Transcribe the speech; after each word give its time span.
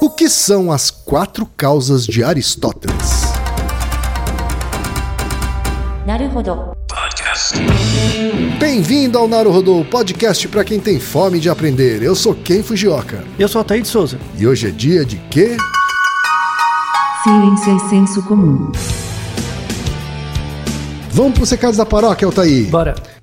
O 0.00 0.08
que 0.10 0.28
são 0.28 0.70
as 0.70 0.90
quatro 0.90 1.44
causas 1.56 2.06
de 2.06 2.22
Aristóteles? 2.22 3.22
Bem-vindo 8.60 9.18
ao 9.18 9.26
Naruhodô, 9.26 9.84
podcast 9.84 10.46
para 10.46 10.62
quem 10.62 10.78
tem 10.78 11.00
fome 11.00 11.40
de 11.40 11.50
aprender. 11.50 12.00
Eu 12.00 12.14
sou 12.14 12.32
Ken 12.32 12.62
Fujioka. 12.62 13.24
Eu 13.38 13.48
sou 13.48 13.58
Altair 13.58 13.82
de 13.82 13.88
Souza. 13.88 14.18
E 14.36 14.46
hoje 14.46 14.68
é 14.68 14.70
dia 14.70 15.04
de 15.04 15.16
quê? 15.30 15.56
Ciência 17.24 17.70
e 17.72 17.76
é 17.76 17.88
senso 17.88 18.22
comum. 18.22 18.70
Vamos 21.10 21.32
para 21.34 21.42
os 21.42 21.50
recados 21.50 21.76
da 21.76 21.84
paróquia, 21.84 22.26
Altair. 22.26 22.70
Bora. 22.70 22.94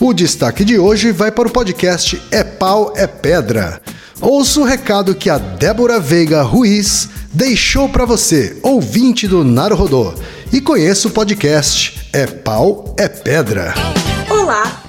O 0.00 0.14
destaque 0.14 0.64
de 0.64 0.78
hoje 0.78 1.12
vai 1.12 1.30
para 1.30 1.46
o 1.46 1.50
podcast 1.50 2.20
É 2.30 2.42
Pau, 2.42 2.94
é 2.96 3.06
Pedra. 3.06 3.82
Ouça 4.18 4.58
o 4.58 4.64
recado 4.64 5.14
que 5.14 5.28
a 5.28 5.36
Débora 5.36 6.00
Veiga 6.00 6.40
Ruiz 6.40 7.10
deixou 7.30 7.86
para 7.86 8.06
você, 8.06 8.58
ouvinte 8.62 9.28
do 9.28 9.44
Naruhodô, 9.44 10.14
e 10.50 10.58
conheça 10.58 11.06
o 11.06 11.10
podcast 11.10 12.08
É 12.14 12.26
Pau, 12.26 12.94
é 12.98 13.08
Pedra. 13.08 13.74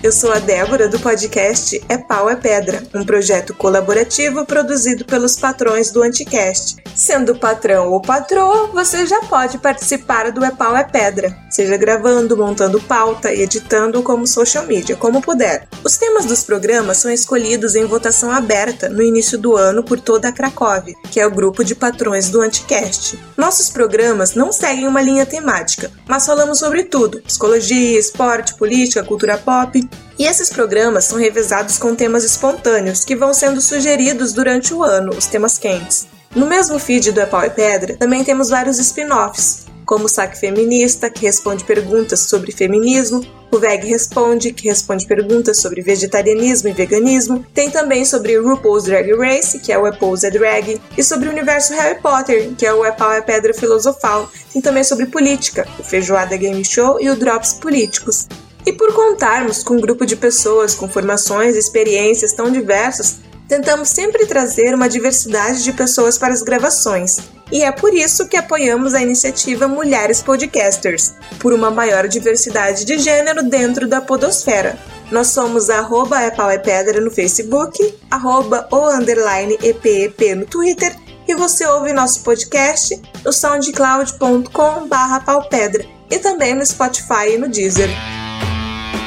Eu 0.04 0.12
sou 0.12 0.32
a 0.32 0.40
Débora 0.40 0.90
do 0.90 1.00
podcast 1.00 1.80
É 1.88 1.96
Pau 1.96 2.28
é 2.28 2.36
Pedra, 2.36 2.82
um 2.92 3.06
projeto 3.06 3.54
colaborativo 3.54 4.44
produzido 4.48 5.06
pelos 5.06 5.36
patrões 5.36 5.92
do 5.92 6.02
Anticast. 6.02 6.78
Sendo 6.96 7.36
patrão 7.36 7.92
ou 7.92 8.02
patroa, 8.02 8.68
você 8.74 9.06
já 9.06 9.22
pode 9.22 9.60
participar 9.60 10.32
do 10.32 10.44
É 10.44 10.50
Pau 10.50 10.76
é 10.76 10.84
Pedra, 10.84 11.38
seja 11.52 11.78
gravando, 11.78 12.36
montando 12.36 12.82
pauta, 12.82 13.32
editando 13.32 14.00
ou 14.00 14.04
como 14.04 14.26
social 14.26 14.66
media, 14.66 14.96
como 14.96 15.22
puder. 15.22 15.68
Os 15.84 15.98
temas 15.98 16.26
dos 16.26 16.44
programas 16.44 16.98
são 16.98 17.12
escolhidos 17.12 17.76
em 17.76 17.86
votação 17.86 18.32
aberta 18.32 18.90
no 18.90 19.04
início 19.04 19.38
do 19.38 19.56
ano 19.56 19.84
por 19.84 20.00
toda 20.00 20.30
a 20.30 20.32
Cracóvia, 20.32 20.96
que 21.12 21.20
é 21.20 21.28
o 21.28 21.32
grupo 21.32 21.64
de 21.64 21.76
patrões 21.76 22.30
do 22.30 22.42
Anticast. 22.42 23.20
Nossos 23.38 23.70
programas 23.70 24.34
não 24.34 24.52
seguem 24.52 24.88
uma 24.88 25.02
linha 25.02 25.28
temática, 25.28 25.92
mas 26.08 26.26
falamos 26.26 26.58
sobre 26.58 26.86
tudo: 26.86 27.22
psicologia, 27.22 28.00
esporte, 28.00 28.56
política, 28.56 29.04
cultura 29.04 29.38
pop. 29.38 29.91
E 30.18 30.26
esses 30.26 30.50
programas 30.50 31.06
são 31.06 31.18
revezados 31.18 31.78
com 31.78 31.96
temas 31.96 32.24
espontâneos 32.24 33.04
que 33.04 33.16
vão 33.16 33.34
sendo 33.34 33.60
sugeridos 33.60 34.34
durante 34.34 34.74
o 34.74 34.84
ano, 34.84 35.12
os 35.18 35.26
temas 35.26 35.58
quentes. 35.58 36.08
No 36.36 36.46
mesmo 36.46 36.80
feed 36.80 37.12
do 37.12 37.20
É 37.20 37.26
Pau 37.26 37.44
e 37.44 37.50
Pedra, 37.50 37.98
também 37.98 38.24
temos 38.24 38.50
vários 38.50 38.80
spin-offs, 38.80 39.66
como 39.86 40.06
o 40.06 40.10
Saque 40.10 40.40
Feminista, 40.40 41.10
que 41.10 41.26
responde 41.26 41.66
perguntas 41.66 42.22
sobre 42.22 42.54
feminismo, 42.54 43.26
o 43.52 43.60
VEG 43.60 43.86
Responde, 43.88 44.54
que 44.54 44.70
responde 44.70 45.06
perguntas 45.06 45.58
sobre 45.58 45.82
vegetarianismo 45.82 46.70
e 46.70 46.74
veganismo, 46.74 47.46
tem 47.54 47.70
também 47.70 48.06
sobre 48.06 48.38
RuPaul's 48.38 48.86
Drag 48.86 49.14
Race, 49.14 49.60
que 49.60 49.74
é 49.74 49.78
o 49.78 49.84
RuPaul's 49.84 50.24
é 50.24 50.32
Drag, 50.32 50.80
e 50.98 51.04
sobre 51.04 51.28
o 51.28 51.32
universo 51.32 51.74
Harry 51.74 52.00
Potter, 52.00 52.54
que 52.58 52.66
é 52.66 52.74
o 52.74 52.86
É 52.86 52.92
Pau 52.94 53.12
é 53.12 53.22
Pedra 53.22 53.54
Filosofal, 53.54 54.32
tem 54.54 54.62
também 54.62 54.86
sobre 54.86 55.08
política, 55.08 55.68
o 55.78 55.84
Feijoada 55.84 56.38
Game 56.38 56.64
Show 56.64 56.98
e 57.02 57.10
o 57.10 57.16
Drops 57.18 57.52
Políticos. 57.52 58.30
E 58.66 58.72
por 58.74 58.94
contarmos 58.94 59.64
com 59.64 59.76
um 59.76 59.82
grupo 59.82 60.06
de 60.06 60.16
pessoas 60.16 60.76
com 60.76 60.88
formações 60.88 61.56
e 61.56 61.60
experiências 61.60 62.34
tão 62.34 62.52
diversas, 62.52 63.18
tentamos 63.48 63.90
sempre 63.90 64.26
trazer 64.26 64.74
uma 64.74 64.88
diversidade 64.88 65.64
de 65.64 65.74
pessoas 65.74 66.18
para 66.18 66.34
as 66.34 66.42
gravações. 66.42 67.18
E 67.52 67.64
é 67.64 67.72
por 67.72 67.94
isso 67.94 68.28
que 68.28 68.38
apoiamos 68.38 68.94
a 68.94 69.02
iniciativa 69.02 69.68
Mulheres 69.68 70.22
Podcasters, 70.22 71.14
por 71.38 71.52
uma 71.52 71.70
maior 71.70 72.08
diversidade 72.08 72.86
de 72.86 72.98
gênero 72.98 73.44
dentro 73.44 73.90
da 73.90 74.00
podosfera. 74.00 74.80
Nós 75.12 75.28
somos 75.28 75.70
arroba 75.70 76.22
é 76.22 76.32
pau 76.32 76.50
é 76.50 76.58
pedra 76.58 77.02
no 77.02 77.12
Facebook, 77.12 77.94
arroba 78.10 78.70
o 78.72 78.90
underline 78.90 79.58
EPEP 79.62 80.36
no 80.36 80.46
Twitter 80.46 80.96
e 81.28 81.36
você 81.36 81.66
ouve 81.66 81.92
nosso 81.92 82.22
podcast 82.24 83.02
no 83.26 83.34
soundcloud.com 83.34 84.88
barra 84.88 85.20
paupedra 85.20 85.86
e 86.10 86.18
também 86.20 86.56
no 86.56 86.66
Spotify 86.66 87.34
e 87.34 87.38
no 87.38 87.50
Deezer. 87.50 87.90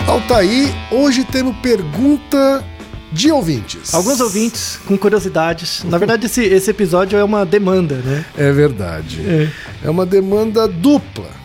Altaí, 0.06 0.72
hoje 0.91 1.25
temos 1.25 1.56
pergunta 1.56 2.62
de 3.10 3.31
ouvintes. 3.31 3.94
Alguns 3.94 4.20
ouvintes 4.20 4.78
com 4.87 4.98
curiosidades. 4.98 5.82
Na 5.84 5.98
verdade, 5.98 6.26
esse, 6.26 6.42
esse 6.44 6.70
episódio 6.70 7.19
é 7.19 7.25
uma 7.25 7.44
demanda, 7.47 7.97
né? 7.97 8.25
É 8.37 8.53
verdade. 8.53 9.20
É. 9.26 9.48
É 9.84 9.91
uma 9.91 10.04
demanda 10.04 10.69
dupla. 10.69 11.44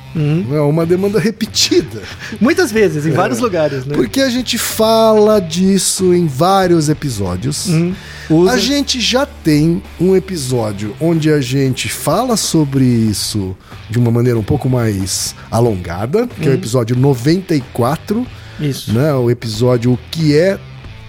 É 0.52 0.60
uma 0.60 0.86
demanda 0.86 1.20
repetida. 1.20 2.02
Muitas 2.42 2.72
vezes, 2.72 3.06
em 3.06 3.12
vários 3.12 3.40
lugares, 3.40 3.86
né? 3.86 3.96
Porque 3.96 4.20
a 4.20 4.30
gente 4.30 4.58
fala 4.58 5.40
disso 5.40 6.14
em 6.14 6.28
vários 6.28 6.90
episódios. 6.90 7.68
Usa. 8.30 8.52
A 8.52 8.58
gente 8.58 9.00
já 9.00 9.26
tem 9.26 9.82
um 10.02 10.16
episódio 10.16 10.94
onde 11.00 11.32
a 11.32 11.40
gente 11.40 11.88
fala 11.88 12.36
sobre 12.36 12.84
isso 12.84 13.56
de 13.90 13.98
uma 13.98 14.12
maneira 14.12 14.38
um 14.38 14.44
pouco 14.44 14.68
mais 14.68 15.36
alongada, 15.50 16.28
que 16.28 16.48
é 16.48 16.52
o 16.52 16.54
episódio 16.56 16.98
94, 16.98 18.26
Isso. 18.60 18.92
né? 18.94 19.14
O 19.14 19.30
episódio 19.30 19.94
O 19.94 20.00
que 20.12 20.36
é 20.38 20.60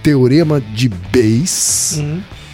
teorema 0.03 0.59
de 0.73 0.89
Bayes 0.89 2.01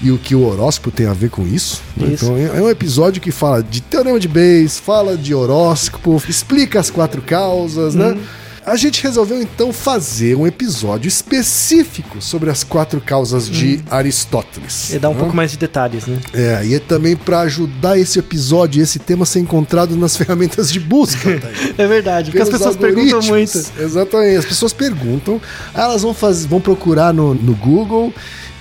e 0.02 0.12
o 0.12 0.18
que 0.18 0.35
o 0.35 0.46
horóscopo 0.46 0.91
tem 0.91 1.06
a 1.08 1.13
ver 1.13 1.30
com 1.30 1.47
isso. 1.47 1.81
né? 1.96 2.13
Isso. 2.13 2.25
Então 2.25 2.38
é 2.38 2.59
é 2.59 2.62
um 2.62 2.69
episódio 2.69 3.22
que 3.22 3.31
fala 3.31 3.63
de 3.63 3.81
teorema 3.81 4.19
de 4.19 4.28
Bayes, 4.28 4.78
fala 4.80 5.16
de 5.18 5.34
horóscopo, 5.34 6.22
explica 6.28 6.80
as 6.80 6.90
quatro 6.90 7.22
causas, 7.22 7.96
né? 7.96 8.18
A 8.67 8.75
gente 8.75 9.01
resolveu 9.01 9.41
então 9.41 9.72
fazer 9.72 10.35
um 10.35 10.45
episódio 10.45 11.07
específico 11.07 12.22
sobre 12.22 12.50
as 12.50 12.66
quatro 12.66 13.00
causas 13.00 13.50
de 13.50 13.81
Aristóteles. 13.89 14.94
E 14.94 15.00
dá 15.00 15.07
um 15.07 15.13
né? 15.13 15.19
pouco 15.19 15.33
mais 15.33 15.51
de 15.51 15.57
detalhes, 15.57 16.05
né? 16.05 16.19
É, 16.33 16.66
e 16.66 16.75
é 16.75 16.79
também 16.79 17.16
para 17.16 17.39
ajudar 17.39 17.97
esse 17.97 18.19
episódio, 18.19 18.83
esse 18.83 19.00
tema 19.00 19.23
a 19.23 19.25
ser 19.25 19.39
encontrado 19.39 19.95
nas 19.95 20.17
ferramentas 20.19 20.69
de 20.69 20.81
busca. 20.81 21.39
tá. 21.39 21.47
É 21.78 21.88
verdade, 21.88 22.29
porque 22.29 22.41
as 22.41 22.50
pessoas 22.50 22.75
perguntam 22.75 23.22
muito. 23.22 23.57
Exatamente, 23.79 24.35
as 24.35 24.45
pessoas 24.45 24.73
perguntam, 24.73 25.39
elas 25.73 26.01
vão, 26.01 26.13
faz, 26.13 26.45
vão 26.45 26.59
procurar 26.59 27.13
no, 27.13 27.34
no 27.35 27.55
Google, 27.55 28.13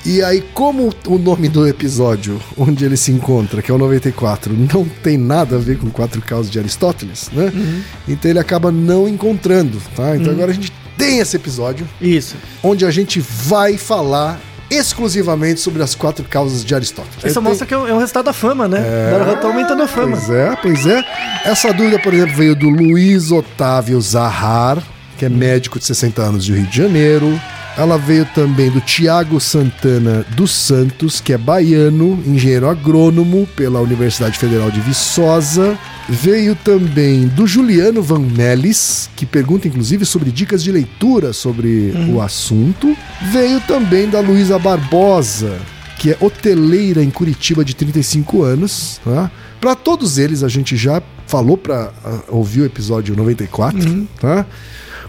e 0.07 0.23
aí, 0.23 0.41
como 0.55 0.95
o 1.07 1.19
nome 1.19 1.49
do 1.49 1.67
episódio 1.67 2.41
onde 2.57 2.85
ele 2.85 2.97
se 2.97 3.11
encontra, 3.11 3.61
que 3.61 3.71
é 3.71 3.75
o 3.75 3.79
94, 3.79 4.55
não 4.55 4.85
tem 5.03 5.19
nada 5.19 5.57
a 5.57 5.59
ver 5.59 5.79
com 5.79 5.91
quatro 5.91 6.23
causas 6.23 6.51
de 6.51 6.59
Aristóteles, 6.59 7.29
né? 7.33 7.51
Uhum. 7.55 7.81
Então 8.09 8.31
ele 8.31 8.39
acaba 8.39 8.71
não 8.71 9.09
encontrando, 9.09 9.83
tá? 9.97 10.17
Então 10.17 10.33
agora 10.33 10.53
a 10.53 10.55
gente 10.55 10.73
tem 10.97 11.19
esse 11.19 11.37
episódio 11.37 11.87
Isso. 12.01 12.37
onde 12.63 12.87
a 12.87 12.91
gente 12.91 13.21
vai 13.21 13.77
falar 13.77 14.41
exclusivamente 14.71 15.61
sobre 15.61 15.83
as 15.83 15.95
quatro 15.95 16.25
causas 16.25 16.65
de 16.65 16.75
Aristóteles. 16.75 17.17
Isso 17.19 17.27
Ele 17.27 17.35
tem- 17.35 17.43
mostra 17.43 17.67
que 17.67 17.75
é 17.75 17.79
um 17.79 17.87
é 17.89 17.93
um 17.93 17.99
resultado 17.99 18.25
da 18.27 18.33
fama, 18.33 18.67
né? 18.69 18.79
É. 18.81 19.35
Tá 19.41 19.49
aumentando 19.49 19.83
a 19.83 19.89
fama. 19.89 20.17
Pois 20.17 20.31
é, 20.31 20.57
pois 20.63 20.87
é. 20.87 21.05
Essa 21.45 21.73
dúvida, 21.73 21.99
por 21.99 22.15
exemplo, 22.15 22.35
veio 22.37 22.55
do 22.55 22.69
Luiz 22.69 23.31
Otávio 23.31 24.01
Zahar, 24.01 24.83
que 25.19 25.25
é 25.25 25.29
médico 25.29 25.79
de 25.79 25.85
60 25.85 26.23
anos 26.23 26.45
de 26.45 26.53
Rio 26.53 26.67
de 26.67 26.77
Janeiro. 26.77 27.41
Ela 27.77 27.99
veio 27.99 28.25
também 28.35 28.71
do 28.71 28.81
Tiago 28.81 29.39
Santana 29.39 30.25
dos 30.35 30.51
Santos, 30.51 31.21
que 31.21 31.35
é 31.35 31.39
baiano, 31.39 32.23
engenheiro 32.27 32.69
agrônomo 32.69 33.47
pela 33.55 33.81
Universidade 33.81 34.39
Federal 34.39 34.71
de 34.71 34.81
Viçosa. 34.81 35.79
Veio 36.09 36.55
também 36.55 37.27
do 37.27 37.47
Juliano 37.47 38.03
Van 38.03 38.21
Melis, 38.21 39.11
que 39.15 39.27
pergunta 39.27 39.69
inclusive 39.69 40.07
sobre 40.07 40.31
dicas 40.31 40.63
de 40.63 40.73
leitura 40.73 41.35
sobre 41.35 41.93
o 42.09 42.23
assunto. 42.23 42.97
Veio 43.31 43.61
também 43.61 44.09
da 44.09 44.21
Luísa 44.21 44.59
Barbosa, 44.59 45.59
que 45.99 46.13
é 46.13 46.17
hoteleira 46.19 47.03
em 47.03 47.11
Curitiba 47.11 47.63
de 47.63 47.77
35 47.77 48.43
anos. 48.43 49.01
Tá? 49.05 49.31
Para 49.61 49.75
todos 49.75 50.17
eles, 50.17 50.43
a 50.43 50.49
gente 50.49 50.77
já 50.79 51.03
falou 51.27 51.59
para 51.59 51.93
ouvir 52.29 52.63
o 52.63 52.65
episódio 52.65 53.15
94, 53.15 54.07
tá? 54.19 54.47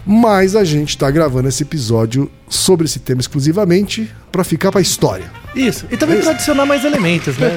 Mas 0.06 0.56
a 0.56 0.64
gente 0.64 0.90
está 0.90 1.10
gravando 1.10 1.48
esse 1.48 1.62
episódio 1.62 2.30
sobre 2.48 2.86
esse 2.86 2.98
tema 2.98 3.20
exclusivamente 3.20 4.10
para 4.32 4.44
ficar 4.44 4.70
para 4.70 4.80
a 4.80 4.82
história. 4.82 5.37
Isso. 5.54 5.86
E 5.90 5.96
também 5.96 6.20
pra 6.20 6.30
adicionar 6.32 6.66
mais 6.66 6.84
elementos, 6.84 7.36
né? 7.38 7.56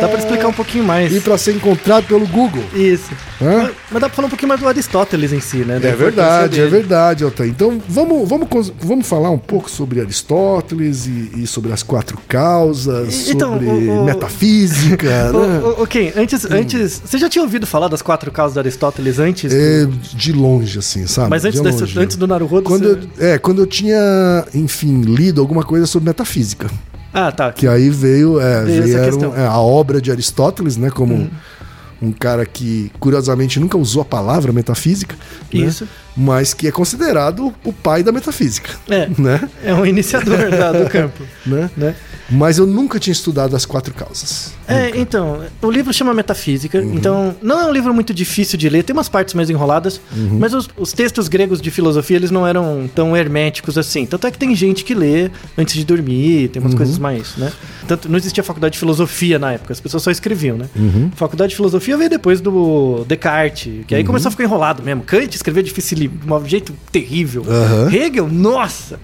Dá 0.00 0.08
pra 0.08 0.18
explicar 0.18 0.48
um 0.48 0.52
pouquinho 0.52 0.82
mais. 0.84 1.14
E 1.14 1.20
para 1.20 1.36
ser 1.38 1.54
encontrado 1.54 2.04
pelo 2.06 2.26
Google. 2.26 2.62
Isso. 2.74 3.10
Mas, 3.40 3.70
mas 3.90 4.00
dá 4.00 4.08
pra 4.08 4.10
falar 4.10 4.26
um 4.26 4.30
pouquinho 4.30 4.48
mais 4.48 4.60
do 4.60 4.68
Aristóteles 4.68 5.32
em 5.32 5.40
si, 5.40 5.58
né? 5.58 5.78
Da 5.78 5.88
É 5.88 5.92
verdade, 5.94 6.60
é 6.60 6.66
verdade, 6.66 7.24
Altair. 7.24 7.50
Então 7.50 7.80
vamos, 7.88 8.28
vamos, 8.28 8.72
vamos 8.82 9.06
falar 9.06 9.30
um 9.30 9.38
pouco 9.38 9.70
sobre 9.70 10.00
Aristóteles 10.00 11.06
e, 11.06 11.30
e 11.42 11.46
sobre 11.46 11.72
as 11.72 11.82
quatro 11.82 12.18
causas, 12.28 13.28
E- 13.28 13.32
então, 13.32 13.52
sobre 13.54 13.66
o- 13.66 14.02
o- 14.02 14.04
metafísica, 14.04 15.06
né? 15.32 15.38
Ô, 15.38 15.80
ô, 15.80 15.82
Ok, 15.82 16.12
antes, 16.16 16.44
antes. 16.50 17.00
Você 17.04 17.18
já 17.18 17.28
tinha 17.28 17.42
ouvido 17.42 17.66
falar 17.66 17.88
das 17.88 18.02
quatro 18.02 18.30
causas 18.30 18.54
do 18.54 18.60
Aristóteles 18.60 19.18
antes? 19.18 19.52
É, 19.52 19.86
de 20.14 20.32
longe, 20.32 20.78
assim, 20.78 21.06
sabe? 21.06 21.30
Mas 21.30 21.44
antes, 21.44 21.60
de 21.62 21.70
desse, 21.70 21.98
antes 21.98 22.16
do 22.16 22.26
Naruhodo. 22.26 22.62
Quando 22.64 22.88
você- 22.88 23.08
eu, 23.18 23.26
é, 23.34 23.38
quando 23.38 23.62
eu 23.62 23.66
tinha, 23.66 24.44
enfim, 24.54 25.00
lido 25.02 25.40
alguma 25.40 25.62
coisa 25.62 25.86
sobre 25.86 26.08
metafísica. 26.08 26.68
Ah, 27.12 27.32
tá. 27.32 27.52
Que 27.52 27.66
aí 27.66 27.90
veio, 27.90 28.40
é, 28.40 28.64
vieram. 28.64 29.30
Hum. 29.30 29.36
é, 29.36 29.46
a 29.46 29.58
obra 29.58 30.00
de 30.00 30.10
Aristóteles, 30.10 30.76
né? 30.76 30.90
Como 30.90 31.14
um, 31.14 31.30
um 32.02 32.12
cara 32.12 32.46
que, 32.46 32.90
curiosamente, 33.00 33.58
nunca 33.58 33.76
usou 33.76 34.02
a 34.02 34.04
palavra 34.04 34.52
metafísica. 34.52 35.16
né, 35.52 35.60
Isso. 35.60 35.88
Mas 36.16 36.52
que 36.54 36.66
é 36.68 36.72
considerado 36.72 37.52
o 37.64 37.72
pai 37.72 38.02
da 38.02 38.12
metafísica. 38.12 38.70
É. 38.88 39.08
Né? 39.18 39.48
É 39.64 39.74
um 39.74 39.84
iniciador 39.86 40.50
da- 40.50 40.72
do 40.72 40.88
campo. 40.88 41.22
né? 41.46 41.70
Né? 41.76 41.94
Mas 42.30 42.58
eu 42.58 42.66
nunca 42.66 42.98
tinha 42.98 43.12
estudado 43.12 43.56
as 43.56 43.64
quatro 43.64 43.92
causas. 43.94 44.52
É, 44.70 44.92
então, 45.00 45.40
o 45.62 45.70
livro 45.70 45.92
chama 45.92 46.14
Metafísica, 46.14 46.78
Uhum. 46.80 46.94
então 46.94 47.36
não 47.42 47.60
é 47.60 47.66
um 47.66 47.72
livro 47.72 47.92
muito 47.92 48.14
difícil 48.14 48.58
de 48.58 48.68
ler, 48.68 48.82
tem 48.84 48.94
umas 48.94 49.08
partes 49.08 49.34
mais 49.34 49.50
enroladas, 49.50 50.00
Uhum. 50.16 50.38
mas 50.38 50.54
os, 50.54 50.68
os 50.76 50.92
textos 50.92 51.28
gregos 51.28 51.60
de 51.60 51.70
filosofia, 51.70 52.16
eles 52.16 52.30
não 52.30 52.46
eram 52.46 52.88
tão 52.94 53.16
herméticos 53.16 53.76
assim. 53.76 54.06
Tanto 54.06 54.26
é 54.26 54.30
que 54.30 54.38
tem 54.38 54.54
gente 54.54 54.84
que 54.84 54.94
lê 54.94 55.30
antes 55.58 55.74
de 55.74 55.84
dormir, 55.84 56.48
tem 56.48 56.60
Uhum. 56.60 56.68
umas 56.68 56.74
coisas 56.74 56.98
mais, 56.98 57.36
né? 57.36 57.52
Tanto, 57.88 58.08
não 58.08 58.16
existia 58.16 58.42
faculdade 58.44 58.74
de 58.74 58.78
filosofia 58.78 59.38
na 59.38 59.52
época, 59.52 59.72
as 59.72 59.80
pessoas 59.80 60.02
só 60.02 60.10
escreviam, 60.10 60.56
né? 60.56 60.66
Uhum. 60.76 61.10
Faculdade 61.14 61.50
de 61.50 61.56
filosofia 61.56 61.96
veio 61.96 62.10
depois 62.10 62.40
do 62.40 63.04
Descartes, 63.08 63.84
que 63.86 63.94
aí 63.94 64.04
começou 64.04 64.28
a 64.28 64.30
ficar 64.30 64.44
enrolado 64.44 64.82
mesmo. 64.82 65.02
Kant 65.02 65.34
escrevia 65.34 65.62
difícil, 65.62 65.96
de 65.98 66.10
um 66.32 66.46
jeito 66.48 66.72
terrível. 66.92 67.44
Hegel, 67.92 68.28
nossa! 68.28 68.98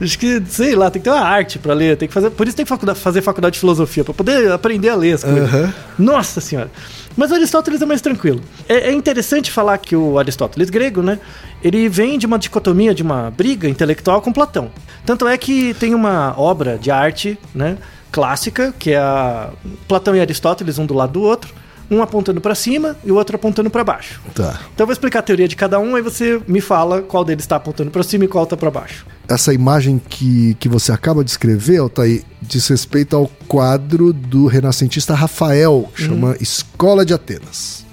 Acho 0.00 0.18
que, 0.18 0.42
sei 0.48 0.74
lá, 0.76 0.90
tem 0.90 1.02
que 1.02 1.08
ter 1.08 1.14
uma 1.14 1.24
arte 1.24 1.58
pra 1.58 1.74
ler. 1.74 1.96
Tem 1.96 2.06
que 2.06 2.14
fazer, 2.14 2.30
por 2.30 2.46
isso 2.46 2.56
tem 2.56 2.64
que 2.64 2.68
faculdade- 2.68 3.00
fazer 3.00 3.20
faculdade 3.22 3.54
de 3.54 3.60
filosofia, 3.60 4.04
pra 4.04 4.14
poder 4.14 4.50
aprender 4.52 4.88
a 4.90 4.94
ler 4.94 5.14
as 5.14 5.24
coisas. 5.24 5.52
Aham. 5.52 5.74
Nossa 5.98 6.40
senhora! 6.40 6.70
Mas 7.16 7.32
o 7.32 7.34
Aristóteles 7.34 7.82
é 7.82 7.86
mais 7.86 8.00
tranquilo. 8.00 8.40
É, 8.68 8.90
é 8.90 8.92
interessante 8.92 9.50
falar 9.50 9.76
que 9.78 9.96
o 9.96 10.18
Aristóteles 10.20 10.70
grego, 10.70 11.02
né? 11.02 11.18
Ele 11.64 11.88
vem 11.88 12.16
de 12.16 12.26
uma 12.26 12.38
dicotomia, 12.38 12.94
de 12.94 13.02
uma 13.02 13.28
briga 13.30 13.68
intelectual 13.68 14.22
com 14.22 14.32
Platão. 14.32 14.70
Tanto 15.04 15.26
é 15.26 15.36
que 15.36 15.74
tem 15.74 15.94
uma 15.94 16.32
obra 16.38 16.78
de 16.78 16.92
arte, 16.92 17.36
né? 17.52 17.76
Clássica, 18.12 18.72
que 18.78 18.92
é 18.92 18.98
a 18.98 19.50
Platão 19.88 20.14
e 20.14 20.20
Aristóteles, 20.20 20.78
um 20.78 20.86
do 20.86 20.94
lado 20.94 21.14
do 21.14 21.22
outro. 21.22 21.52
Um 21.90 22.02
apontando 22.02 22.40
pra 22.40 22.54
cima 22.54 22.96
e 23.04 23.10
o 23.10 23.16
outro 23.16 23.36
apontando 23.36 23.70
pra 23.70 23.82
baixo. 23.82 24.20
Tá. 24.34 24.60
Então 24.74 24.84
eu 24.84 24.86
vou 24.86 24.92
explicar 24.92 25.20
a 25.20 25.22
teoria 25.22 25.48
de 25.48 25.56
cada 25.56 25.78
um, 25.78 25.94
aí 25.94 26.02
você 26.02 26.40
me 26.46 26.60
fala 26.60 27.00
qual 27.00 27.24
deles 27.24 27.44
está 27.44 27.56
apontando 27.56 27.90
pra 27.90 28.02
cima 28.02 28.24
e 28.24 28.28
qual 28.28 28.44
tá 28.46 28.56
pra 28.56 28.70
baixo. 28.70 29.06
Essa 29.26 29.52
imagem 29.54 30.00
que, 30.08 30.54
que 30.54 30.68
você 30.68 30.92
acaba 30.92 31.24
de 31.24 31.30
escrever, 31.30 31.78
Altair, 31.78 32.22
diz 32.42 32.66
respeito 32.68 33.16
ao 33.16 33.26
quadro 33.46 34.12
do 34.12 34.46
renascentista 34.46 35.14
Rafael, 35.14 35.90
chama 35.94 36.36
Escola 36.40 37.04
de 37.04 37.14
Atenas. 37.14 37.86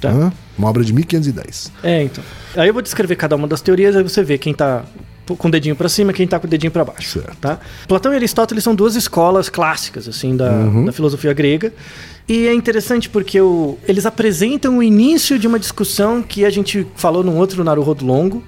Tá. 0.00 0.10
Hã? 0.10 0.32
Uma 0.56 0.68
obra 0.68 0.84
de 0.84 0.92
1510. 0.92 1.72
É, 1.82 2.02
então. 2.02 2.22
Aí 2.56 2.68
eu 2.68 2.72
vou 2.72 2.82
descrever 2.82 3.16
cada 3.16 3.34
uma 3.34 3.48
das 3.48 3.60
teorias, 3.60 3.96
aí 3.96 4.02
você 4.02 4.22
vê 4.22 4.38
quem 4.38 4.54
tá 4.54 4.84
com 5.26 5.48
o 5.48 5.50
dedinho 5.50 5.74
pra 5.74 5.88
cima 5.88 6.10
e 6.10 6.14
quem 6.14 6.26
tá 6.26 6.38
com 6.38 6.46
o 6.46 6.50
dedinho 6.50 6.70
pra 6.70 6.84
baixo. 6.84 7.20
Certo. 7.20 7.36
Tá? 7.40 7.58
Platão 7.88 8.12
e 8.12 8.16
Aristóteles 8.16 8.62
são 8.62 8.74
duas 8.74 8.94
escolas 8.94 9.48
clássicas, 9.48 10.06
assim, 10.06 10.36
da, 10.36 10.50
da 10.84 10.92
filosofia 10.92 11.32
grega. 11.32 11.72
E 12.28 12.46
é 12.46 12.54
interessante 12.54 13.08
porque 13.10 13.38
o, 13.40 13.78
eles 13.86 14.06
apresentam 14.06 14.78
o 14.78 14.82
início 14.82 15.38
de 15.38 15.46
uma 15.46 15.58
discussão 15.58 16.22
que 16.22 16.44
a 16.44 16.50
gente 16.50 16.86
falou 16.96 17.22
num 17.22 17.36
outro 17.36 17.62
Naruhodo 17.62 18.04
longo, 18.04 18.42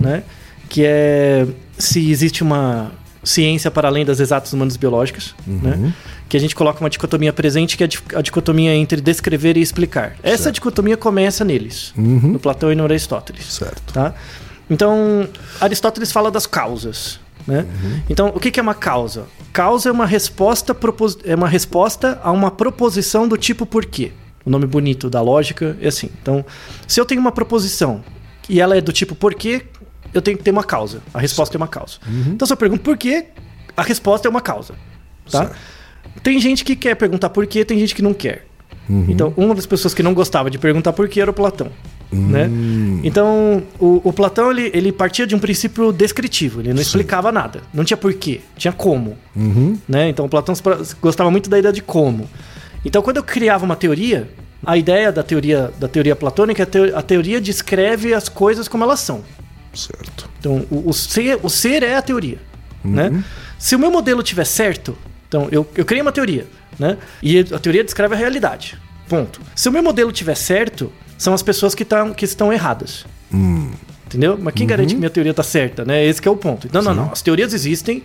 né? 0.00 0.22
Que 0.68 0.84
é 0.84 1.46
se 1.78 2.10
existe 2.10 2.42
uma 2.42 2.92
ciência 3.24 3.70
para 3.70 3.88
além 3.88 4.04
das 4.04 4.20
exatas 4.20 4.52
humanas 4.52 4.76
biológicas, 4.76 5.34
né? 5.46 5.94
Que 6.28 6.36
a 6.36 6.40
gente 6.40 6.54
coloca 6.54 6.80
uma 6.80 6.90
dicotomia 6.90 7.32
presente, 7.32 7.76
que 7.76 7.82
é 7.82 7.86
a 7.86 7.88
di- 7.88 8.02
a 8.14 8.20
dicotomia 8.22 8.74
entre 8.74 9.00
descrever 9.00 9.56
e 9.56 9.60
explicar. 9.62 10.14
Essa 10.22 10.52
dicotomia 10.52 10.96
começa 10.96 11.44
neles, 11.44 11.92
no 11.96 12.38
Platão 12.38 12.70
e 12.70 12.74
no 12.74 12.84
Aristóteles. 12.84 13.44
Certo. 13.52 13.92
Tá? 13.94 14.14
Então, 14.70 15.28
Aristóteles 15.60 16.10
fala 16.12 16.30
das 16.30 16.46
causas. 16.46 17.18
Né? 17.46 17.66
Então, 18.08 18.28
o 18.34 18.38
que 18.40 18.50
que 18.50 18.60
é 18.60 18.62
uma 18.62 18.74
causa? 18.74 19.24
Causa 19.52 19.88
é 19.88 19.92
uma 19.92 20.06
resposta 20.06 20.74
propos- 20.74 21.18
é 21.24 21.34
uma 21.34 21.48
resposta 21.48 22.20
a 22.22 22.30
uma 22.30 22.50
proposição 22.50 23.26
do 23.28 23.36
tipo 23.36 23.66
porquê. 23.66 24.12
O 24.44 24.50
nome 24.50 24.66
bonito 24.66 25.08
da 25.10 25.20
lógica 25.20 25.76
é 25.80 25.88
assim. 25.88 26.08
Então, 26.20 26.44
se 26.86 27.00
eu 27.00 27.04
tenho 27.04 27.20
uma 27.20 27.32
proposição 27.32 28.02
e 28.48 28.60
ela 28.60 28.76
é 28.76 28.80
do 28.80 28.92
tipo 28.92 29.14
porquê, 29.14 29.62
eu 30.14 30.20
tenho 30.22 30.36
que 30.36 30.44
ter 30.44 30.50
uma 30.50 30.64
causa. 30.64 31.00
A 31.14 31.18
resposta 31.20 31.56
é 31.56 31.58
uma 31.58 31.68
causa. 31.68 31.98
Então, 32.28 32.46
se 32.46 32.52
eu 32.52 32.56
pergunto 32.56 32.82
por 32.82 32.96
quê, 32.96 33.26
a 33.76 33.82
resposta 33.82 34.26
é 34.26 34.30
uma 34.30 34.40
causa. 34.40 34.74
Tá? 35.30 35.44
Certo. 35.46 35.56
Tem 36.22 36.38
gente 36.40 36.64
que 36.64 36.74
quer 36.76 36.94
perguntar 36.96 37.30
por 37.30 37.46
quê, 37.46 37.64
tem 37.64 37.78
gente 37.78 37.94
que 37.94 38.02
não 38.02 38.12
quer. 38.12 38.46
Então, 39.08 39.32
uma 39.36 39.54
das 39.54 39.64
pessoas 39.64 39.94
que 39.94 40.02
não 40.02 40.12
gostava 40.12 40.50
de 40.50 40.58
perguntar 40.58 40.92
por 40.92 41.08
quê 41.08 41.20
era 41.20 41.30
o 41.30 41.34
Platão. 41.34 41.68
Né? 42.12 42.50
Então, 43.02 43.62
o, 43.78 44.00
o 44.04 44.12
Platão 44.12 44.50
ele, 44.50 44.70
ele 44.74 44.92
partia 44.92 45.26
de 45.26 45.34
um 45.34 45.38
princípio 45.38 45.92
descritivo, 45.92 46.60
ele 46.60 46.74
não 46.74 46.82
explicava 46.82 47.32
nada. 47.32 47.62
Não 47.72 47.84
tinha 47.84 47.96
porquê, 47.96 48.40
tinha 48.56 48.72
como. 48.72 49.16
Né? 49.88 50.10
Então, 50.10 50.26
o 50.26 50.28
Platão 50.28 50.54
gostava 51.00 51.30
muito 51.30 51.48
da 51.48 51.58
ideia 51.58 51.72
de 51.72 51.80
como. 51.82 52.28
Então, 52.84 53.00
quando 53.00 53.16
eu 53.16 53.22
criava 53.22 53.64
uma 53.64 53.76
teoria, 53.76 54.28
a 54.64 54.76
ideia 54.76 55.10
da 55.10 55.22
teoria, 55.22 55.72
da 55.80 55.88
teoria 55.88 56.14
platônica 56.14 56.62
é 56.62 56.64
a, 56.64 56.66
teo- 56.66 56.96
a 56.98 57.02
teoria 57.02 57.40
descreve 57.40 58.12
as 58.12 58.28
coisas 58.28 58.68
como 58.68 58.84
elas 58.84 59.00
são. 59.00 59.22
Certo. 59.72 60.28
Então, 60.38 60.66
o, 60.70 60.90
o 60.90 60.92
ser, 60.92 61.38
o 61.42 61.48
ser 61.48 61.82
é 61.82 61.94
a 61.96 62.02
teoria, 62.02 62.38
né? 62.84 63.24
Se 63.58 63.74
o 63.74 63.78
meu 63.78 63.90
modelo 63.90 64.22
tiver 64.22 64.44
certo, 64.44 64.98
então 65.28 65.48
eu, 65.50 65.66
eu 65.74 65.84
criei 65.84 66.02
uma 66.02 66.12
teoria, 66.12 66.46
né? 66.78 66.98
E 67.22 67.38
a 67.38 67.58
teoria 67.58 67.82
descreve 67.82 68.14
a 68.14 68.18
realidade. 68.18 68.76
Ponto. 69.08 69.40
Se 69.54 69.68
o 69.68 69.72
meu 69.72 69.82
modelo 69.82 70.10
tiver 70.12 70.34
certo, 70.34 70.92
são 71.22 71.32
as 71.34 71.42
pessoas 71.42 71.74
que, 71.74 71.84
tão, 71.84 72.12
que 72.12 72.24
estão 72.24 72.52
erradas. 72.52 73.04
Entendeu? 74.06 74.38
Mas 74.40 74.54
quem 74.54 74.66
garante 74.66 74.94
que 74.94 74.98
minha 74.98 75.10
teoria 75.10 75.32
tá 75.32 75.42
certa, 75.42 75.84
né? 75.84 76.04
Esse 76.04 76.20
que 76.20 76.28
é 76.28 76.30
o 76.30 76.36
ponto. 76.36 76.68
Não, 76.72 76.82
não, 76.82 76.94
não. 76.94 77.10
As 77.12 77.22
teorias 77.22 77.54
existem, 77.54 78.02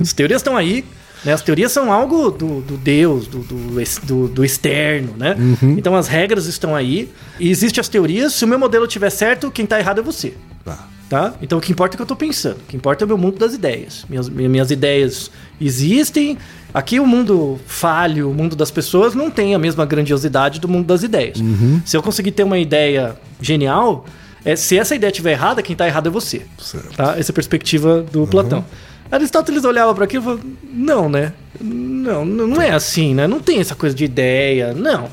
as 0.00 0.12
teorias 0.12 0.40
estão 0.40 0.56
aí, 0.56 0.84
né? 1.24 1.32
As 1.32 1.42
teorias 1.42 1.72
são 1.72 1.92
algo 1.92 2.30
do, 2.30 2.60
do 2.60 2.76
Deus, 2.76 3.26
do, 3.26 3.38
do, 3.40 4.28
do- 4.28 4.44
externo, 4.44 5.14
né? 5.16 5.34
Então 5.62 5.96
as 5.96 6.06
regras 6.06 6.46
estão 6.46 6.76
aí, 6.76 7.10
e 7.40 7.50
existem 7.50 7.80
as 7.80 7.88
teorias. 7.88 8.34
Se 8.34 8.44
o 8.44 8.48
meu 8.48 8.58
modelo 8.58 8.86
tiver 8.86 9.10
certo, 9.10 9.50
quem 9.50 9.66
tá 9.66 9.78
errado 9.80 9.98
é 10.00 10.02
você. 10.02 10.34
Tá. 10.64 10.86
Tá? 11.12 11.34
Então 11.42 11.58
o 11.58 11.60
que 11.60 11.70
importa 11.70 11.92
é 11.92 11.96
o 11.96 11.98
que 11.98 12.02
eu 12.04 12.06
tô 12.06 12.16
pensando. 12.16 12.56
O 12.56 12.66
que 12.68 12.74
importa 12.74 13.04
é 13.04 13.06
o 13.06 13.08
meu 13.08 13.18
mundo 13.18 13.38
das 13.38 13.52
ideias. 13.52 14.06
Minhas, 14.08 14.30
minhas 14.30 14.70
ideias 14.70 15.30
existem. 15.60 16.38
Aqui 16.72 16.98
o 16.98 17.06
mundo 17.06 17.60
falho, 17.66 18.30
o 18.30 18.34
mundo 18.34 18.56
das 18.56 18.70
pessoas 18.70 19.14
não 19.14 19.30
tem 19.30 19.54
a 19.54 19.58
mesma 19.58 19.84
grandiosidade 19.84 20.58
do 20.58 20.66
mundo 20.66 20.86
das 20.86 21.02
ideias. 21.02 21.36
Se 21.84 21.94
eu 21.98 22.02
conseguir 22.02 22.30
ter 22.32 22.44
uma 22.44 22.58
ideia 22.58 23.14
genial, 23.42 24.06
é, 24.42 24.56
se 24.56 24.78
essa 24.78 24.94
ideia 24.94 25.10
estiver 25.10 25.32
errada, 25.32 25.62
quem 25.62 25.76
tá 25.76 25.86
errado 25.86 26.06
é 26.06 26.10
você. 26.10 26.46
Certo. 26.58 26.96
Tá? 26.96 27.18
Essa 27.18 27.30
é 27.30 27.32
a 27.32 27.34
perspectiva 27.34 28.00
do 28.10 28.26
Platão. 28.26 28.64
Aristóteles 29.10 29.64
olhava 29.66 29.94
para 29.94 30.04
aquilo 30.04 30.22
e 30.22 30.24
falou: 30.24 30.40
não, 30.72 31.10
né? 31.10 31.34
Não, 31.60 32.24
não 32.24 32.62
é 32.62 32.70
assim, 32.70 33.14
né? 33.14 33.26
Não 33.26 33.38
tem 33.38 33.58
essa 33.60 33.74
coisa 33.74 33.94
de 33.94 34.06
ideia, 34.06 34.72
não. 34.72 35.10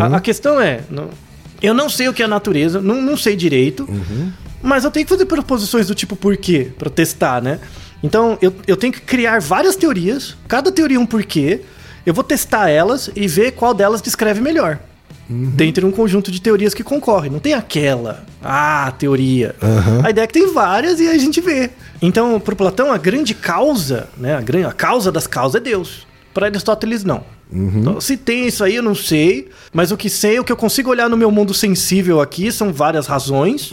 A, 0.00 0.16
a 0.18 0.20
questão 0.20 0.60
é: 0.60 0.82
não- 0.88 1.08
eu 1.60 1.74
não 1.74 1.88
sei 1.90 2.08
o 2.08 2.14
que 2.14 2.22
é 2.22 2.24
a 2.24 2.28
natureza, 2.28 2.80
não, 2.80 3.02
não 3.02 3.16
sei 3.16 3.34
direito, 3.34 3.88
mas 4.62 4.84
eu 4.84 4.90
tenho 4.90 5.06
que 5.06 5.10
fazer 5.12 5.26
proposições 5.26 5.86
do 5.86 5.94
tipo 5.94 6.14
porquê, 6.16 6.70
para 6.78 6.90
testar, 6.90 7.40
né? 7.42 7.58
Então 8.02 8.38
eu, 8.40 8.54
eu 8.66 8.76
tenho 8.76 8.92
que 8.92 9.00
criar 9.00 9.40
várias 9.40 9.76
teorias, 9.76 10.36
cada 10.48 10.70
teoria 10.72 10.98
um 10.98 11.06
porquê, 11.06 11.60
eu 12.06 12.14
vou 12.14 12.24
testar 12.24 12.68
elas 12.70 13.10
e 13.14 13.26
ver 13.28 13.52
qual 13.52 13.74
delas 13.74 14.00
descreve 14.00 14.40
melhor. 14.40 14.78
Dentre 15.32 15.84
um 15.86 15.92
conjunto 15.92 16.28
de 16.32 16.40
teorias 16.40 16.74
que 16.74 16.82
concorrem. 16.82 17.30
Não 17.30 17.38
tem 17.38 17.54
aquela, 17.54 18.24
ah, 18.42 18.92
teoria. 18.98 19.54
A 20.04 20.10
ideia 20.10 20.24
é 20.24 20.26
que 20.26 20.32
tem 20.32 20.52
várias 20.52 20.98
e 20.98 21.06
a 21.08 21.16
gente 21.18 21.40
vê. 21.40 21.70
Então, 22.02 22.40
para 22.40 22.56
Platão, 22.56 22.90
a 22.90 22.98
grande 22.98 23.32
causa, 23.32 24.08
né, 24.16 24.34
a, 24.34 24.40
gran- 24.40 24.66
a 24.66 24.72
causa 24.72 25.12
das 25.12 25.28
causas 25.28 25.60
é 25.60 25.62
Deus. 25.62 26.04
Para 26.34 26.46
Aristóteles, 26.46 27.04
não. 27.04 27.22
Então, 27.52 28.00
se 28.00 28.16
tem 28.16 28.46
isso 28.46 28.62
aí, 28.62 28.76
eu 28.76 28.82
não 28.82 28.94
sei. 28.94 29.48
Mas 29.72 29.90
o 29.90 29.96
que 29.96 30.08
sei, 30.08 30.38
o 30.38 30.44
que 30.44 30.52
eu 30.52 30.56
consigo 30.56 30.90
olhar 30.90 31.08
no 31.08 31.16
meu 31.16 31.30
mundo 31.30 31.52
sensível 31.52 32.20
aqui 32.20 32.50
são 32.52 32.72
várias 32.72 33.06
razões. 33.06 33.72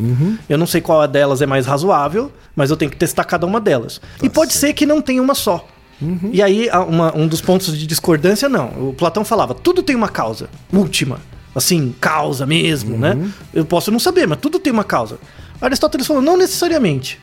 Eu 0.50 0.58
não 0.58 0.66
sei 0.68 0.82
qual 0.82 1.08
delas 1.08 1.42
é 1.42 1.46
mais 1.46 1.66
razoável, 1.66 2.32
mas 2.56 2.70
eu 2.70 2.78
tenho 2.78 2.90
que 2.92 2.98
testar 2.98 3.24
cada 3.24 3.46
uma 3.46 3.60
delas. 3.62 4.02
e 4.24 4.30
pode 4.30 4.54
ser 4.54 4.74
que 4.74 4.86
não 4.86 5.02
tenha 5.02 5.22
uma 5.22 5.36
só. 5.36 5.68
E 6.32 6.42
aí, 6.44 6.70
uma- 6.88 7.16
um 7.18 7.28
dos 7.28 7.42
pontos 7.42 7.76
de 7.78 7.88
discordância, 7.88 8.48
não. 8.48 8.90
O 8.90 8.94
Platão 8.94 9.26
falava, 9.26 9.54
tudo 9.56 9.82
tem 9.82 9.96
uma 9.96 10.10
causa, 10.10 10.48
última. 10.72 11.20
Assim, 11.56 11.96
causa 12.00 12.46
mesmo, 12.46 12.96
né? 12.98 13.18
Eu 13.52 13.66
posso 13.66 13.90
não 13.92 14.00
saber, 14.00 14.28
mas 14.28 14.38
tudo 14.40 14.60
tem 14.60 14.72
uma 14.72 14.84
causa. 14.84 15.18
Aristóteles 15.60 16.06
falou, 16.06 16.22
não 16.22 16.38
necessariamente. 16.38 17.20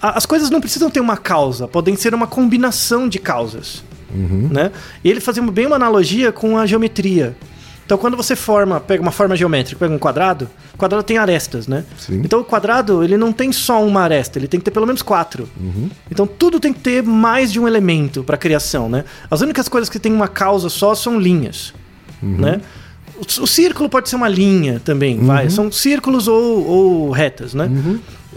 A- 0.00 0.16
As 0.16 0.24
coisas 0.24 0.48
não 0.48 0.60
precisam 0.62 0.88
ter 0.90 1.00
uma 1.00 1.16
causa, 1.18 1.68
podem 1.68 1.94
ser 1.96 2.14
uma 2.14 2.26
combinação 2.26 3.06
de 3.06 3.18
causas. 3.18 3.82
Né? 4.12 4.70
E 5.02 5.10
ele 5.10 5.20
fazia 5.20 5.42
bem 5.42 5.66
uma 5.66 5.76
analogia 5.76 6.32
com 6.32 6.58
a 6.58 6.66
geometria. 6.66 7.36
Então, 7.90 7.98
quando 7.98 8.16
você 8.16 8.36
forma, 8.36 8.78
pega 8.78 9.02
uma 9.02 9.10
forma 9.10 9.34
geométrica, 9.34 9.76
pega 9.80 9.92
um 9.92 9.98
quadrado, 9.98 10.48
o 10.72 10.76
quadrado 10.76 11.02
tem 11.02 11.18
arestas, 11.18 11.66
né? 11.66 11.84
Sim. 11.98 12.22
Então, 12.24 12.38
o 12.38 12.44
quadrado, 12.44 13.02
ele 13.02 13.16
não 13.16 13.32
tem 13.32 13.50
só 13.50 13.84
uma 13.84 14.02
aresta, 14.02 14.38
ele 14.38 14.46
tem 14.46 14.60
que 14.60 14.64
ter 14.64 14.70
pelo 14.70 14.86
menos 14.86 15.02
quatro. 15.02 15.48
Então, 16.08 16.24
tudo 16.24 16.60
tem 16.60 16.72
que 16.72 16.78
ter 16.78 17.02
mais 17.02 17.50
de 17.50 17.58
um 17.58 17.66
elemento 17.66 18.22
para 18.22 18.36
criação, 18.36 18.88
né? 18.88 19.04
As 19.28 19.40
únicas 19.40 19.68
coisas 19.68 19.88
que 19.90 19.98
têm 19.98 20.12
uma 20.12 20.28
causa 20.28 20.68
só 20.68 20.94
são 20.94 21.18
linhas, 21.18 21.74
né? 22.22 22.60
O, 23.16 23.42
o 23.42 23.46
círculo 23.46 23.88
pode 23.88 24.08
ser 24.08 24.14
uma 24.14 24.28
linha 24.28 24.80
também, 24.84 25.18
vai. 25.18 25.50
São 25.50 25.72
círculos 25.72 26.28
ou, 26.28 26.64
ou 26.64 27.10
retas, 27.10 27.54
né? 27.54 27.68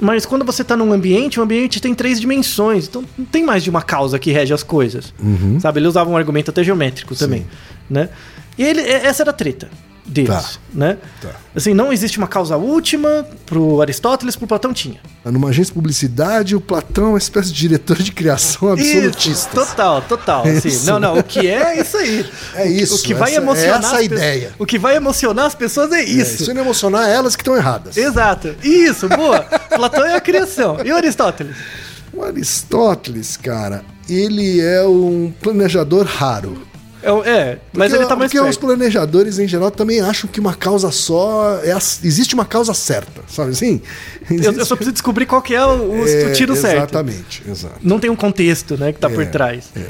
Mas 0.02 0.26
quando 0.26 0.44
você 0.44 0.64
está 0.64 0.76
num 0.76 0.92
ambiente, 0.92 1.40
o 1.40 1.44
ambiente 1.44 1.80
tem 1.80 1.94
três 1.94 2.20
dimensões, 2.20 2.88
então 2.88 3.04
não 3.18 3.26
tem 3.26 3.44
mais 3.44 3.64
de 3.64 3.70
uma 3.70 3.82
causa 3.82 4.18
que 4.18 4.32
rege 4.32 4.54
as 4.54 4.64
coisas. 4.64 5.14
Sabe? 5.60 5.80
Ele 5.80 5.88
usava 5.88 6.10
um 6.10 6.18
argumento 6.18 6.50
até 6.52 6.64
geométrico 6.64 7.16
também, 7.16 7.46
né? 7.90 8.10
E 8.58 8.64
ele, 8.64 8.82
e- 8.82 8.90
essa 8.92 9.24
era 9.24 9.30
a 9.30 9.34
treta 9.34 9.70
deles, 10.05 10.29
Tá. 10.29 10.50
né? 10.74 10.98
Tá. 11.22 11.29
Assim, 11.55 11.74
não 11.74 11.93
existe 11.93 12.17
uma 12.17 12.27
causa 12.27 12.57
última 12.57 13.25
pro 13.45 13.81
Aristóteles, 13.81 14.36
pro 14.36 14.45
Platão 14.48 14.74
tinha. 14.74 15.00
Numa 15.24 15.50
agência 15.50 15.72
de 15.72 15.74
publicidade, 15.75 16.55
o 16.55 16.62
Platão 16.62 17.05
é 17.05 17.10
uma 17.10 17.17
espécie 17.17 17.50
de 17.50 17.55
diretor 17.60 17.98
de 18.01 18.12
criação 18.12 18.72
absolutista. 18.74 19.50
Total, 19.65 20.01
total. 20.01 20.43
assim. 20.48 20.67
Isso. 20.67 20.86
Não, 20.86 21.00
não, 21.00 21.17
o 21.19 21.24
que 21.24 21.48
é 21.48 21.79
isso 21.79 21.95
aí. 21.98 22.25
É 22.55 22.67
isso, 22.69 22.95
O 22.95 23.01
que 23.01 23.13
vai 23.13 23.31
essa- 23.31 23.41
emocionar 23.41 23.79
essa 23.79 23.88
as 23.88 23.93
a 23.93 24.01
ideia. 24.03 24.53
O 24.60 24.65
que 24.65 24.77
vai 24.77 24.95
emocionar 24.95 25.45
as 25.45 25.55
pessoas 25.55 25.91
é 25.91 26.01
É, 26.01 26.03
isso. 26.03 26.43
isso 26.43 26.53
não 26.53 26.62
emocionar 26.62 27.07
elas 27.10 27.36
que 27.36 27.41
estão 27.41 27.55
erradas. 27.55 27.95
Exato. 27.98 28.55
Isso, 28.63 29.07
boa. 29.10 29.41
Platão 29.75 30.05
é 30.05 30.15
a 30.15 30.22
criação. 30.22 30.77
E 30.83 30.91
o 30.91 30.95
Aristóteles? 30.95 31.55
O 32.12 32.22
Aristóteles, 32.24 33.38
cara, 33.38 33.83
ele 34.10 34.62
é 34.62 34.83
um 34.86 35.33
planejador 35.41 36.05
raro. 36.05 36.62
É, 37.03 37.10
é, 37.29 37.60
mas 37.74 37.89
Porque- 37.89 38.01
ele 38.03 38.10
tá 38.10 38.15
mais 38.15 38.31
Porque 38.31 38.50
os 38.50 38.57
planejadores, 38.57 39.38
em 39.38 39.48
geral, 39.48 39.69
também 39.69 40.00
acham 40.00 40.29
que 40.29 40.39
uma 40.39 40.53
causa 40.55 40.89
só. 40.91 41.60
É 41.63 41.72
a- 41.74 41.77
existe 41.77 42.33
uma 42.33 42.45
causa 42.45 42.74
certa, 42.74 43.22
sabe 43.27 43.51
assim? 43.51 43.81
Eu, 44.29 44.38
eu 44.38 44.51
Existe- 44.51 44.65
só 44.65 44.75
preciso 44.75 44.93
descobrir 44.93 45.25
qual 45.25 45.41
que 45.41 45.53
é 45.53 45.65
o, 45.65 46.07
É, 46.07 46.27
o 46.27 46.33
tiro 46.33 46.55
certo. 46.55 46.77
Exatamente, 46.77 47.43
exato. 47.48 47.75
Não 47.83 48.00
tem 48.00 48.10
um 48.10 48.15
contexto, 48.15 48.77
né, 48.77 48.93
que 48.93 49.00
tá 49.00 49.10
por 49.10 49.24
É, 49.24 49.25
trás. 49.25 49.65
é. 49.75 49.81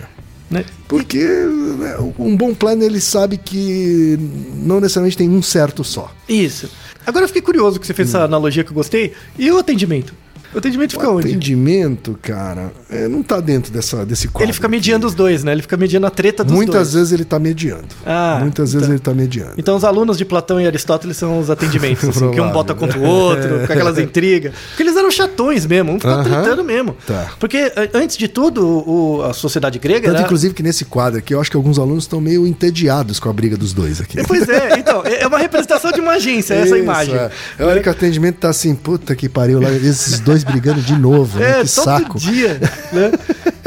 Né? 0.50 0.66
Porque 0.88 1.18
né, 1.20 1.98
um 2.20 2.36
bom 2.38 2.54
planner 2.54 2.88
ele 2.88 3.02
sabe 3.02 3.38
que 3.38 4.18
não 4.56 4.80
necessariamente 4.80 5.18
tem 5.18 5.28
um 5.30 5.42
certo 5.42 5.84
só. 5.84 6.12
Isso. 6.30 6.70
Agora 7.06 7.24
eu 7.26 7.28
fiquei 7.28 7.42
curioso 7.42 7.80
que 7.80 7.88
você 7.88 7.94
fez 7.94 8.10
essa 8.10 8.24
analogia 8.24 8.64
que 8.64 8.70
eu 8.70 8.76
gostei. 8.76 9.14
E 9.38 9.52
o 9.52 9.58
atendimento? 9.58 10.14
O 10.54 10.58
atendimento 10.58 10.92
fica 10.92 11.10
o 11.10 11.18
onde? 11.18 11.28
atendimento, 11.30 12.18
cara, 12.22 12.72
é, 12.90 13.08
não 13.08 13.24
tá 13.24 13.40
dentro 13.40 13.72
dessa, 13.72 14.06
desse 14.06 14.28
quadro. 14.28 14.46
Ele 14.46 14.54
fica 14.54 14.68
mediando 14.68 15.08
os 15.08 15.14
dois, 15.16 15.44
né? 15.44 15.52
Ele 15.52 15.62
fica 15.62 15.76
mediando 15.78 16.06
a 16.08 16.10
treta 16.10 16.44
dos 16.44 16.54
Muitas 16.54 16.74
dois. 16.76 16.94
vezes 16.94 17.12
ele 17.12 17.26
tá 17.26 17.40
mediando. 17.40 17.86
Ah, 18.06 18.38
Muitas 18.42 18.74
vezes 18.74 18.88
tá. 18.88 18.94
ele 18.94 19.02
tá 19.02 19.14
mediando. 19.14 19.54
Então 19.58 19.76
os 19.76 19.84
alunos 19.84 20.18
de 20.18 20.26
Platão 20.26 20.60
e 20.62 20.66
Aristóteles 20.68 21.18
são 21.18 21.40
os 21.40 21.50
atendimentos, 21.50 22.08
assim, 22.10 22.32
que 22.32 22.40
um 22.42 22.52
bota 22.52 22.74
contra 22.76 23.00
o 23.00 23.04
outro, 23.04 23.60
com 23.60 23.64
aquelas 23.74 23.98
intrigas. 23.98 24.54
Porque 24.70 24.84
eles 24.84 24.96
eram 24.96 25.10
chatões 25.12 25.66
mesmo, 25.66 25.92
um 25.94 26.00
ficava 26.00 26.22
Aham. 26.22 26.42
tretando 26.42 26.64
mesmo. 26.64 26.96
Tá. 27.06 27.32
Porque 27.40 27.58
a- 27.76 27.98
antes 27.98 28.18
de 28.18 28.28
tudo, 28.28 28.66
o- 28.68 29.24
a 29.24 29.34
sociedade 29.34 29.80
grega 29.80 30.08
Tanto, 30.08 30.16
era... 30.18 30.26
inclusive, 30.26 30.54
que 30.54 30.62
nesse 30.64 30.86
quadro 30.86 31.20
aqui, 31.20 31.34
eu 31.34 31.42
acho 31.42 31.50
que 31.50 31.58
alguns 31.58 31.80
alunos 31.80 32.04
estão 32.04 32.22
meio 32.22 32.46
entediados 32.46 33.20
com 33.20 33.30
a 33.30 33.34
briga 33.34 33.58
dos 33.58 33.74
dois 33.74 34.00
aqui. 34.02 34.22
Pois 34.28 34.48
é, 34.48 34.78
então, 34.80 35.02
é 35.06 35.24
é 35.24 35.28
uma 35.28 35.38
representação 35.38 35.92
de 35.92 36.02
uma 36.02 36.14
agência, 36.14 36.54
essa 36.54 36.76
Isso, 36.76 36.78
imagem. 36.78 37.16
É. 37.16 37.32
A 37.60 37.66
hora 37.66 37.80
que 37.80 37.88
o 37.88 37.92
atendimento 37.92 38.38
tá 38.40 38.50
assim, 38.50 38.76
puta 38.76 39.16
que 39.16 39.30
pariu, 39.30 39.62
lá, 39.62 39.72
esses 39.72 40.20
dois 40.20 40.43
brigando 40.44 40.82
de 40.82 40.96
novo, 40.98 41.40
né? 41.40 41.60
É, 41.60 41.62
que 41.62 41.68
saco. 41.68 42.18
dia, 42.20 42.60
né? 42.92 43.12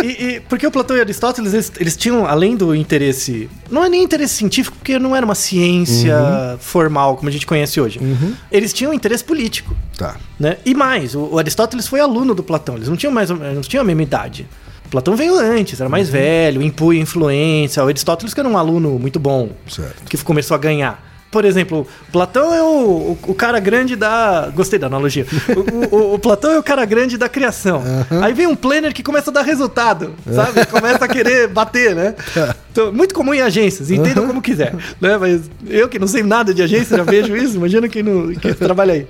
E, 0.03 0.07
e- 0.37 0.41
porque 0.41 0.67
o 0.67 0.71
Platão 0.71 0.97
e 0.97 1.01
Aristóteles, 1.01 1.53
eles, 1.55 1.73
eles 1.81 1.97
tinham, 1.97 2.27
além 2.27 2.57
do 2.57 2.75
interesse... 2.75 3.49
Não 3.71 3.85
é 3.85 3.89
nem 3.89 4.03
interesse 4.05 4.35
científico, 4.35 4.77
porque 4.77 4.99
não 4.99 5.17
era 5.17 5.25
uma 5.25 5.35
ciência 5.35 6.17
Uhum. 6.17 6.59
formal, 6.59 7.17
como 7.17 7.29
a 7.29 7.33
gente 7.33 7.47
conhece 7.47 7.81
hoje. 7.81 7.99
Eles 8.53 8.73
tinham 8.73 8.93
interesse 8.93 9.25
político. 9.25 9.75
Tá. 9.97 10.17
Né? 10.39 10.59
E 10.65 10.75
mais, 10.75 11.15
o, 11.15 11.21
o 11.33 11.39
Aristóteles 11.39 11.89
foi 11.89 12.01
aluno 12.01 12.35
do 12.35 12.43
Platão, 12.43 12.77
eles 12.77 12.89
não 12.89 12.97
tinham 12.97 13.13
mais 13.13 13.31
não 13.31 13.63
tinham 13.63 13.81
a 13.83 13.85
mesma 13.85 14.03
idade. 14.03 14.47
Platão 14.91 15.17
veio 15.17 15.37
antes, 15.39 15.81
era 15.81 15.89
Uhum. 15.89 15.91
mais 15.91 16.09
velho, 16.09 16.63
impunha 16.63 17.01
influência. 17.01 17.83
O 17.83 17.89
Aristóteles 17.89 18.33
que 18.33 18.39
era 18.41 18.49
um 18.49 18.57
aluno 18.57 18.99
muito 18.99 19.19
bom, 19.19 19.51
Certo. 19.69 20.05
que 20.09 20.17
começou 20.19 20.55
a 20.55 20.59
ganhar. 20.59 21.05
Por 21.37 21.45
exemplo, 21.45 21.87
Platão 22.11 22.55
é 22.55 22.63
o, 22.63 22.67
o, 22.67 23.19
o 23.29 23.35
cara 23.35 23.61
grande 23.61 23.95
da. 23.95 24.51
Gostei 24.55 24.79
da 24.79 24.87
analogia. 24.87 25.27
O, 25.93 26.15
o- 26.15 26.19
Platão 26.19 26.51
é 26.53 26.59
o 26.59 26.63
cara 26.63 26.83
grande 26.87 27.19
da 27.19 27.29
criação. 27.29 27.83
Aí 28.23 28.33
vem 28.33 28.47
um 28.47 28.57
planner 28.57 28.95
que 28.95 29.03
começa 29.03 29.31
a 29.31 29.35
dar 29.35 29.43
resultado, 29.43 30.15
sabe? 30.33 30.65
Começa 30.65 31.05
a 31.05 31.09
querer 31.09 31.47
bater, 31.49 31.95
né? 31.95 32.15
Então, 32.73 32.91
muito 32.93 33.15
comum 33.15 33.35
em 33.35 33.41
agências, 33.43 33.91
entendam 33.91 34.27
como 34.27 34.41
quiser. 34.41 34.75
Né? 35.01 35.17
Mas 35.19 35.43
eu 35.69 35.89
que 35.91 35.99
não 35.99 36.07
sei 36.07 36.23
nada 36.23 36.55
de 36.55 36.63
agência, 36.63 36.97
já 36.97 37.03
vejo 37.03 37.37
isso, 37.37 37.57
imagina 37.57 37.87
quem, 37.89 38.03
não, 38.03 38.35
quem 38.35 38.53
trabalha 38.55 38.95
aí. 38.95 39.07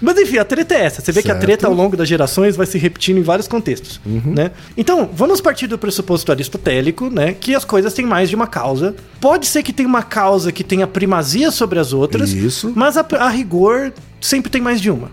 Mas 0.00 0.16
enfim, 0.16 0.38
a 0.38 0.44
treta 0.44 0.74
é 0.76 0.84
essa. 0.84 1.00
Você 1.02 1.10
vê 1.10 1.22
que 1.22 1.28
a 1.30 1.34
Certo. 1.34 1.44
treta 1.44 1.66
ao 1.66 1.74
longo 1.74 1.96
das 1.96 2.08
gerações 2.08 2.54
vai 2.54 2.64
se 2.66 2.78
repetindo 2.78 3.18
em 3.18 3.22
vários 3.22 3.48
contextos. 3.48 4.00
Né? 4.06 4.52
Então, 4.76 5.10
vamos 5.12 5.40
partir 5.40 5.66
do 5.66 5.76
pressuposto 5.76 6.30
aristotélico, 6.30 7.10
né? 7.10 7.34
Que 7.38 7.52
as 7.56 7.64
coisas 7.64 7.92
têm 7.92 8.06
mais 8.06 8.28
de 8.30 8.36
uma 8.36 8.46
causa. 8.46 8.94
Pode 9.20 9.46
ser 9.46 9.64
que 9.64 9.72
tenha 9.72 9.88
uma 9.88 10.04
causa 10.04 10.52
que 10.52 10.62
tenha 10.62 10.86
primazia 10.86 11.50
sobre 11.50 11.67
as 11.76 11.92
outras, 11.92 12.30
Isso. 12.32 12.72
mas 12.74 12.96
a, 12.96 13.04
a 13.18 13.28
rigor 13.28 13.92
sempre 14.20 14.48
tem 14.50 14.60
mais 14.62 14.80
de 14.80 14.90
uma. 14.90 15.10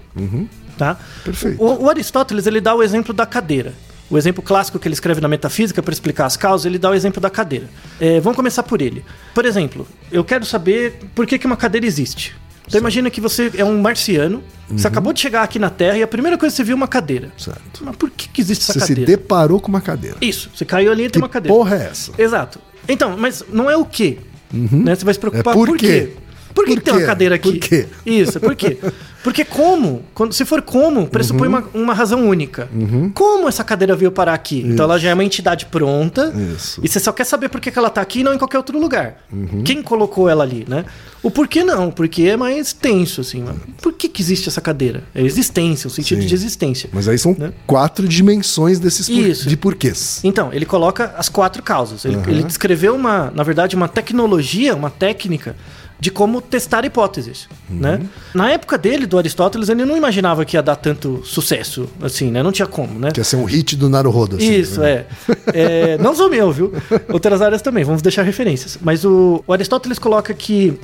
Tá? 0.78 0.98
Perfeito. 1.24 1.62
O, 1.62 1.86
o 1.86 1.90
Aristóteles 1.90 2.46
ele 2.46 2.62
dá 2.62 2.76
o 2.76 2.84
exemplo 2.84 3.14
da 3.14 3.26
cadeira. 3.26 3.74
O 4.10 4.18
exemplo 4.20 4.44
clássico 4.44 4.78
que 4.78 4.88
ele 4.88 4.94
escreve 4.94 5.20
na 5.20 5.28
Metafísica 5.28 5.82
para 5.82 5.92
explicar 5.92 6.28
as 6.28 6.38
causas, 6.38 6.66
ele 6.68 6.78
dá 6.78 6.92
o 6.92 6.94
exemplo 6.94 7.20
da 7.20 7.30
cadeira. 7.30 7.68
É, 8.00 8.20
vamos 8.20 8.36
começar 8.36 8.62
por 8.62 8.80
ele. 8.80 9.04
Por 9.34 9.46
exemplo, 9.46 9.88
eu 10.12 10.24
quero 10.24 10.46
saber 10.46 11.00
por 11.16 11.26
que, 11.26 11.40
que 11.40 11.48
uma 11.48 11.58
cadeira 11.58 11.88
existe. 11.88 12.36
Então 12.68 12.80
imagina 12.80 13.10
que 13.10 13.20
você 13.22 13.52
é 13.56 13.64
um 13.66 13.80
marciano, 13.82 14.44
você 14.70 14.88
acabou 14.88 15.14
de 15.14 15.20
chegar 15.20 15.44
aqui 15.44 15.58
na 15.60 15.70
Terra 15.70 15.98
e 15.98 16.04
a 16.04 16.08
primeira 16.08 16.36
coisa 16.38 16.52
que 16.54 16.58
você 16.58 16.64
viu 16.64 16.74
é 16.74 16.76
uma 16.78 16.88
cadeira. 16.88 17.32
Certo. 17.38 17.84
Mas 17.84 17.96
por 17.96 18.10
que, 18.10 18.28
que 18.28 18.42
existe 18.42 18.64
essa 18.64 18.74
Você 18.74 18.80
se 18.80 18.88
cadeira? 18.88 19.06
deparou 19.12 19.60
com 19.60 19.68
uma 19.70 19.82
cadeira. 19.82 20.18
Isso, 20.22 20.50
você 20.54 20.66
caiu 20.66 20.92
ali 20.92 21.06
e 21.06 21.10
tem 21.10 21.22
uma 21.22 21.30
cadeira. 21.30 21.56
porra 21.56 21.76
é 21.76 21.86
essa? 21.90 22.12
Exato. 22.18 22.60
Então, 22.88 23.16
mas 23.18 23.44
não 23.52 23.70
é 23.70 23.78
o 23.78 23.86
quê? 23.86 24.18
Né? 24.52 24.96
Você 24.96 25.06
vai 25.06 25.14
se 25.14 25.20
preocupar 25.20 25.54
É 25.54 25.58
por 25.58 25.68
por 25.68 25.78
quê? 25.78 26.12
quê? 26.12 26.14
Por 26.56 26.64
que, 26.66 26.72
Por 26.72 26.80
que 26.80 26.86
tem 26.86 26.94
uma 26.96 27.06
cadeira 27.06 27.36
aqui? 27.36 27.52
Por 27.52 27.60
quê? 27.60 27.86
Isso, 28.06 28.40
por 28.40 28.56
quê? 28.56 28.78
Porque 29.22 29.44
como? 29.44 30.04
Quando, 30.14 30.34
se 30.34 30.46
for 30.46 30.62
como, 30.62 31.08
pressupõe 31.08 31.48
Uhum. 31.50 31.56
uma, 31.58 31.64
uma 31.74 31.94
razão 31.94 32.28
única. 32.30 32.70
Como 33.14 33.48
essa 33.50 33.64
cadeira 33.64 33.96
veio 33.96 34.12
parar 34.12 34.34
aqui? 34.36 34.64
Então 34.66 34.86
ela 34.86 34.98
já 35.00 35.10
é 35.10 35.14
uma 35.14 35.24
entidade 35.24 35.66
pronta. 35.66 36.32
Isso. 36.56 36.80
E 36.84 36.88
você 36.88 37.00
só 37.00 37.12
quer 37.12 37.24
saber 37.26 37.50
por 37.50 37.60
que, 37.60 37.72
que 37.72 37.78
ela 37.80 37.90
tá 37.90 38.02
aqui 38.02 38.20
e 38.20 38.24
não 38.24 38.34
em 38.34 38.38
qualquer 38.38 38.58
outro 38.58 38.80
lugar. 38.80 39.26
Uhum. 39.34 39.64
Quem 39.64 39.82
colocou 39.82 40.30
ela 40.30 40.44
ali, 40.44 40.64
né? 40.70 40.86
O 41.24 41.30
porquê 41.32 41.64
não? 41.64 41.90
Porque 41.92 42.22
é 42.24 42.38
mais 42.38 42.72
tenso, 42.72 43.20
assim. 43.22 43.44
Por 43.82 43.94
que, 43.94 44.08
que 44.08 44.22
existe 44.22 44.48
essa 44.48 44.62
cadeira? 44.62 45.04
É 45.14 45.24
existência, 45.24 45.88
o 45.88 45.92
sentido 45.92 46.22
Sim. 46.22 46.28
de 46.28 46.34
existência. 46.36 46.90
Mas 46.94 47.08
aí 47.08 47.18
são 47.18 47.36
Né? 47.38 47.52
quatro 47.66 48.08
dimensões 48.08 48.80
desses 48.80 49.10
por... 49.10 49.18
Isso. 49.18 49.50
de 49.50 49.58
porquês. 49.58 50.22
Então, 50.24 50.54
ele 50.54 50.66
coloca 50.68 51.14
as 51.18 51.28
quatro 51.30 51.64
causas. 51.64 52.06
Ele, 52.06 52.18
ele 52.28 52.44
descreveu 52.44 52.94
uma, 52.96 53.32
na 53.36 53.42
verdade, 53.44 53.76
uma 53.76 53.88
tecnologia, 53.88 54.76
uma 54.76 54.92
técnica 54.92 55.56
de 56.00 56.12
como 56.12 56.42
testar 56.42 56.84
hipóteses, 56.86 57.48
né? 57.70 58.02
Na 58.34 58.52
época 58.52 58.78
dele, 58.78 59.06
do 59.06 59.18
Aristóteles, 59.18 59.70
ele 59.70 59.86
não 59.86 59.96
imaginava 59.96 60.44
que 60.44 60.58
ia 60.58 60.62
dar 60.62 60.76
tanto 60.76 61.22
sucesso, 61.24 61.90
assim, 62.02 62.30
né? 62.30 62.44
Não 62.44 62.52
tinha 62.52 62.68
como, 62.68 63.00
né? 63.00 63.12
Que 63.12 63.20
ia 63.20 63.24
ser 63.24 63.38
um 63.38 63.46
hit 63.46 63.76
do 63.76 63.90
Naruhodo. 63.90 64.36
assim, 64.36 64.54
Isso, 64.54 64.82
né? 64.82 65.06
é. 65.54 65.94
É, 65.94 65.98
Não 65.98 66.14
sou 66.16 66.30
meu, 66.30 66.52
viu? 66.52 66.74
Outras 67.12 67.42
áreas 67.42 67.62
também, 67.62 67.84
vamos 67.84 68.02
deixar 68.02 68.24
referências. 68.24 68.78
Mas 68.82 69.06
o, 69.06 69.44
o 69.48 69.54
Aristóteles 69.54 69.98
coloca 69.98 70.34
que 70.34 70.78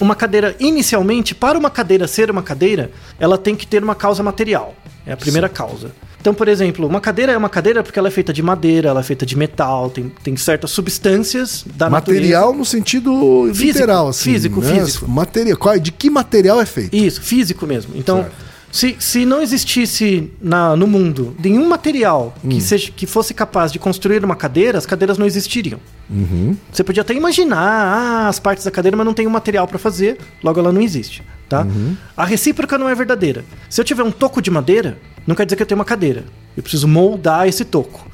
uma 0.00 0.14
cadeira, 0.14 0.56
inicialmente, 0.58 1.34
para 1.34 1.58
uma 1.58 1.70
cadeira 1.70 2.08
ser 2.08 2.30
uma 2.30 2.42
cadeira, 2.42 2.90
ela 3.18 3.38
tem 3.38 3.54
que 3.54 3.66
ter 3.66 3.82
uma 3.82 3.94
causa 3.94 4.22
material. 4.22 4.74
É 5.06 5.12
a 5.12 5.16
primeira 5.16 5.48
causa. 5.48 5.90
Então, 6.24 6.32
por 6.32 6.48
exemplo, 6.48 6.86
uma 6.86 7.02
cadeira 7.02 7.32
é 7.32 7.36
uma 7.36 7.50
cadeira 7.50 7.82
porque 7.82 7.98
ela 7.98 8.08
é 8.08 8.10
feita 8.10 8.32
de 8.32 8.42
madeira, 8.42 8.88
ela 8.88 9.00
é 9.00 9.02
feita 9.02 9.26
de 9.26 9.36
metal, 9.36 9.90
tem, 9.90 10.10
tem 10.22 10.34
certas 10.38 10.70
substâncias 10.70 11.66
da 11.74 11.90
Material 11.90 12.54
no 12.54 12.64
sentido 12.64 13.44
Físico, 13.52 13.66
literal, 13.66 14.08
assim. 14.08 14.32
físico, 14.32 14.60
né? 14.62 14.74
físico. 14.74 15.06
Material. 15.06 15.58
Qual, 15.58 15.78
de 15.78 15.92
que 15.92 16.08
material 16.08 16.62
é 16.62 16.64
feito? 16.64 16.96
Isso, 16.96 17.20
físico 17.20 17.66
mesmo. 17.66 17.92
Então, 17.94 18.22
Certo. 18.22 18.34
se, 18.72 18.96
se 18.98 19.26
não 19.26 19.42
existisse 19.42 20.32
na, 20.40 20.74
no 20.74 20.86
mundo 20.86 21.36
nenhum 21.38 21.68
material 21.68 22.34
Hum. 22.42 22.48
que, 22.48 22.60
seja, 22.62 22.90
que 22.90 23.06
fosse 23.06 23.34
capaz 23.34 23.70
de 23.70 23.78
construir 23.78 24.24
uma 24.24 24.34
cadeira, 24.34 24.78
as 24.78 24.86
cadeiras 24.86 25.18
não 25.18 25.26
existiriam. 25.26 25.78
Uhum. 26.08 26.56
Você 26.72 26.82
podia 26.82 27.02
até 27.02 27.12
imaginar 27.12 27.58
ah, 27.58 28.28
as 28.28 28.38
partes 28.38 28.64
da 28.64 28.70
cadeira, 28.70 28.96
mas 28.96 29.04
não 29.04 29.12
tem 29.12 29.26
um 29.26 29.30
material 29.30 29.68
para 29.68 29.78
fazer, 29.78 30.16
logo 30.42 30.58
ela 30.58 30.72
não 30.72 30.80
existe. 30.80 31.22
Tá? 31.48 31.62
Uhum. 31.62 31.96
A 32.16 32.24
recíproca 32.24 32.78
não 32.78 32.88
é 32.88 32.94
verdadeira. 32.94 33.44
Se 33.68 33.80
eu 33.80 33.84
tiver 33.84 34.02
um 34.02 34.10
toco 34.10 34.40
de 34.40 34.50
madeira, 34.50 34.98
não 35.26 35.34
quer 35.34 35.44
dizer 35.44 35.56
que 35.56 35.62
eu 35.62 35.66
tenho 35.66 35.78
uma 35.78 35.84
cadeira. 35.84 36.24
Eu 36.56 36.62
preciso 36.62 36.88
moldar 36.88 37.46
esse 37.46 37.64
toco. 37.64 38.06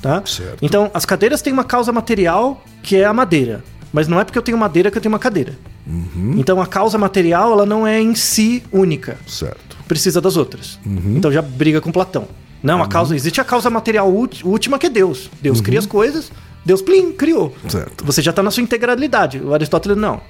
Tá? 0.00 0.22
Certo. 0.24 0.58
Então, 0.62 0.90
as 0.94 1.04
cadeiras 1.04 1.42
têm 1.42 1.52
uma 1.52 1.64
causa 1.64 1.92
material 1.92 2.64
que 2.82 2.96
é 2.96 3.04
a 3.04 3.12
madeira. 3.12 3.64
Mas 3.92 4.06
não 4.06 4.20
é 4.20 4.24
porque 4.24 4.38
eu 4.38 4.42
tenho 4.42 4.58
madeira 4.58 4.90
que 4.90 4.98
eu 4.98 5.02
tenho 5.02 5.12
uma 5.12 5.18
cadeira. 5.18 5.54
Uhum. 5.86 6.34
Então, 6.36 6.60
a 6.60 6.66
causa 6.66 6.98
material 6.98 7.52
ela 7.52 7.66
não 7.66 7.86
é 7.86 8.00
em 8.00 8.14
si 8.14 8.62
única 8.72 9.16
Certo. 9.26 9.76
precisa 9.88 10.20
das 10.20 10.36
outras. 10.36 10.78
Uhum. 10.84 11.14
Então 11.16 11.32
já 11.32 11.40
briga 11.40 11.80
com 11.80 11.90
Platão. 11.90 12.28
Não, 12.62 12.82
a 12.82 12.88
causa 12.88 13.14
existe 13.14 13.40
a 13.40 13.44
causa 13.44 13.70
material 13.70 14.12
última 14.44 14.78
que 14.78 14.86
é 14.86 14.90
Deus. 14.90 15.30
Deus 15.40 15.60
cria 15.60 15.78
as 15.78 15.86
coisas, 15.86 16.32
Deus 16.64 16.82
plim, 16.82 17.12
criou. 17.12 17.54
Certo. 17.68 18.04
Você 18.04 18.20
já 18.20 18.30
está 18.30 18.42
na 18.42 18.50
sua 18.50 18.62
integralidade. 18.62 19.38
O 19.38 19.54
Aristóteles 19.54 19.96
não. 19.96 20.20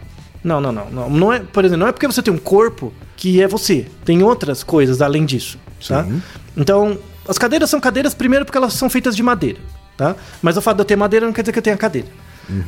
Não, 0.47 0.61
não, 0.61 0.71
não, 0.71 0.89
não. 0.89 1.11
Não 1.11 1.33
é, 1.33 1.41
por 1.41 1.65
exemplo, 1.65 1.81
não 1.81 1.89
é 1.89 1.93
porque 1.93 2.07
você 2.07 2.23
tem 2.23 2.33
um 2.33 2.39
corpo 2.39 2.95
que 3.17 3.43
é 3.43 3.49
você. 3.49 3.87
Tem 4.05 4.23
outras 4.23 4.63
coisas 4.63 5.03
além 5.03 5.25
disso, 5.27 5.59
tá? 5.87 6.05
Sim. 6.05 6.23
Então, 6.57 6.97
as 7.27 7.37
cadeiras 7.37 7.69
são 7.69 7.81
cadeiras 7.81 8.15
primeiro 8.15 8.45
porque 8.45 8.57
elas 8.57 8.73
são 8.73 8.89
feitas 8.89 9.17
de 9.17 9.25
madeira, 9.25 9.59
tá? 9.97 10.15
Mas 10.41 10.57
o 10.57 10.63
fato 10.63 10.77
de 10.77 10.83
eu 10.83 10.87
ter 10.87 10.95
madeira 10.95 11.27
não 11.27 11.33
quer 11.33 11.43
dizer 11.43 11.53
que 11.53 11.59
eu 11.59 11.63
tenha 11.63 11.77
cadeira. 11.77 12.07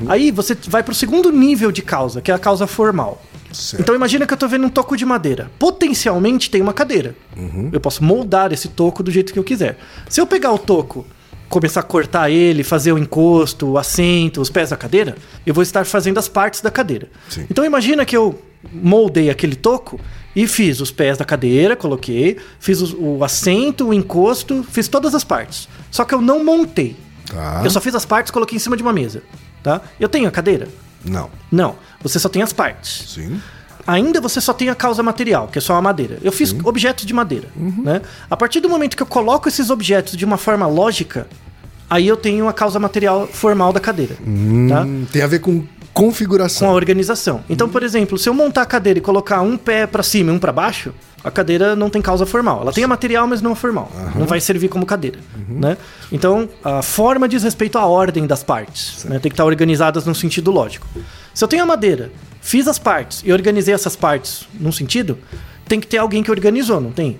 Aí 0.08 0.32
você 0.32 0.58
vai 0.66 0.82
para 0.82 0.90
o 0.90 0.94
segundo 0.94 1.30
nível 1.30 1.70
de 1.70 1.82
causa, 1.82 2.20
que 2.20 2.32
é 2.32 2.34
a 2.34 2.38
causa 2.38 2.66
formal. 2.66 3.22
Certo. 3.52 3.80
Então 3.80 3.94
imagina 3.94 4.26
que 4.26 4.34
eu 4.34 4.36
tô 4.36 4.48
vendo 4.48 4.66
um 4.66 4.68
toco 4.68 4.96
de 4.96 5.06
madeira. 5.06 5.48
Potencialmente 5.56 6.50
tem 6.50 6.60
uma 6.60 6.72
cadeira. 6.72 7.14
Eu 7.72 7.80
posso 7.80 8.02
moldar 8.02 8.52
esse 8.52 8.66
toco 8.66 9.04
do 9.04 9.10
jeito 9.12 9.32
que 9.32 9.38
eu 9.38 9.44
quiser. 9.44 9.78
Se 10.08 10.20
eu 10.20 10.26
pegar 10.26 10.52
o 10.52 10.58
toco, 10.58 11.06
começar 11.48 11.80
a 11.80 11.82
cortar 11.82 12.30
ele, 12.30 12.62
fazer 12.62 12.92
o 12.92 12.98
encosto, 12.98 13.66
o 13.70 13.78
assento, 13.78 14.40
os 14.40 14.50
pés 14.50 14.70
da 14.70 14.76
cadeira, 14.76 15.16
eu 15.46 15.54
vou 15.54 15.62
estar 15.62 15.84
fazendo 15.86 16.18
as 16.18 16.28
partes 16.28 16.60
da 16.60 16.70
cadeira. 16.70 17.08
Sim. 17.28 17.46
Então 17.50 17.64
imagina 17.64 18.04
que 18.04 18.16
eu 18.16 18.40
moldei 18.72 19.30
aquele 19.30 19.56
toco 19.56 20.00
e 20.36 20.46
fiz 20.46 20.80
os 20.80 20.90
pés 20.90 21.16
da 21.16 21.24
cadeira, 21.24 21.74
coloquei, 21.76 22.36
fiz 22.60 22.80
os- 22.80 22.94
o 22.98 23.24
assento, 23.24 23.88
o 23.88 23.94
encosto, 23.94 24.64
fiz 24.70 24.88
todas 24.88 25.14
as 25.14 25.24
partes. 25.24 25.68
Só 25.90 26.04
que 26.04 26.14
eu 26.14 26.20
não 26.20 26.44
montei. 26.44 26.96
Tá. 27.26 27.62
Eu 27.64 27.70
só 27.70 27.80
fiz 27.80 27.94
as 27.94 28.04
partes 28.04 28.30
e 28.30 28.32
coloquei 28.32 28.56
em 28.56 28.58
cima 28.58 28.76
de 28.76 28.82
uma 28.82 28.92
mesa. 28.92 29.22
Tá? 29.62 29.80
Eu 29.98 30.08
tenho 30.08 30.28
a 30.28 30.30
cadeira? 30.30 30.68
Não. 31.04 31.30
Não. 31.50 31.76
Você 32.02 32.18
só 32.18 32.28
tem 32.28 32.42
as 32.42 32.52
partes 32.52 33.12
Sim. 33.14 33.40
Ainda 33.88 34.20
você 34.20 34.40
só 34.40 34.52
tem 34.52 34.68
a 34.68 34.74
causa 34.74 35.02
material, 35.02 35.48
que 35.48 35.58
é 35.58 35.60
só 35.60 35.74
a 35.74 35.82
madeira. 35.82 36.18
Eu 36.22 36.30
fiz 36.30 36.54
objetos 36.62 37.06
de 37.06 37.14
madeira. 37.14 37.48
Né? 37.56 38.02
A 38.30 38.36
partir 38.36 38.60
do 38.60 38.68
momento 38.68 38.96
que 38.96 39.02
eu 39.02 39.06
coloco 39.06 39.48
esses 39.48 39.70
objetos 39.70 40.14
de 40.16 40.24
uma 40.24 40.36
forma 40.36 40.66
lógica, 40.66 41.26
aí 41.88 42.06
eu 42.06 42.16
tenho 42.16 42.46
a 42.46 42.52
causa 42.52 42.78
material 42.78 43.26
formal 43.26 43.72
da 43.72 43.80
cadeira. 43.80 44.14
Tá? 44.14 44.82
Hum, 44.82 45.06
tem 45.10 45.22
a 45.22 45.26
ver 45.26 45.38
com 45.40 45.60
Com 45.94 46.04
a 46.04 46.10
configuração. 46.10 46.68
organização. 46.72 47.42
Então, 47.48 47.68
por 47.68 47.82
exemplo, 47.82 48.18
se 48.18 48.28
eu 48.28 48.34
montar 48.34 48.62
a 48.62 48.66
cadeira 48.66 48.98
e 48.98 49.02
colocar 49.02 49.40
um 49.40 49.56
pé 49.56 49.86
pra 49.86 50.02
cima 50.02 50.30
e 50.30 50.34
um 50.34 50.38
pra 50.38 50.52
baixo, 50.52 50.92
a 51.24 51.30
cadeira 51.30 51.74
não 51.74 51.90
tem 51.90 52.00
causa 52.00 52.24
formal. 52.24 52.60
Ela 52.60 52.72
tem 52.72 52.84
a 52.84 52.88
material, 52.88 53.26
mas 53.26 53.40
não 53.42 53.52
é 53.52 53.54
formal. 53.56 53.90
Não 54.14 54.26
vai 54.26 54.40
servir 54.40 54.68
como 54.68 54.86
cadeira. 54.86 55.18
Né? 55.48 55.76
Então, 56.12 56.48
a 56.62 56.82
forma 56.82 57.26
diz 57.26 57.42
respeito 57.42 57.76
à 57.78 57.86
ordem 57.86 58.26
das 58.26 58.44
partes. 58.44 59.04
né? 59.06 59.18
Tem 59.18 59.28
que 59.30 59.34
estar 59.34 59.44
organizadas 59.46 60.04
num 60.06 60.14
sentido 60.14 60.50
lógico. 60.52 60.86
Se 61.34 61.42
eu 61.42 61.48
tenho 61.48 61.62
a 61.64 61.66
madeira, 61.66 62.12
fiz 62.40 62.66
as 62.68 62.78
partes 62.78 63.22
e 63.24 63.32
organizei 63.32 63.74
essas 63.74 63.96
partes 63.96 64.46
num 64.58 64.72
sentido, 64.72 65.18
tem 65.68 65.78
que 65.80 65.86
ter 65.86 65.98
alguém 65.98 66.22
que 66.22 66.30
organizou, 66.30 66.80
não 66.80 66.90
tem? 66.92 67.18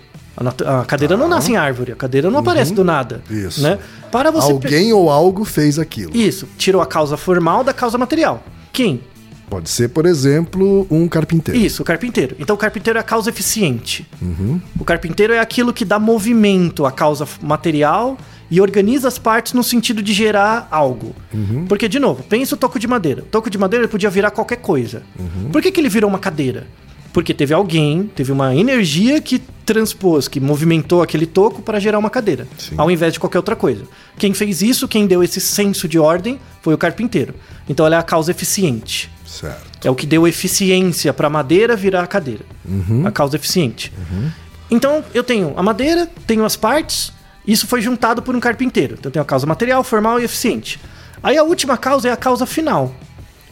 A, 0.65 0.85
cadeira 0.85 1.17
não 1.17 1.27
nasce 1.29 1.51
em 1.53 1.57
árvore, 1.57 1.91
a 1.93 1.97
cadeira 1.97 2.31
não 2.31 2.39
aparece 2.39 2.73
do 2.73 2.85
nada. 2.85 3.23
Isso. 3.29 3.61
Né? 3.61 3.77
Para 4.13 4.31
você 4.31 4.47
pe- 4.55 4.67
Alguém 4.67 4.93
ou 4.93 5.11
algo 5.11 5.45
fez 5.45 5.81
aquilo. 5.81 6.17
Isso, 6.17 6.49
tirou 6.57 6.81
a 6.81 6.87
causa 6.87 7.17
formal 7.17 7.65
da 7.65 7.73
causa 7.73 7.99
material. 7.99 8.43
Quem? 8.73 9.01
Pode 9.51 9.69
ser, 9.69 9.89
por 9.89 10.07
exemplo, 10.07 10.87
um 10.91 11.09
carpinteiro. 11.09 11.59
Isso, 11.59 11.83
o 11.83 11.85
carpinteiro. 11.85 12.37
Então 12.39 12.55
o 12.55 12.59
carpinteiro 12.59 12.99
é 12.99 13.01
a 13.01 13.05
causa 13.05 13.31
eficiente. 13.31 14.07
O 14.79 14.85
carpinteiro 14.85 15.33
é 15.33 15.41
aquilo 15.41 15.73
que 15.73 15.85
dá 15.85 15.99
movimento 15.99 16.87
à 16.87 16.93
causa 16.93 17.27
material 17.43 18.17
e 18.51 18.61
organiza 18.61 19.09
as 19.09 19.19
partes 19.19 19.53
no 19.53 19.63
sentido 19.63 20.03
de 20.03 20.13
gerar 20.13 20.69
algo. 20.71 21.15
Porque, 21.69 21.89
de 21.89 21.99
novo, 21.99 22.23
pensa 22.23 22.55
o 22.55 22.59
toco 22.59 22.79
de 22.79 22.87
madeira. 22.87 23.23
O 23.23 23.27
toco 23.27 23.51
de 23.51 23.59
madeira 23.59 23.87
podia 23.89 24.11
virar 24.11 24.31
qualquer 24.31 24.57
coisa. 24.57 25.03
Por 25.53 25.63
que, 25.63 25.71
que 25.71 25.81
ele 25.81 25.89
virou 25.89 26.09
uma 26.09 26.19
cadeira? 26.19 26.67
Porque 27.13 27.35
teve 27.35 27.55
alguém, 27.55 28.11
teve 28.15 28.31
uma 28.31 28.55
energia 28.55 29.21
que 29.21 29.41
transpôs, 29.65 30.29
que 30.29 30.39
movimentou 30.39 31.03
aquele 31.03 31.27
toco 31.27 31.61
para 31.63 31.81
gerar 31.81 31.99
uma 31.99 32.11
cadeira, 32.11 32.47
Sim. 32.57 32.75
ao 32.79 32.91
invés 32.91 33.13
de 33.13 33.21
qualquer 33.21 33.39
outra 33.39 33.57
coisa. 33.57 33.85
Quem 34.19 34.33
fez 34.33 34.63
isso, 34.63 34.87
quem 34.87 35.07
deu 35.07 35.23
esse 35.23 35.41
senso 35.41 35.89
de 35.89 35.99
ordem, 35.99 36.39
foi 36.63 36.75
o 36.75 36.79
carpinteiro. 36.79 37.35
Então 37.69 37.85
ela 37.85 37.97
é 37.97 37.99
a 37.99 38.03
causa 38.03 38.31
eficiente. 38.31 39.11
Certo. 39.27 39.87
É 39.87 39.91
o 39.91 39.95
que 39.95 40.07
deu 40.07 40.27
eficiência 40.27 41.13
para 41.13 41.27
a 41.27 41.31
madeira 41.31 41.77
virar 41.77 42.03
a 42.03 42.07
cadeira. 42.07 42.45
A 43.05 43.11
causa 43.11 43.37
eficiente. 43.37 43.93
Então, 44.71 45.03
eu 45.15 45.25
tenho 45.25 45.55
a 45.57 45.63
madeira, 45.63 46.09
tenho 46.27 46.45
as 46.45 46.57
partes, 46.57 47.13
isso 47.53 47.67
foi 47.67 47.81
juntado 47.81 48.23
por 48.23 48.37
um 48.37 48.41
carpinteiro. 48.41 48.97
Então, 48.99 49.11
tenho 49.11 49.23
a 49.23 49.27
causa 49.27 49.47
material, 49.47 49.83
formal 49.83 50.21
e 50.21 50.25
eficiente. 50.25 50.79
Aí, 51.23 51.37
a 51.37 51.43
última 51.43 51.77
causa 51.77 52.09
é 52.09 52.13
a 52.13 52.17
causa 52.17 52.47
final. 52.47 52.95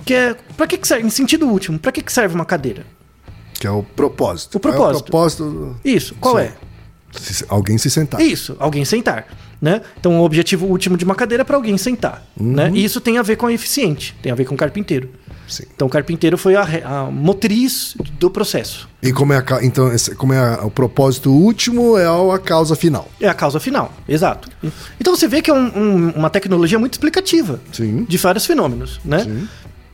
Que 0.05 0.15
é, 0.15 0.37
para 0.57 0.67
que, 0.67 0.79
que 0.79 0.87
serve? 0.87 1.07
Em 1.07 1.11
sentido 1.11 1.47
último, 1.49 1.79
para 1.79 1.91
que, 1.91 2.03
que 2.03 2.12
serve 2.12 2.35
uma 2.35 2.45
cadeira? 2.45 2.85
Que 3.55 3.67
é 3.67 3.71
o 3.71 3.83
propósito. 3.83 4.57
O 4.57 4.61
propósito. 4.61 4.97
É 4.97 4.99
o 4.99 5.03
propósito. 5.05 5.76
Isso, 5.85 6.14
qual 6.20 6.37
Sim. 6.38 6.42
é? 6.44 6.53
se- 7.18 7.44
Alguém 7.49 7.79
se 7.79 7.90
sentar. 7.90 8.20
Isso, 8.20 8.55
alguém 8.61 8.85
sentar. 8.85 9.27
Né? 9.61 9.81
Então, 9.99 10.20
o 10.20 10.25
objetivo 10.25 10.66
último 10.66 10.97
de 10.99 11.05
uma 11.05 11.14
cadeira 11.14 11.40
é 11.40 11.44
para 11.44 11.57
alguém 11.57 11.79
sentar. 11.79 12.23
Né? 12.38 12.70
E 12.75 12.85
isso 12.85 13.01
tem 13.01 13.16
a 13.18 13.23
ver 13.23 13.37
com 13.37 13.47
a 13.47 13.53
eficiente, 13.53 14.14
tem 14.23 14.31
a 14.31 14.35
ver 14.35 14.44
com 14.44 14.55
o 14.55 14.59
carpinteiro. 14.59 15.11
Sim. 15.48 15.64
Então, 15.74 15.87
o 15.87 15.90
carpinteiro 15.90 16.37
foi 16.37 16.54
a, 16.56 16.62
a 16.85 17.11
motriz 17.11 17.94
do 18.18 18.30
processo. 18.30 18.88
E 19.02 19.12
como 19.12 19.32
é, 19.32 19.38
a, 19.38 19.64
então, 19.64 19.90
como 20.16 20.32
é 20.32 20.38
a- 20.38 20.64
o 20.64 20.70
propósito 20.70 21.30
último, 21.30 21.96
é 21.98 22.06
a 22.06 22.38
causa 22.38 22.74
final. 22.74 23.09
É 23.20 23.28
a 23.28 23.35
causa 23.35 23.61
final, 23.61 23.92
exato. 24.09 24.48
Então 25.00 25.14
você 25.14 25.28
vê 25.28 25.40
que 25.42 25.50
é 25.50 25.54
um- 25.54 25.78
um- 25.78 26.11
uma 26.16 26.30
tecnologia 26.30 26.78
muito 26.78 26.94
explicativa 26.94 27.61
Sim. 27.72 28.04
de 28.09 28.16
vários 28.18 28.44
fenômenos, 28.46 29.00
né? 29.04 29.24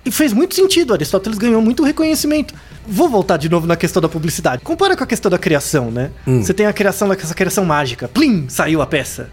E 0.05 0.11
fez 0.11 0.33
muito 0.33 0.55
sentido, 0.55 0.93
Aristóteles 0.93 1.39
ganhou 1.39 1.63
muito 1.63 1.85
reconhecimento. 1.85 2.53
Vou 2.85 3.09
voltar 3.09 3.37
de 3.37 3.49
novo 3.49 3.69
na 3.69 3.77
questão 3.77 4.03
da 4.03 4.09
publicidade. 4.09 4.61
Compara 4.65 4.97
com 4.97 5.05
a 5.05 5.07
questão 5.07 5.31
da 5.31 5.39
criação, 5.39 5.93
né? 5.93 6.11
Você 6.27 6.53
tem 6.53 6.67
a 6.67 6.73
criação, 6.73 7.13
essa 7.13 7.35
criação 7.35 7.65
mágica. 7.65 8.09
Plim, 8.09 8.47
saiu 8.49 8.83
a 8.83 8.87
peça. 8.87 9.31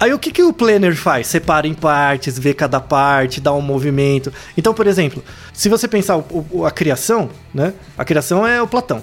Aí 0.00 0.12
o 0.12 0.18
que, 0.18 0.32
que 0.32 0.42
o 0.42 0.52
planner 0.52 0.96
faz? 0.96 1.28
Separa 1.28 1.68
em 1.68 1.74
partes, 1.74 2.36
vê 2.36 2.52
cada 2.52 2.80
parte, 2.80 3.40
dá 3.40 3.52
um 3.54 3.60
movimento. 3.60 4.32
Então, 4.58 4.74
por 4.74 4.88
exemplo, 4.88 5.22
se 5.52 5.68
você 5.68 5.86
pensar 5.86 6.16
o- 6.16 6.44
o- 6.50 6.66
a 6.66 6.72
criação, 6.72 7.30
né? 7.54 7.72
A 7.96 8.04
criação 8.04 8.44
é 8.44 8.60
o 8.60 8.66
Platão. 8.66 9.00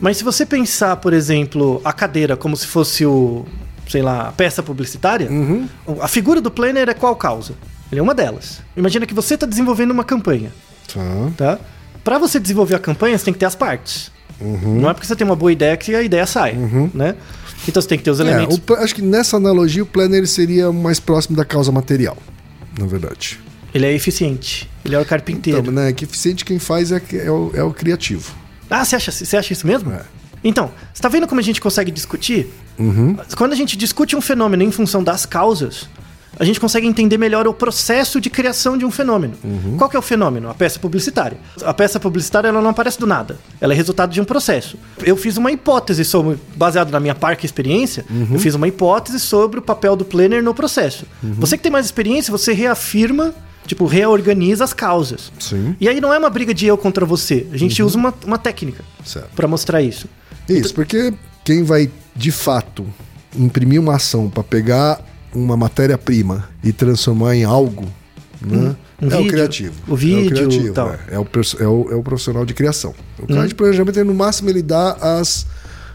Mas 0.00 0.16
se 0.16 0.24
você 0.24 0.44
pensar, 0.44 0.96
por 0.96 1.12
exemplo, 1.12 1.80
a 1.84 1.92
cadeira 1.92 2.36
como 2.36 2.56
se 2.56 2.66
fosse 2.66 3.06
o, 3.06 3.44
sei 3.88 4.02
lá, 4.02 4.32
peça 4.36 4.60
publicitária, 4.62 5.28
a 6.00 6.08
figura 6.08 6.40
do 6.40 6.50
planner 6.50 6.88
é 6.88 6.94
qual 6.94 7.14
causa? 7.14 7.54
Ele 7.90 8.00
é 8.00 8.02
uma 8.02 8.14
delas. 8.14 8.60
Imagina 8.76 9.06
que 9.06 9.14
você 9.14 9.34
está 9.34 9.46
desenvolvendo 9.46 9.90
uma 9.92 10.04
campanha, 10.04 10.52
Tá. 10.92 11.00
tá? 11.36 11.58
Para 12.02 12.18
você 12.18 12.38
desenvolver 12.40 12.74
a 12.74 12.78
campanha, 12.78 13.16
você 13.18 13.24
tem 13.24 13.34
que 13.34 13.40
ter 13.40 13.46
as 13.46 13.54
partes. 13.54 14.10
Não 14.40 14.88
é 14.90 14.92
porque 14.94 15.06
você 15.06 15.16
tem 15.16 15.24
uma 15.26 15.34
boa 15.36 15.50
ideia 15.50 15.76
que 15.76 15.94
a 15.94 16.02
ideia 16.02 16.26
sai, 16.26 16.52
né? 16.92 17.14
Então 17.66 17.80
você 17.80 17.88
tem 17.88 17.96
que 17.98 18.04
ter 18.04 18.10
os 18.10 18.20
É, 18.20 18.22
elementos. 18.22 18.56
o 18.56 18.60
pla- 18.60 18.78
acho 18.80 18.94
que 18.94 19.00
nessa 19.02 19.36
analogia 19.38 19.82
o 19.82 19.86
planner 19.86 20.26
seria 20.26 20.70
mais 20.70 21.00
próximo 21.00 21.36
da 21.36 21.44
causa 21.44 21.72
material, 21.72 22.16
na 22.78 22.86
verdade. 22.86 23.40
Ele 23.74 23.86
é 23.86 23.92
eficiente. 23.92 24.68
Ele 24.84 24.94
é 24.94 25.00
o 25.00 25.04
carpinteiro. 25.04 25.60
Então, 25.60 25.72
né, 25.72 25.92
que 25.92 26.04
eficiente 26.04 26.44
quem 26.44 26.58
faz 26.58 26.92
é, 26.92 27.00
é 27.24 27.30
o, 27.30 27.50
é 27.54 27.62
o 27.62 27.72
criativo. 27.72 28.32
Ah, 28.70 28.84
você 28.84 28.96
acha, 28.96 29.10
você 29.10 29.36
acha 29.36 29.52
isso 29.52 29.66
mesmo? 29.66 29.90
É. 29.92 30.02
Então, 30.44 30.70
você 30.92 31.02
tá 31.02 31.08
vendo 31.08 31.26
como 31.26 31.40
a 31.40 31.44
gente 31.44 31.60
consegue 31.60 31.90
discutir? 31.90 32.52
Uhum. 32.78 33.16
Quando 33.36 33.52
a 33.52 33.56
gente 33.56 33.76
discute 33.76 34.14
um 34.14 34.20
fenômeno 34.20 34.62
em 34.62 34.70
função 34.70 35.02
das 35.02 35.24
causas, 35.26 35.88
a 36.38 36.44
gente 36.44 36.60
consegue 36.60 36.86
entender 36.86 37.16
melhor 37.18 37.46
o 37.48 37.54
processo 37.54 38.20
de 38.20 38.28
criação 38.30 38.76
de 38.76 38.84
um 38.84 38.90
fenômeno. 38.90 39.34
Uhum. 39.42 39.76
Qual 39.76 39.88
que 39.88 39.96
é 39.96 39.98
o 39.98 40.02
fenômeno? 40.02 40.48
A 40.50 40.54
peça 40.54 40.78
publicitária. 40.78 41.38
A 41.64 41.72
peça 41.72 41.98
publicitária 41.98 42.48
ela 42.48 42.60
não 42.60 42.70
aparece 42.70 42.98
do 43.00 43.06
nada. 43.06 43.38
Ela 43.60 43.72
é 43.72 43.76
resultado 43.76 44.12
de 44.12 44.20
um 44.20 44.24
processo. 44.24 44.76
Eu 45.02 45.16
fiz 45.16 45.36
uma 45.36 45.50
hipótese 45.50 46.04
sobre, 46.04 46.38
baseado 46.54 46.90
na 46.90 47.00
minha 47.00 47.14
parca 47.14 47.44
experiência, 47.46 48.04
Uhum. 48.10 48.28
eu 48.32 48.38
fiz 48.38 48.54
uma 48.54 48.68
hipótese 48.68 49.18
sobre 49.18 49.58
o 49.58 49.62
papel 49.62 49.96
do 49.96 50.04
planner 50.04 50.42
no 50.42 50.54
processo. 50.54 51.06
Uhum. 51.22 51.34
Você 51.34 51.56
que 51.56 51.62
tem 51.62 51.72
mais 51.72 51.86
experiência, 51.86 52.30
você 52.30 52.52
reafirma, 52.52 53.34
tipo, 53.66 53.86
reorganiza 53.86 54.62
as 54.64 54.72
causas. 54.72 55.32
Sim. 55.40 55.74
E 55.80 55.88
aí 55.88 56.00
não 56.00 56.12
é 56.12 56.18
uma 56.18 56.30
briga 56.30 56.52
de 56.52 56.66
eu 56.66 56.76
contra 56.76 57.04
você. 57.06 57.46
A 57.52 57.56
gente 57.56 57.80
Uhum. 57.82 57.88
usa 57.88 57.98
uma, 57.98 58.14
uma 58.26 58.38
técnica 58.38 58.84
para 59.34 59.48
mostrar 59.48 59.80
isso. 59.82 60.06
Isso, 60.48 60.74
porque 60.74 61.12
quem 61.44 61.64
vai 61.64 61.90
de 62.14 62.30
fato 62.30 62.86
imprimir 63.36 63.80
uma 63.80 63.96
ação 63.96 64.28
para 64.30 64.42
pegar 64.42 65.00
uma 65.36 65.56
matéria-prima 65.56 66.48
e 66.64 66.72
transformar 66.72 67.34
em 67.36 67.44
algo, 67.44 67.84
né? 68.40 68.74
um 69.00 69.06
é 69.10 69.14
o 69.14 69.18
vídeo, 69.18 69.32
criativo. 69.32 69.74
o 69.88 69.94
vídeo, 69.96 70.18
é 70.20 70.24
o 70.44 70.48
criativo, 70.48 70.72
tal. 70.74 70.90
é. 70.90 70.98
É 71.10 71.18
o, 71.18 71.26
é 71.60 71.66
o- 71.66 71.92
é 71.92 71.94
o 71.96 72.02
profissional 72.02 72.44
de 72.46 72.54
criação. 72.54 72.94
O 73.18 73.26
cara 73.26 73.46
de 73.46 73.54
planejamento, 73.54 73.98
ele, 73.98 74.08
no 74.08 74.14
máximo, 74.14 74.48
ele 74.48 74.62
dá 74.62 74.92
as, 74.94 75.46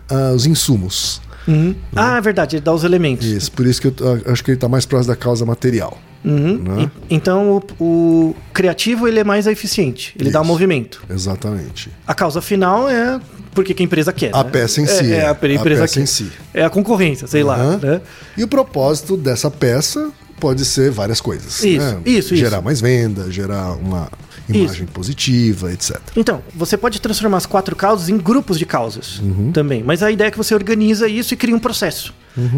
ah, 0.09 0.31
os 0.35 0.45
insumos. 0.45 1.21
Uhum. 1.47 1.73
Ah, 1.95 2.17
é 2.17 2.21
verdade, 2.21 2.57
ele 2.57 2.63
dá 2.63 2.71
os 2.71 2.83
elementos. 2.83 3.25
Isso, 3.25 3.51
por 3.51 3.65
isso 3.65 3.81
que 3.81 3.87
eu 3.87 3.93
ah, 4.27 4.31
acho 4.31 4.43
que 4.43 4.51
ele 4.51 4.57
está 4.57 4.69
mais 4.69 4.85
próximo 4.85 5.13
da 5.13 5.19
causa 5.19 5.43
material. 5.45 5.97
Uhum. 6.23 6.57
Né? 6.59 6.91
E- 7.09 7.15
então 7.15 7.63
o, 7.79 7.83
o 7.83 8.35
criativo 8.53 9.07
ele 9.07 9.19
é 9.19 9.23
mais 9.23 9.47
eficiente, 9.47 10.15
ele 10.19 10.29
dá 10.29 10.39
um 10.39 10.43
Isso. 10.43 10.51
movimento. 10.51 11.03
Exatamente. 11.09 11.89
A 12.05 12.13
causa 12.13 12.39
final 12.41 12.87
é 12.87 13.19
porque 13.53 13.73
que 13.73 13.83
a 13.83 13.85
empresa 13.85 14.11
quer. 14.13 14.31
A 14.33 14.43
né? 14.43 14.49
peça 14.49 14.81
em 14.81 14.83
É- 14.83 14.87
si, 14.87 15.11
É, 15.13 15.17
é. 15.17 15.25
a, 15.25 15.29
A 15.31 15.31
empresa 15.31 15.81
peça 15.81 15.93
quer. 15.95 15.99
em 16.01 16.05
si. 16.05 16.31
É 16.53 16.63
a 16.63 16.69
concorrência, 16.69 17.27
sei 17.27 17.43
lá. 17.43 17.55
Aham. 17.55 17.79
Né? 17.81 18.01
E 18.37 18.43
o 18.43 18.47
propósito 18.47 19.15
dessa 19.17 19.49
peça 19.51 20.11
pode 20.39 20.65
ser 20.65 20.89
várias 20.91 21.21
coisas. 21.21 21.63
Isso, 21.63 21.79
né? 21.85 21.97
isso, 22.05 22.35
Gerar 22.35 22.57
isso. 22.57 22.65
mais 22.65 22.81
venda, 22.81 23.29
gerar 23.31 23.73
uma 23.73 24.09
imagem 24.49 24.85
positiva, 24.87 25.71
etc. 25.71 25.97
Então, 26.15 26.41
você 26.55 26.75
pode 26.75 26.99
transformar 26.99 27.37
as 27.37 27.45
quatro 27.45 27.75
causas 27.75 28.09
em 28.09 28.17
grupos 28.17 28.57
de 28.59 28.65
causas 28.65 29.19
Uhum. 29.19 29.51
também. 29.51 29.83
Mas 29.83 30.01
a 30.03 30.11
ideia 30.11 30.27
é 30.27 30.31
que 30.31 30.37
você 30.37 30.53
organiza 30.55 31.07
isso 31.07 31.33
e 31.33 31.37
cria 31.37 31.55
um 31.55 31.59
processo. 31.59 32.13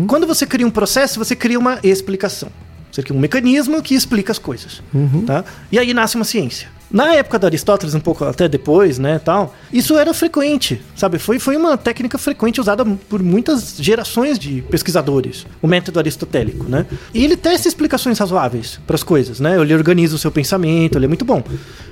Quando 0.08 0.26
você 0.26 0.46
cria 0.46 0.66
um 0.66 0.72
processo, 0.72 1.20
você 1.20 1.36
cria 1.36 1.60
uma 1.60 1.80
explicação. 1.84 2.50
Você 2.92 3.02
cria 3.04 3.16
um 3.18 3.20
mecanismo 3.20 3.82
que 3.82 3.96
explica 3.96 4.32
as 4.32 4.38
coisas. 4.40 4.82
Tá? 5.26 5.44
E 5.72 5.78
aí 5.78 5.94
nasce 5.94 6.16
uma 6.16 6.24
ciência. 6.26 6.68
Na 6.94 7.16
época 7.16 7.40
de 7.40 7.48
Aristóteles, 7.48 7.96
um 7.96 8.00
pouco 8.00 8.24
até 8.24 8.48
depois, 8.48 9.00
né, 9.00 9.18
tal, 9.18 9.56
isso 9.74 9.98
era 9.98 10.14
frequente, 10.14 10.80
sabe? 10.96 11.18
Foi, 11.18 11.40
foi 11.40 11.58
uma 11.58 11.76
técnica 11.76 12.20
frequente 12.20 12.62
usada 12.62 12.86
por 12.86 13.24
muitas 13.24 13.78
gerações 13.80 14.38
de 14.38 14.62
pesquisadores, 14.62 15.48
o 15.60 15.68
método 15.68 15.98
aristotélico, 15.98 16.70
né? 16.70 16.86
E 17.12 17.24
ele 17.24 17.36
testa 17.36 17.68
explicações 17.68 18.20
razoáveis 18.20 18.80
para 18.86 18.96
as 18.96 19.02
coisas, 19.02 19.40
né? 19.40 19.60
Ele 19.60 19.74
organiza 19.74 20.16
o 20.16 20.20
seu 20.20 20.32
pensamento, 20.32 20.96
ele 20.96 21.06
é 21.06 21.08
muito 21.08 21.26
bom. 21.26 21.44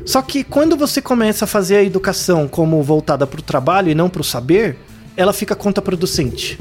Só 0.05 0.21
que 0.21 0.43
quando 0.43 0.77
você 0.77 1.01
começa 1.01 1.45
a 1.45 1.47
fazer 1.47 1.77
a 1.77 1.83
educação 1.83 2.47
como 2.47 2.83
voltada 2.83 3.25
para 3.25 3.39
o 3.39 3.43
trabalho 3.43 3.89
e 3.89 3.95
não 3.95 4.07
para 4.07 4.21
o 4.21 4.23
saber, 4.23 4.77
ela 5.17 5.33
fica 5.33 5.55
contraproducente. 5.55 6.59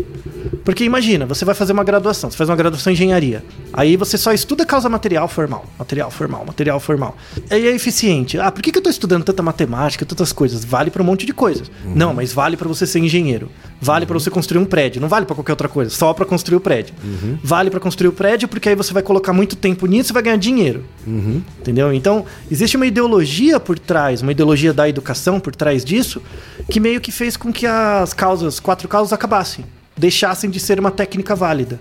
Porque 0.65 0.85
imagina, 0.85 1.27
você 1.27 1.45
vai 1.45 1.55
fazer 1.55 1.73
uma 1.73 1.85
graduação, 1.85 2.31
você 2.31 2.37
faz 2.37 2.49
uma 2.49 2.57
graduação 2.57 2.91
em 2.91 2.95
engenharia. 2.95 3.45
Aí 3.73 3.97
você 3.97 4.19
só 4.19 4.33
estuda 4.33 4.65
causa 4.65 4.89
material 4.89 5.29
formal. 5.29 5.65
Material 5.79 6.11
formal, 6.11 6.45
material 6.45 6.81
formal. 6.81 7.17
Aí 7.49 7.67
é 7.67 7.75
eficiente. 7.75 8.39
Ah, 8.39 8.51
por 8.51 8.63
que, 8.63 8.73
que 8.73 8.79
eu 8.79 8.83
tô 8.83 8.91
estudando 8.91 9.25
tanta 9.25 9.43
matemática, 9.43 10.05
tantas 10.05 10.33
coisas? 10.33 10.65
Vale 10.65 10.91
para 10.91 11.03
um 11.03 11.05
monte 11.05 11.27
de 11.27 11.33
coisas. 11.33 11.71
Não, 11.85 12.15
mas 12.15 12.33
vale 12.33 12.57
para 12.57 12.69
você 12.69 12.87
ser 12.87 12.99
engenheiro. 12.99 13.51
Vale 13.81 14.05
para 14.05 14.15
você 14.15 14.31
construir 14.31 14.61
um 14.61 14.65
prédio. 14.65 15.01
Não 15.01 15.09
vale 15.09 15.25
para 15.25 15.35
qualquer 15.35 15.53
outra 15.53 15.69
coisa, 15.69 15.91
só 15.91 16.13
para 16.13 16.25
construir 16.25 16.57
o 16.57 16.61
prédio. 16.61 16.95
Vale 17.43 17.71
para 17.71 17.81
construir 17.81 18.09
o 18.09 18.13
prédio 18.13 18.49
porque 18.49 18.69
aí 18.69 18.75
você 18.75 18.93
vai 18.93 19.03
colocar 19.03 19.33
muito 19.33 19.57
tempo 19.57 19.87
nisso 19.87 20.13
e 20.13 20.15
vai 20.15 20.23
ganhar 20.23 20.37
dinheiro. 20.37 20.85
Entendeu? 21.61 21.93
Então, 21.93 22.25
existe 22.51 22.77
uma 22.77 22.87
ideologia 22.87 23.59
por 23.59 23.79
trás, 23.79 24.23
uma 24.23 24.33
ideologia 24.33 24.73
da 24.73 24.89
educação 24.89 25.41
por 25.41 25.55
trás 25.55 25.85
disso, 25.85 26.23
que 26.71 26.79
meio 26.79 27.01
que 27.01 27.11
fez 27.11 27.37
com 27.37 27.53
que 27.53 27.67
as 27.67 28.13
causas, 28.13 28.61
quatro 28.61 28.89
causas 28.89 29.13
acabassem 29.13 29.65
deixassem 29.97 30.49
de 30.49 30.59
ser 30.59 30.79
uma 30.81 30.91
técnica 30.91 31.35
válida. 31.35 31.81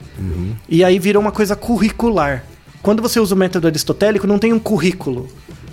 E 0.67 0.83
aí 0.83 0.99
virou 0.99 1.21
uma 1.21 1.31
coisa 1.31 1.55
curricular. 1.55 2.43
Quando 2.81 3.01
você 3.01 3.19
usa 3.19 3.35
o 3.35 3.37
método 3.37 3.67
aristotélico, 3.67 4.27
não 4.27 4.39
tem 4.39 4.53
um 4.53 4.59
currículo. 4.59 5.27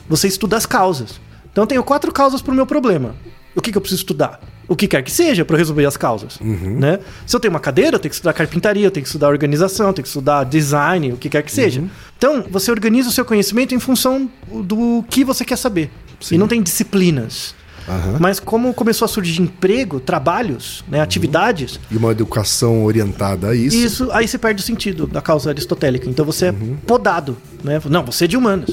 Você 0.09 0.29
estuda 0.29 0.57
as 0.57 0.67
causas. 0.67 1.21
Então 1.51 1.65
eu 1.65 1.69
tenho 1.69 1.83
quatro 1.83 2.13
causas 2.13 2.43
para 2.43 2.53
o 2.53 2.55
meu 2.55 2.67
problema. 2.67 3.15
O 3.55 3.63
que, 3.63 3.73
que 3.73 3.79
eu 3.79 3.81
preciso 3.81 4.03
estudar? 4.03 4.41
O 4.69 4.77
que 4.77 4.87
quer 4.87 5.03
que 5.03 5.11
seja 5.11 5.45
para 5.45 5.57
resolver 5.57 5.87
as 5.87 5.97
causas. 5.97 6.39
Né? 6.41 6.99
Se 7.25 7.35
eu 7.35 7.41
tenho 7.41 7.55
uma 7.55 7.61
cadeira, 7.61 7.97
eu 7.97 8.01
tenho 8.01 8.11
que 8.11 8.17
estudar 8.17 8.33
carpintaria, 8.33 8.85
eu 8.87 8.91
tenho 8.91 9.03
que 9.03 9.09
estudar 9.09 9.29
organização, 9.29 9.87
eu 9.87 9.93
tenho 9.93 10.03
que 10.03 10.09
estudar 10.09 10.45
design, 10.45 11.13
o 11.13 11.17
que 11.17 11.29
quer 11.29 11.43
que 11.43 11.53
seja. 11.53 11.83
Então, 12.19 12.45
você 12.51 12.71
organiza 12.71 13.09
o 13.09 13.13
seu 13.13 13.25
conhecimento 13.25 13.75
em 13.75 13.79
função 13.79 14.29
do 14.53 15.05
que 15.09 15.25
você 15.25 15.45
quer 15.45 15.57
saber. 15.57 15.91
E 16.31 16.37
não 16.37 16.49
tem 16.49 16.63
disciplinas. 16.63 17.55
Aham. 17.89 18.17
Mas 18.21 18.41
como 18.41 18.73
começou 18.75 19.05
a 19.07 19.09
surgir 19.09 19.41
emprego, 19.43 20.01
trabalhos, 20.01 20.85
né, 20.89 21.01
atividades, 21.01 21.79
E 21.91 21.97
uma 21.97 22.11
educação 22.11 22.85
orientada 22.85 23.49
a 23.51 23.55
isso. 23.55 23.77
isso 23.77 24.09
aí 24.13 24.27
se 24.27 24.39
perde 24.39 24.63
o 24.63 24.65
sentido 24.67 25.07
da 25.07 25.21
causa 25.21 25.51
aristotélica. 25.51 26.09
Então 26.09 26.25
você 26.25 26.47
é 26.47 26.55
podado, 26.87 27.37
né? 27.63 27.81
Não, 27.87 28.05
você 28.05 28.25
é 28.25 28.29
de 28.29 28.37
humanas. 28.37 28.71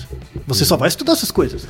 Você 0.48 0.66
só 0.66 0.76
vai 0.76 0.88
estudar 0.88 1.14
essas 1.14 1.32
coisas. 1.32 1.66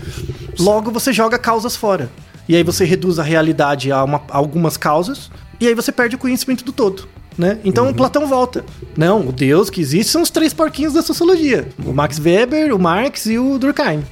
Logo 0.60 0.90
você 0.92 1.12
joga 1.12 1.38
causas 1.38 1.76
fora. 1.76 2.10
E 2.48 2.56
aí 2.56 2.64
você 2.64 2.84
reduz 2.86 3.20
a 3.20 3.24
realidade 3.24 3.92
a, 3.92 4.04
uma- 4.04 4.22
a 4.30 4.38
algumas 4.38 4.76
causas 4.78 5.30
e 5.60 5.68
aí 5.68 5.74
você 5.76 5.92
perde 5.92 6.16
o 6.16 6.20
conhecimento 6.20 6.64
do 6.64 6.72
todo. 6.72 7.08
Né? 7.38 7.58
Então 7.66 7.92
Platão 7.94 8.28
volta. 8.28 8.64
Não, 8.96 9.28
o 9.28 9.32
Deus 9.32 9.70
que 9.70 9.82
existe 9.82 10.12
são 10.12 10.22
os 10.22 10.30
três 10.30 10.54
porquinhos 10.54 10.94
da 10.94 11.02
sociologia: 11.02 11.68
o 11.84 11.92
Max 11.92 12.20
Weber, 12.20 12.76
o 12.76 12.80
Marx 12.80 13.26
e 13.26 13.40
o 13.40 13.58
Durkheim. 13.58 14.04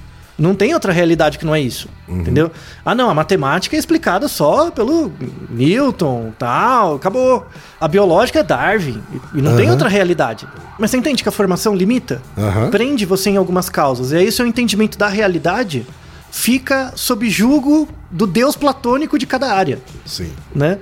Não 0.41 0.55
tem 0.55 0.73
outra 0.73 0.91
realidade 0.91 1.37
que 1.37 1.45
não 1.45 1.53
é 1.53 1.61
isso, 1.61 1.87
entendeu? 2.09 2.49
Ah, 2.83 2.95
não, 2.95 3.11
a 3.11 3.13
matemática 3.13 3.75
é 3.75 3.79
explicada 3.79 4.27
só 4.27 4.71
pelo 4.71 5.11
Newton, 5.51 6.33
tal, 6.39 6.95
acabou. 6.95 7.45
A 7.79 7.87
biológica 7.87 8.39
é 8.39 8.43
Darwin 8.43 8.99
e 9.35 9.41
não 9.41 9.55
tem 9.55 9.65
Aham. 9.65 9.73
outra 9.73 9.87
realidade. 9.87 10.47
Mas 10.79 10.89
você 10.89 10.97
entende 10.97 11.21
que 11.21 11.29
a 11.29 11.31
formação 11.31 11.75
limita? 11.75 12.23
Prende 12.71 13.05
você 13.05 13.29
em 13.29 13.37
algumas 13.37 13.69
causas. 13.69 14.11
E 14.11 14.15
aí 14.15 14.31
seu 14.31 14.47
entendimento 14.47 14.97
da 14.97 15.07
realidade 15.07 15.85
fica 16.31 16.93
sob 16.95 17.29
julgo 17.29 17.87
do 18.09 18.25
Deus 18.25 18.55
platônico 18.55 19.19
de 19.19 19.25
cada 19.25 19.53
área 19.53 19.79
Sim. 20.05 20.31
né? 20.55 20.79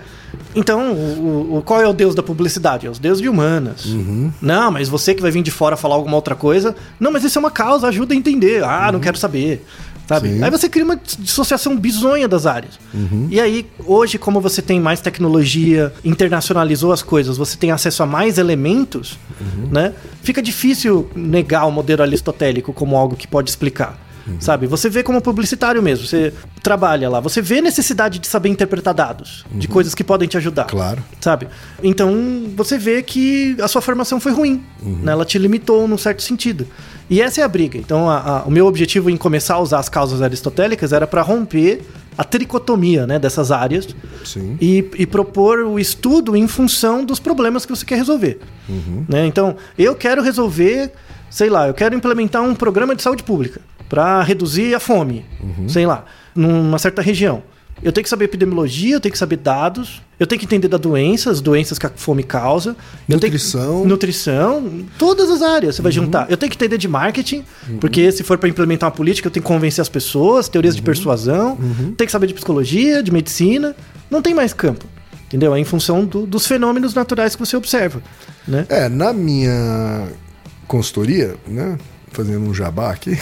Então, 0.56 0.94
o, 0.94 1.58
o- 1.58 1.62
qual 1.64 1.82
é 1.82 1.88
o 1.88 1.94
deus 1.94 2.14
da 2.16 2.22
publicidade? 2.24 2.86
É 2.86 2.90
os 2.90 3.00
deuses 3.00 3.22
de 3.22 3.28
humanas. 3.28 3.86
Não, 4.42 4.72
mas 4.72 4.88
você 4.88 5.14
que 5.16 5.22
vai 5.22 5.32
vir 5.32 5.42
de 5.42 5.52
fora 5.52 5.76
falar 5.76 5.96
alguma 5.96 6.16
outra 6.16 6.36
coisa. 6.36 6.76
Não, 7.00 7.12
mas 7.12 7.24
isso 7.24 7.38
é 7.38 7.42
uma 7.42 7.50
causa, 7.52 7.88
ajuda 7.88 8.14
a 8.14 8.18
entender. 8.18 8.64
Ah, 8.64 8.92
não 8.92 9.00
quero 9.00 9.18
saber. 9.18 9.66
Sabe? 10.08 10.30
Sim. 10.30 10.44
Aí 10.44 10.50
você 10.50 10.68
cria 10.70 10.84
uma 10.86 10.96
dissociação 10.96 11.78
bizonha 11.78 12.28
das 12.28 12.46
áreas. 12.48 12.80
E 13.30 13.40
aí, 13.40 13.66
hoje, 13.86 14.18
como 14.18 14.42
você 14.42 14.60
tem 14.62 14.80
mais 14.80 15.02
tecnologia, 15.02 15.94
internacionalizou 16.04 16.92
as 16.92 17.02
coisas, 17.04 17.38
você 17.38 17.56
tem 17.58 17.72
acesso 17.72 18.02
a 18.02 18.06
mais 18.08 18.38
elementos, 18.40 19.20
né? 19.72 19.94
Fica 20.24 20.42
difícil 20.42 21.10
negar 21.16 21.66
o 21.66 21.72
modelo 21.72 22.02
aristotélico 22.02 22.74
como 22.74 22.96
algo 22.98 23.16
que 23.16 23.28
pode 23.28 23.50
explicar. 23.52 24.00
Sabe? 24.40 24.68
Você 24.68 24.90
vê 24.90 25.02
como 25.04 25.22
publicitário 25.22 25.82
mesmo, 25.82 26.06
você 26.06 26.34
trabalha 26.62 27.10
lá, 27.10 27.20
você 27.20 27.42
vê 27.42 27.62
necessidade 27.62 28.20
de 28.20 28.28
saber 28.28 28.50
interpretar 28.50 28.94
dados, 28.94 29.46
de 29.52 29.68
coisas 29.68 29.96
que 29.96 30.04
podem 30.04 30.28
te 30.28 30.38
ajudar. 30.38 30.66
Claro. 30.66 31.04
Sabe? 31.22 31.48
Então, 31.84 32.46
você 32.56 32.78
vê 32.78 33.02
que 33.02 33.56
a 33.62 33.68
sua 33.68 33.82
formação 33.82 34.20
foi 34.20 34.32
ruim, 34.32 34.64
né? 34.82 35.12
Ela 35.12 35.26
te 35.26 35.38
limitou 35.38 35.88
num 35.88 35.98
certo 35.98 36.22
sentido. 36.22 36.68
E 37.10 37.22
essa 37.22 37.42
é 37.42 37.44
a 37.44 37.48
briga. 37.48 37.78
Então, 37.78 38.08
a- 38.10 38.20
a- 38.20 38.44
o 38.44 38.52
meu 38.52 38.68
objetivo 38.68 39.10
em 39.10 39.18
começar 39.18 39.56
a 39.56 39.60
usar 39.60 39.80
as 39.80 39.90
causas 39.90 40.22
aristotélicas 40.22 40.94
era 40.94 41.08
para 41.08 41.22
romper 41.24 41.82
a 42.18 42.24
tricotomia 42.24 43.08
né, 43.08 43.18
dessas 43.18 43.52
áreas 43.52 43.88
Sim. 44.26 44.58
e, 44.62 44.86
e 44.98 45.06
propor 45.08 45.60
o 45.60 45.80
estudo 45.80 46.36
em 46.36 46.48
função 46.48 47.04
dos 47.04 47.20
problemas 47.20 47.66
que 47.66 47.72
você 47.76 47.86
quer 47.86 47.96
resolver. 47.96 48.40
Né? 49.08 49.26
Então, 49.26 49.56
eu 49.78 49.96
quero 49.96 50.22
resolver, 50.22 50.92
sei 51.32 51.50
lá, 51.50 51.68
eu 51.68 51.74
quero 51.74 51.96
implementar 51.96 52.44
um 52.44 52.54
programa 52.54 52.94
de 52.96 53.02
saúde 53.02 53.24
pública 53.24 53.62
para 53.90 54.22
reduzir 54.24 54.74
a 54.76 54.80
fome, 54.80 55.26
sei 55.68 55.86
lá, 55.86 56.06
numa 56.36 56.78
certa 56.78 57.02
região. 57.02 57.42
Eu 57.82 57.94
tenho 57.94 58.04
que 58.04 58.10
saber 58.10 58.26
epidemiologia, 58.26 58.96
eu 58.96 59.00
tenho 59.00 59.12
que 59.14 59.18
saber 59.18 59.38
dados, 59.38 60.02
eu 60.20 60.28
tenho 60.28 60.38
que 60.38 60.46
entender 60.46 60.68
da 60.68 60.76
doença, 60.78 61.32
as 61.32 61.40
doenças 61.40 61.80
que 61.80 61.86
a 61.86 61.90
fome 61.96 62.24
causa. 62.24 62.76
que- 63.08 63.14
Nutrição. 63.14 63.86
nutrição, 63.86 64.86
todas 64.98 65.30
as 65.30 65.42
áreas 65.42 65.76
você 65.78 65.82
vai 65.82 65.92
juntar. 65.92 66.30
Eu 66.30 66.36
tenho 66.36 66.50
que 66.52 66.58
entender 66.58 66.78
de 66.78 66.90
marketing, 66.90 67.46
porque 67.80 68.12
se 68.12 68.22
for 68.22 68.38
para 68.38 68.50
implementar 68.50 68.90
uma 68.90 68.96
política, 68.96 69.28
eu 69.28 69.32
tenho 69.32 69.44
que 69.44 69.48
convencer 69.48 69.82
as 69.82 69.88
pessoas, 69.88 70.50
teorias 70.50 70.76
de 70.76 70.82
persuasão, 70.82 71.56
tenho 71.96 72.06
que 72.06 72.12
saber 72.12 72.28
de 72.28 72.34
psicologia, 72.34 73.02
de 73.02 73.12
medicina. 73.12 73.74
Não 74.12 74.22
tem 74.22 74.34
mais 74.34 74.52
campo. 74.54 74.86
Entendeu? 75.28 75.56
É 75.56 75.60
em 75.60 75.64
função 75.64 76.04
do- 76.06 76.26
dos 76.26 76.46
fenômenos 76.48 76.94
naturais 76.94 77.34
que 77.36 77.40
você 77.46 77.56
observa. 77.56 78.02
Né? 78.48 78.66
É, 78.68 78.90
na 78.90 79.14
minha 79.14 80.08
consultoria, 80.68 81.36
né? 81.48 81.78
Fazendo 82.12 82.50
um 82.50 82.54
jabá 82.54 82.92
aqui. 82.92 83.18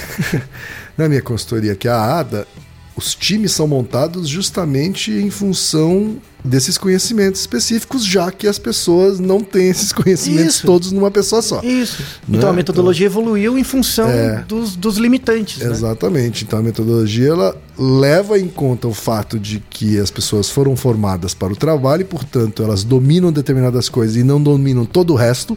na 0.98 1.08
minha 1.08 1.22
consultoria, 1.22 1.76
que 1.76 1.88
é 1.88 1.92
a 1.92 2.20
ADA, 2.20 2.48
os 2.96 3.14
times 3.14 3.52
são 3.52 3.68
montados 3.68 4.28
justamente 4.28 5.12
em 5.12 5.30
função 5.30 6.18
desses 6.44 6.80
conhecimentos 6.80 7.42
específicos, 7.42 8.04
já 8.04 8.32
que 8.32 8.48
as 8.48 8.58
pessoas 8.58 9.20
não 9.20 9.42
têm 9.42 9.70
esses 9.70 9.92
conhecimentos 9.94 10.56
Isso. 10.56 10.66
todos 10.66 10.92
numa 10.92 11.12
pessoa 11.12 11.42
só. 11.44 11.62
Isso. 11.62 12.02
Né? 12.28 12.38
Então 12.38 12.50
a 12.50 12.54
metodologia 12.54 13.06
evoluiu 13.06 13.56
em 13.56 13.64
função 13.64 14.10
É. 14.10 14.44
dos, 14.48 14.76
dos 14.76 14.98
limitantes. 14.98 15.60
né? 15.60 15.70
Exatamente. 15.70 16.44
Então 16.44 16.58
a 16.58 16.62
metodologia 16.64 17.30
ela 17.30 17.56
leva 17.78 18.40
em 18.40 18.48
conta 18.48 18.88
o 18.88 18.94
fato 18.94 19.38
de 19.38 19.62
que 19.70 20.00
as 20.00 20.10
pessoas 20.10 20.50
foram 20.50 20.76
formadas 20.76 21.36
para 21.36 21.54
o 21.54 21.56
trabalho 21.56 22.02
e, 22.02 22.06
portanto, 22.06 22.64
elas 22.64 22.84
dominam 22.84 23.32
determinadas 23.32 23.90
coisas 23.90 24.16
e 24.16 24.24
não 24.24 24.42
dominam 24.42 24.86
todo 24.86 25.14
o 25.14 25.16
resto. 25.16 25.56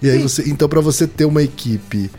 E 0.00 0.08
aí 0.08 0.22
você, 0.22 0.48
então 0.48 0.68
para 0.70 0.80
você 0.80 1.06
ter 1.06 1.26
uma 1.26 1.42
equipe 1.42 2.10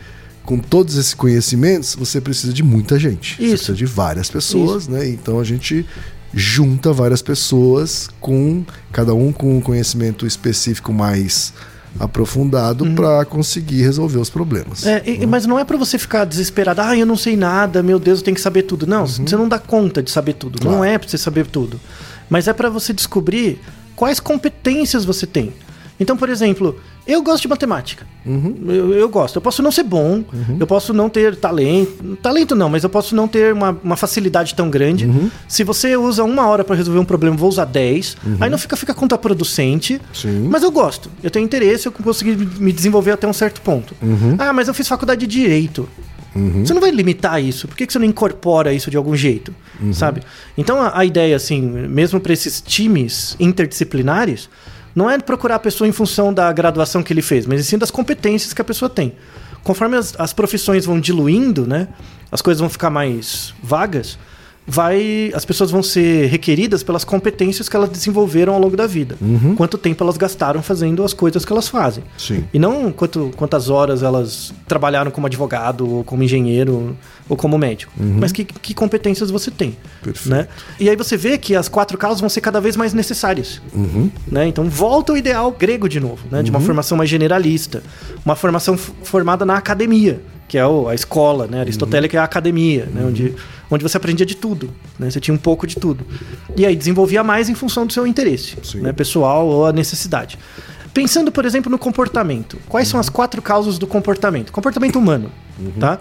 com 0.48 0.58
todos 0.58 0.96
esses 0.96 1.12
conhecimentos, 1.12 1.94
você 1.94 2.22
precisa 2.22 2.54
de 2.54 2.62
muita 2.62 2.98
gente. 2.98 3.36
Você 3.36 3.42
Isso. 3.42 3.56
precisa 3.56 3.76
de 3.76 3.84
várias 3.84 4.30
pessoas, 4.30 4.88
né? 4.88 5.06
Então 5.06 5.38
a 5.38 5.44
gente 5.44 5.84
junta 6.32 6.90
várias 6.90 7.20
pessoas 7.20 8.08
com 8.18 8.64
cada 8.90 9.12
um 9.12 9.30
com 9.30 9.58
um 9.58 9.60
conhecimento 9.60 10.26
específico 10.26 10.90
mais 10.90 11.52
aprofundado 12.00 12.86
para 12.94 13.26
conseguir 13.26 13.82
resolver 13.82 14.16
os 14.18 14.30
problemas. 14.30 14.86
É, 14.86 15.02
e- 15.04 15.26
mas 15.26 15.44
não 15.44 15.58
é 15.58 15.64
pra 15.66 15.76
você 15.76 15.98
ficar 15.98 16.24
desesperado, 16.24 16.80
ah, 16.80 16.96
eu 16.96 17.04
não 17.04 17.16
sei 17.16 17.36
nada, 17.36 17.82
meu 17.82 17.98
Deus, 17.98 18.20
eu 18.20 18.24
tenho 18.24 18.34
que 18.34 18.40
saber 18.40 18.62
tudo. 18.62 18.86
Não, 18.86 19.06
você 19.06 19.36
não 19.36 19.48
dá 19.48 19.58
conta 19.58 20.02
de 20.02 20.10
saber 20.10 20.32
tudo. 20.32 20.58
Não 20.64 20.76
Claro. 20.78 20.84
é 20.84 20.96
pra 20.96 21.06
você 21.08 21.18
saber 21.18 21.46
tudo. 21.46 21.78
Mas 22.30 22.48
é 22.48 22.54
pra 22.54 22.70
você 22.70 22.94
descobrir 22.94 23.60
quais 23.94 24.18
competências 24.18 25.04
você 25.04 25.26
tem. 25.26 25.52
Então, 26.00 26.16
por 26.16 26.30
exemplo, 26.30 26.78
eu 27.08 27.22
gosto 27.22 27.42
de 27.42 27.48
matemática. 27.48 28.06
Eu, 28.26 28.92
eu 28.92 29.08
gosto. 29.08 29.36
Eu 29.36 29.40
posso 29.42 29.62
não 29.62 29.72
ser 29.72 29.82
bom, 29.82 30.22
eu 30.60 30.66
posso 30.66 30.92
não 30.92 31.08
ter 31.08 31.34
talento. 31.36 32.16
Talento 32.22 32.54
não, 32.54 32.68
mas 32.68 32.84
eu 32.84 32.90
posso 32.90 33.16
não 33.16 33.26
ter 33.26 33.52
uma, 33.54 33.76
uma 33.82 33.96
facilidade 33.96 34.54
tão 34.54 34.68
grande. 34.68 35.10
Se 35.48 35.64
você 35.64 35.96
usa 35.96 36.22
uma 36.22 36.46
hora 36.46 36.62
pra 36.62 36.76
resolver 36.76 37.00
um 37.00 37.04
problema, 37.04 37.36
vou 37.36 37.48
usar 37.48 37.64
10. 37.64 38.16
Aí 38.40 38.50
não 38.50 38.58
fica, 38.58 38.76
fica 38.76 38.92
contraproducente. 38.92 40.00
Sim. 40.12 40.48
Mas 40.50 40.62
eu 40.62 40.70
gosto. 40.70 41.10
Eu 41.22 41.30
tenho 41.30 41.44
interesse, 41.44 41.86
eu 41.86 41.92
consegui 41.92 42.36
me 42.60 42.72
desenvolver 42.72 43.12
até 43.12 43.26
um 43.26 43.32
certo 43.32 43.60
ponto. 43.62 43.94
Ah, 44.38 44.52
mas 44.52 44.68
eu 44.68 44.74
fiz 44.74 44.86
faculdade 44.86 45.26
de 45.26 45.26
direito. 45.26 45.88
Você 46.34 46.74
não 46.74 46.80
vai 46.80 46.90
limitar 46.90 47.42
isso. 47.42 47.66
Por 47.66 47.76
que, 47.76 47.86
que 47.86 47.92
você 47.92 47.98
não 47.98 48.06
incorpora 48.06 48.72
isso 48.72 48.90
de 48.90 48.96
algum 48.96 49.16
jeito? 49.16 49.52
Sabe? 49.92 50.22
Então 50.56 50.80
a, 50.80 50.98
a 50.98 51.04
ideia, 51.04 51.34
assim, 51.34 51.60
mesmo 51.62 52.20
para 52.20 52.32
esses 52.32 52.60
times 52.60 53.34
interdisciplinares, 53.40 54.48
não 54.98 55.08
é 55.08 55.16
procurar 55.16 55.54
a 55.54 55.58
pessoa 55.60 55.86
em 55.86 55.92
função 55.92 56.34
da 56.34 56.52
graduação 56.52 57.04
que 57.04 57.12
ele 57.12 57.22
fez, 57.22 57.46
mas 57.46 57.64
sim 57.64 57.78
das 57.78 57.88
competências 57.90 58.52
que 58.52 58.60
a 58.60 58.64
pessoa 58.64 58.88
tem. 58.88 59.12
Conforme 59.62 59.96
as, 59.96 60.12
as 60.18 60.32
profissões 60.32 60.84
vão 60.84 60.98
diluindo, 60.98 61.68
né, 61.68 61.86
as 62.32 62.42
coisas 62.42 62.60
vão 62.60 62.68
ficar 62.68 62.90
mais 62.90 63.54
vagas, 63.62 64.18
vai 64.66 65.30
as 65.34 65.44
pessoas 65.44 65.70
vão 65.70 65.82
ser 65.82 66.26
requeridas 66.26 66.82
pelas 66.82 67.04
competências 67.04 67.68
que 67.68 67.76
elas 67.76 67.88
desenvolveram 67.88 68.52
ao 68.52 68.60
longo 68.60 68.76
da 68.76 68.86
vida. 68.88 69.16
Quanto 69.56 69.78
tempo 69.78 70.02
elas 70.02 70.16
gastaram 70.16 70.62
fazendo 70.62 71.04
as 71.04 71.14
coisas 71.14 71.44
que 71.44 71.52
elas 71.52 71.68
fazem. 71.68 72.02
Sim. 72.18 72.44
E 72.52 72.58
não 72.58 72.90
quanto, 72.90 73.30
quantas 73.36 73.70
horas 73.70 74.02
elas 74.02 74.52
trabalharam 74.66 75.12
como 75.12 75.28
advogado, 75.28 75.88
ou 75.88 76.04
como 76.04 76.24
engenheiro, 76.24 76.96
ou 77.28 77.36
como 77.36 77.58
médico. 77.58 77.92
Mas 77.98 78.32
que, 78.32 78.44
que 78.44 78.72
competências 78.74 79.30
você 79.30 79.50
tem. 79.50 79.76
Perfeito. 80.02 80.28
Né? 80.28 80.48
E 80.80 80.88
aí 80.88 80.96
você 80.96 81.16
vê 81.16 81.36
que 81.38 81.54
as 81.54 81.68
quatro 81.68 81.98
causas 81.98 82.20
vão 82.20 82.28
ser 82.28 82.40
cada 82.40 82.60
vez 82.60 82.76
mais 82.76 82.94
necessárias. 82.94 83.60
Né? 84.26 84.46
Então 84.48 84.64
volta 84.68 85.12
o 85.12 85.16
ideal 85.16 85.50
grego 85.52 85.88
de 85.88 86.00
novo, 86.00 86.26
né? 86.30 86.42
de 86.42 86.50
uma 86.50 86.60
formação 86.60 86.96
mais 86.96 87.10
generalista. 87.10 87.82
Uma 88.24 88.34
formação 88.36 88.76
formada 88.76 89.44
na 89.44 89.56
academia, 89.56 90.20
que 90.48 90.56
é 90.56 90.66
o- 90.66 90.88
a 90.88 90.94
escola, 90.94 91.46
né? 91.46 91.60
Aristotélica 91.60 92.16
é 92.16 92.20
a 92.20 92.24
academia, 92.24 92.88
né? 92.94 93.04
onde, 93.06 93.34
onde 93.70 93.82
você 93.82 93.96
aprendia 93.96 94.24
de 94.24 94.34
tudo. 94.34 94.70
Né? 94.98 95.10
Você 95.10 95.20
tinha 95.20 95.34
um 95.34 95.38
pouco 95.38 95.66
de 95.66 95.76
tudo. 95.76 96.06
E 96.56 96.64
aí 96.64 96.74
desenvolvia 96.74 97.22
mais 97.22 97.48
em 97.50 97.54
função 97.54 97.86
do 97.86 97.92
seu 97.92 98.06
interesse 98.06 98.56
Sim. 98.62 98.80
né? 98.80 98.92
pessoal 98.92 99.46
ou 99.46 99.66
a 99.66 99.72
necessidade. 99.72 100.38
Pensando, 100.94 101.30
por 101.30 101.44
exemplo, 101.44 101.70
no 101.70 101.78
comportamento. 101.78 102.56
Quais 102.68 102.88
são 102.88 102.98
as 102.98 103.08
quatro 103.08 103.40
causas 103.42 103.78
do 103.78 103.86
comportamento? 103.86 104.50
Comportamento 104.50 104.96
humano, 104.98 105.30
tá? 105.78 105.98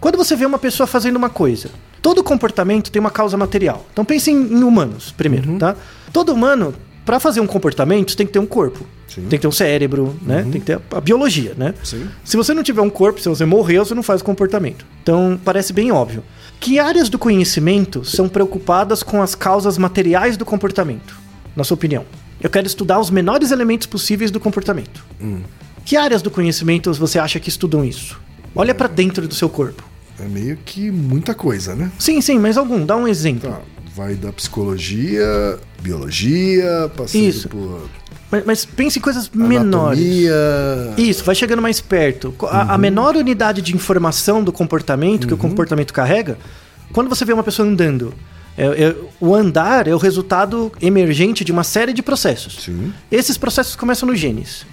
Quando 0.00 0.16
você 0.16 0.36
vê 0.36 0.46
uma 0.46 0.58
pessoa 0.58 0.86
fazendo 0.86 1.16
uma 1.16 1.28
coisa, 1.28 1.70
todo 2.00 2.22
comportamento 2.22 2.90
tem 2.90 3.00
uma 3.00 3.10
causa 3.10 3.36
material. 3.36 3.86
Então 3.92 4.04
pense 4.04 4.30
em, 4.30 4.34
em 4.34 4.62
humanos 4.62 5.12
primeiro, 5.12 5.58
tá? 5.58 5.76
Todo 6.12 6.32
humano, 6.32 6.74
para 7.04 7.18
fazer 7.18 7.40
um 7.40 7.46
comportamento, 7.46 8.16
tem 8.16 8.26
que 8.26 8.32
ter 8.32 8.38
um 8.38 8.46
corpo. 8.46 8.86
Sim. 9.08 9.22
Tem 9.22 9.38
que 9.38 9.38
ter 9.38 9.48
um 9.48 9.52
cérebro, 9.52 10.14
né? 10.22 10.42
Tem 10.42 10.60
que 10.60 10.66
ter 10.66 10.74
a, 10.74 10.98
a 10.98 11.00
biologia, 11.00 11.54
né? 11.56 11.74
Sim. 11.82 12.06
Se 12.22 12.36
você 12.36 12.52
não 12.52 12.62
tiver 12.62 12.82
um 12.82 12.90
corpo, 12.90 13.20
se 13.20 13.28
você 13.28 13.44
morreu, 13.44 13.84
você 13.84 13.94
não 13.94 14.02
faz 14.02 14.20
o 14.20 14.24
comportamento. 14.24 14.84
Então, 15.02 15.40
parece 15.42 15.72
bem 15.72 15.90
óbvio. 15.90 16.22
Que 16.60 16.78
áreas 16.78 17.08
do 17.08 17.18
conhecimento 17.18 18.04
são 18.04 18.28
preocupadas 18.28 19.02
com 19.02 19.22
as 19.22 19.34
causas 19.34 19.78
materiais 19.78 20.36
do 20.36 20.44
comportamento, 20.44 21.16
na 21.56 21.64
sua 21.64 21.74
opinião? 21.74 22.04
Eu 22.40 22.50
quero 22.50 22.66
estudar 22.66 23.00
os 23.00 23.10
menores 23.10 23.50
elementos 23.50 23.86
possíveis 23.86 24.30
do 24.30 24.38
comportamento. 24.38 25.04
Que 25.84 25.96
áreas 25.96 26.20
do 26.20 26.30
conhecimento 26.30 26.92
você 26.92 27.18
acha 27.18 27.40
que 27.40 27.48
estudam 27.48 27.84
isso? 27.84 28.20
Olha 28.58 28.74
pra 28.74 28.88
dentro 28.88 29.26
do 29.26 29.34
seu 29.34 29.48
corpo. 29.48 29.82
É 30.20 30.24
meio 30.26 30.56
que 30.64 30.90
muita 30.90 31.32
coisa, 31.32 31.74
né? 31.76 31.90
Sim, 31.98 32.20
sim, 32.20 32.38
mas 32.38 32.56
algum, 32.58 32.84
dá 32.84 32.96
um 32.96 33.06
exemplo. 33.08 33.48
Tá, 33.50 33.60
vai 33.94 34.14
da 34.16 34.32
psicologia, 34.32 35.58
biologia, 35.80 36.90
passando 36.96 37.22
Isso. 37.22 37.48
por 37.48 37.88
Mas, 38.30 38.44
mas 38.44 38.64
pense 38.64 38.98
em 38.98 39.02
coisas 39.02 39.30
menores. 39.30 40.00
anatomia. 40.00 40.94
Isso, 40.98 41.24
vai 41.24 41.34
chegando 41.34 41.62
mais 41.62 41.80
perto. 41.80 42.32
Co- 42.36 42.46
A, 42.46 42.74
a 42.74 42.78
menor 42.78 43.16
unidade 43.16 43.62
de 43.62 43.74
informação 43.74 44.42
do 44.42 44.52
comportamento 44.52 45.26
que 45.26 45.34
o 45.34 45.38
comportamento 45.38 45.92
carrega, 45.92 46.36
quando 46.92 47.08
você 47.08 47.24
vê 47.24 47.32
uma 47.32 47.44
pessoa 47.44 47.66
andando, 47.68 48.12
é- 48.58 48.84
é- 48.88 48.96
o 49.20 49.34
andar 49.34 49.86
é 49.88 49.94
o 49.94 49.98
resultado 49.98 50.70
emergente 50.82 51.44
de 51.44 51.52
uma 51.52 51.62
série 51.64 51.92
de 51.92 52.02
processos. 52.02 52.64
Sim. 52.64 52.92
Esses 53.10 53.38
processos 53.38 53.76
começam 53.76 54.08
nos 54.08 54.18
genes. 54.18 54.66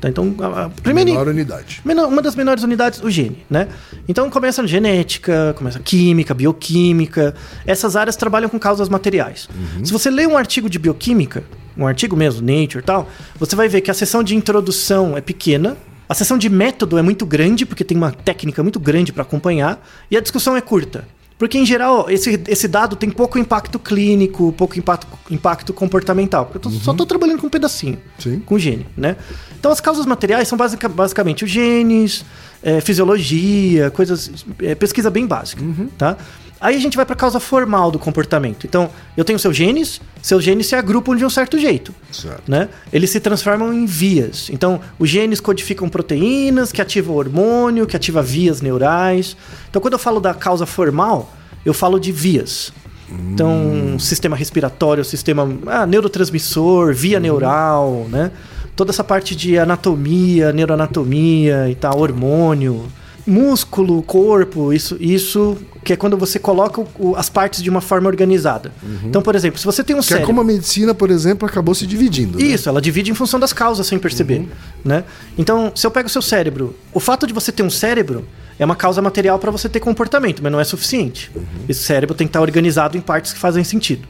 Tá, 0.00 0.08
então, 0.08 0.34
a, 0.38 0.64
a 0.66 0.68
primeira, 0.70 1.10
Menor 1.10 1.28
unidade. 1.28 1.80
Menor- 1.84 2.08
uma 2.08 2.20
das 2.22 2.34
menores 2.36 2.62
unidades, 2.62 3.02
o 3.02 3.10
gene, 3.10 3.38
né? 3.50 3.68
Então 4.08 4.28
começa 4.30 4.64
genética, 4.66 5.54
começa 5.56 5.78
química, 5.80 6.34
bioquímica. 6.34 7.34
Essas 7.66 7.96
áreas 7.96 8.16
trabalham 8.16 8.48
com 8.48 8.58
causas 8.58 8.88
materiais. 8.88 9.48
Se 9.82 9.92
você 9.92 10.10
lê 10.10 10.26
um 10.26 10.36
artigo 10.36 10.68
de 10.68 10.78
bioquímica, 10.78 11.42
um 11.76 11.86
artigo 11.86 12.14
mesmo, 12.16 12.42
Nature 12.46 12.78
e 12.80 12.82
tal, 12.82 13.08
você 13.38 13.56
vai 13.56 13.68
ver 13.68 13.80
que 13.80 13.90
a 13.90 13.94
seção 13.94 14.22
de 14.22 14.36
introdução 14.36 15.16
é 15.16 15.20
pequena, 15.20 15.76
a 16.08 16.14
seção 16.14 16.36
de 16.36 16.50
método 16.50 16.98
é 16.98 17.02
muito 17.02 17.24
grande, 17.24 17.64
porque 17.64 17.82
tem 17.84 17.96
uma 17.96 18.12
técnica 18.12 18.62
muito 18.62 18.78
grande 18.78 19.12
para 19.12 19.22
acompanhar, 19.22 19.82
e 20.10 20.16
a 20.16 20.20
discussão 20.20 20.54
é 20.56 20.60
curta. 20.60 21.04
Porque, 21.38 21.58
em 21.58 21.66
geral, 21.66 22.08
esse, 22.08 22.40
esse 22.46 22.68
dado 22.68 22.94
tem 22.94 23.10
pouco 23.10 23.38
impacto 23.38 23.78
clínico, 23.78 24.52
pouco 24.52 24.78
impacto, 24.78 25.06
impacto 25.30 25.72
comportamental. 25.72 26.44
Porque 26.46 26.58
eu 26.58 26.62
tô- 26.62 26.70
só 26.78 26.92
estou 26.92 27.04
trabalhando 27.06 27.40
com 27.40 27.46
um 27.48 27.50
pedacinho 27.50 27.98
Sim. 28.18 28.38
com 28.40 28.58
gene, 28.58 28.86
né? 28.96 29.16
Então 29.58 29.72
as 29.72 29.80
causas 29.80 30.06
materiais 30.06 30.46
são 30.48 30.56
basica- 30.56 30.88
basicamente 30.88 31.44
os 31.44 31.50
genes, 31.50 32.24
é, 32.62 32.80
fisiologia, 32.80 33.90
coisas, 33.90 34.30
é, 34.60 34.74
pesquisa 34.74 35.10
bem 35.10 35.26
básica, 35.26 35.62
tá? 35.98 36.16
Aí 36.62 36.76
a 36.76 36.78
gente 36.78 36.96
vai 36.96 37.04
para 37.04 37.14
a 37.14 37.16
causa 37.16 37.40
formal 37.40 37.90
do 37.90 37.98
comportamento. 37.98 38.68
Então, 38.68 38.88
eu 39.16 39.24
tenho 39.24 39.36
seus 39.36 39.56
genes, 39.56 40.00
seus 40.22 40.44
genes 40.44 40.68
se 40.68 40.76
agrupam 40.76 41.16
de 41.16 41.24
um 41.24 41.28
certo 41.28 41.58
jeito, 41.58 41.92
Certo. 42.12 42.48
né? 42.48 42.68
Eles 42.92 43.10
se 43.10 43.18
transformam 43.18 43.74
em 43.74 43.84
vias. 43.84 44.48
Então, 44.48 44.80
os 44.96 45.10
genes 45.10 45.40
codificam 45.40 45.88
proteínas 45.88 46.70
que 46.70 46.80
ativam 46.80 47.16
hormônio, 47.16 47.84
que 47.84 47.96
ativa 47.96 48.22
vias 48.22 48.60
neurais. 48.60 49.36
Então, 49.68 49.82
quando 49.82 49.94
eu 49.94 49.98
falo 49.98 50.20
da 50.20 50.32
causa 50.32 50.64
formal, 50.64 51.34
eu 51.66 51.74
falo 51.74 51.98
de 51.98 52.12
vias. 52.12 52.72
Então, 53.10 53.98
sistema 53.98 54.36
respiratório, 54.36 55.04
sistema 55.04 55.48
ah, 55.66 55.84
neurotransmissor, 55.84 56.94
via 56.94 57.18
neural, 57.18 58.06
né? 58.08 58.30
Toda 58.76 58.92
essa 58.92 59.02
parte 59.02 59.34
de 59.34 59.58
anatomia, 59.58 60.52
neuroanatomia 60.52 61.68
e 61.68 61.74
tal, 61.74 61.98
hormônio, 61.98 62.86
músculo, 63.26 64.02
corpo, 64.02 64.72
isso, 64.72 64.96
isso 65.00 65.56
que 65.84 65.92
é 65.92 65.96
quando 65.96 66.16
você 66.16 66.38
coloca 66.38 66.84
o- 66.98 67.14
as 67.16 67.28
partes 67.28 67.62
de 67.62 67.68
uma 67.70 67.80
forma 67.80 68.08
organizada. 68.08 68.72
Então, 69.04 69.20
por 69.22 69.34
exemplo, 69.34 69.58
se 69.58 69.64
você 69.64 69.82
tem 69.82 69.94
um 69.96 69.98
Que 70.00 70.04
é 70.04 70.08
cérebro... 70.08 70.26
como 70.26 70.40
a 70.40 70.44
medicina, 70.44 70.94
por 70.94 71.10
exemplo, 71.10 71.46
acabou 71.48 71.74
se 71.74 71.86
dividindo. 71.86 72.38
né? 72.38 72.44
Isso, 72.44 72.68
ela 72.68 72.80
divide 72.80 73.10
em 73.10 73.14
função 73.14 73.38
das 73.40 73.52
causas 73.52 73.86
sem 73.86 73.98
perceber, 73.98 74.48
né? 74.84 75.04
Então, 75.36 75.72
se 75.74 75.86
eu 75.86 75.90
pego 75.90 76.06
o 76.08 76.10
seu 76.10 76.22
cérebro, 76.22 76.76
o 76.92 77.00
fato 77.00 77.26
de 77.26 77.32
você 77.32 77.50
ter 77.52 77.62
um 77.62 77.70
cérebro 77.70 78.24
é 78.58 78.64
uma 78.64 78.76
causa 78.76 79.02
material 79.02 79.38
para 79.38 79.50
você 79.50 79.68
ter 79.68 79.80
comportamento, 79.80 80.40
mas 80.42 80.52
não 80.52 80.60
é 80.60 80.64
suficiente. 80.64 81.30
Esse 81.68 81.82
cérebro 81.82 82.14
tem 82.14 82.26
que 82.26 82.30
estar 82.30 82.40
organizado 82.40 82.96
em 82.96 83.00
partes 83.00 83.32
que 83.32 83.38
fazem 83.38 83.64
sentido. 83.64 84.06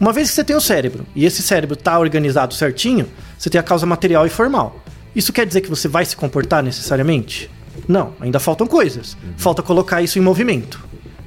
Uma 0.00 0.12
vez 0.12 0.28
que 0.30 0.34
você 0.34 0.44
tem 0.44 0.56
o 0.56 0.60
cérebro 0.60 1.04
e 1.14 1.26
esse 1.26 1.42
cérebro 1.42 1.74
está 1.74 1.98
organizado 1.98 2.54
certinho, 2.54 3.06
você 3.38 3.50
tem 3.50 3.58
a 3.58 3.62
causa 3.62 3.84
material 3.84 4.26
e 4.26 4.30
formal. 4.30 4.82
Isso 5.14 5.30
quer 5.32 5.44
dizer 5.46 5.60
que 5.60 5.68
você 5.68 5.88
vai 5.88 6.04
se 6.06 6.16
comportar 6.16 6.62
necessariamente? 6.62 7.50
Não, 7.88 8.12
ainda 8.20 8.38
faltam 8.38 8.66
coisas. 8.66 9.16
Falta 9.36 9.62
colocar 9.62 10.02
isso 10.02 10.18
em 10.18 10.22
movimento. 10.22 10.80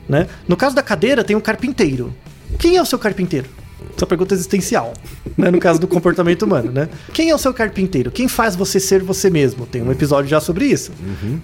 Né? 0.07 0.27
No 0.47 0.55
caso 0.55 0.75
da 0.75 0.83
cadeira, 0.83 1.23
tem 1.23 1.35
um 1.35 1.41
carpinteiro. 1.41 2.13
Quem 2.59 2.77
é 2.77 2.81
o 2.81 2.85
seu 2.85 2.99
carpinteiro? 2.99 3.49
Essa 3.95 4.05
pergunta 4.05 4.33
é 4.33 4.35
existencial, 4.35 4.93
né? 5.37 5.49
no 5.49 5.59
caso 5.59 5.79
do 5.79 5.87
comportamento 5.87 6.43
humano, 6.43 6.71
né? 6.71 6.89
Quem 7.13 7.29
é 7.29 7.35
o 7.35 7.37
seu 7.37 7.53
carpinteiro? 7.53 8.11
Quem 8.11 8.27
faz 8.27 8.55
você 8.55 8.79
ser 8.79 9.01
você 9.01 9.29
mesmo? 9.29 9.65
Tem 9.65 9.81
um 9.81 9.91
episódio 9.91 10.29
já 10.29 10.39
sobre 10.39 10.65
isso, 10.65 10.91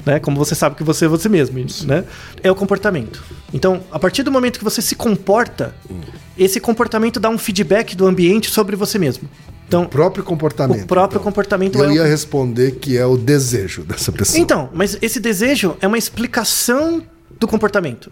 né? 0.05 0.19
Como 0.19 0.37
você 0.37 0.53
sabe 0.53 0.75
que 0.75 0.83
você 0.83 1.05
é 1.05 1.07
você 1.07 1.29
mesmo, 1.29 1.63
né? 1.85 2.03
É 2.43 2.51
o 2.51 2.55
comportamento. 2.55 3.23
Então, 3.53 3.81
a 3.89 3.97
partir 3.97 4.23
do 4.23 4.31
momento 4.31 4.57
que 4.57 4.65
você 4.65 4.81
se 4.81 4.95
comporta, 4.95 5.73
esse 6.37 6.59
comportamento 6.59 7.19
dá 7.19 7.29
um 7.29 7.37
feedback 7.37 7.95
do 7.95 8.05
ambiente 8.05 8.49
sobre 8.49 8.75
você 8.75 8.99
mesmo. 8.99 9.29
Então, 9.71 9.83
O 9.83 9.87
próprio 9.87 10.21
comportamento. 10.21 10.83
o 10.83 10.85
próprio 10.85 11.15
então. 11.15 11.23
comportamento 11.23 11.77
Eu 11.79 11.85
é 11.85 11.87
o- 11.87 11.91
ia 11.93 12.03
responder 12.05 12.71
que 12.71 12.97
é 12.97 13.05
o 13.05 13.15
desejo 13.15 13.83
dessa 13.83 14.11
pessoa. 14.11 14.37
então, 14.37 14.69
mas 14.73 14.97
esse 15.01 15.17
desejo 15.17 15.77
é 15.79 15.87
uma 15.87 15.97
explicação 15.97 17.01
do 17.39 17.47
comportamento. 17.47 18.11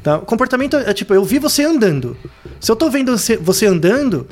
Tá? 0.00 0.18
O 0.18 0.20
comportamento 0.20 0.76
é 0.76 0.94
tipo, 0.94 1.12
eu 1.12 1.24
vi 1.24 1.40
você 1.40 1.64
andando. 1.64 2.16
Se 2.60 2.70
eu 2.70 2.76
tô 2.76 2.88
vendo 2.88 3.18
você- 3.18 3.36
você 3.36 3.66
andando, 3.66 4.28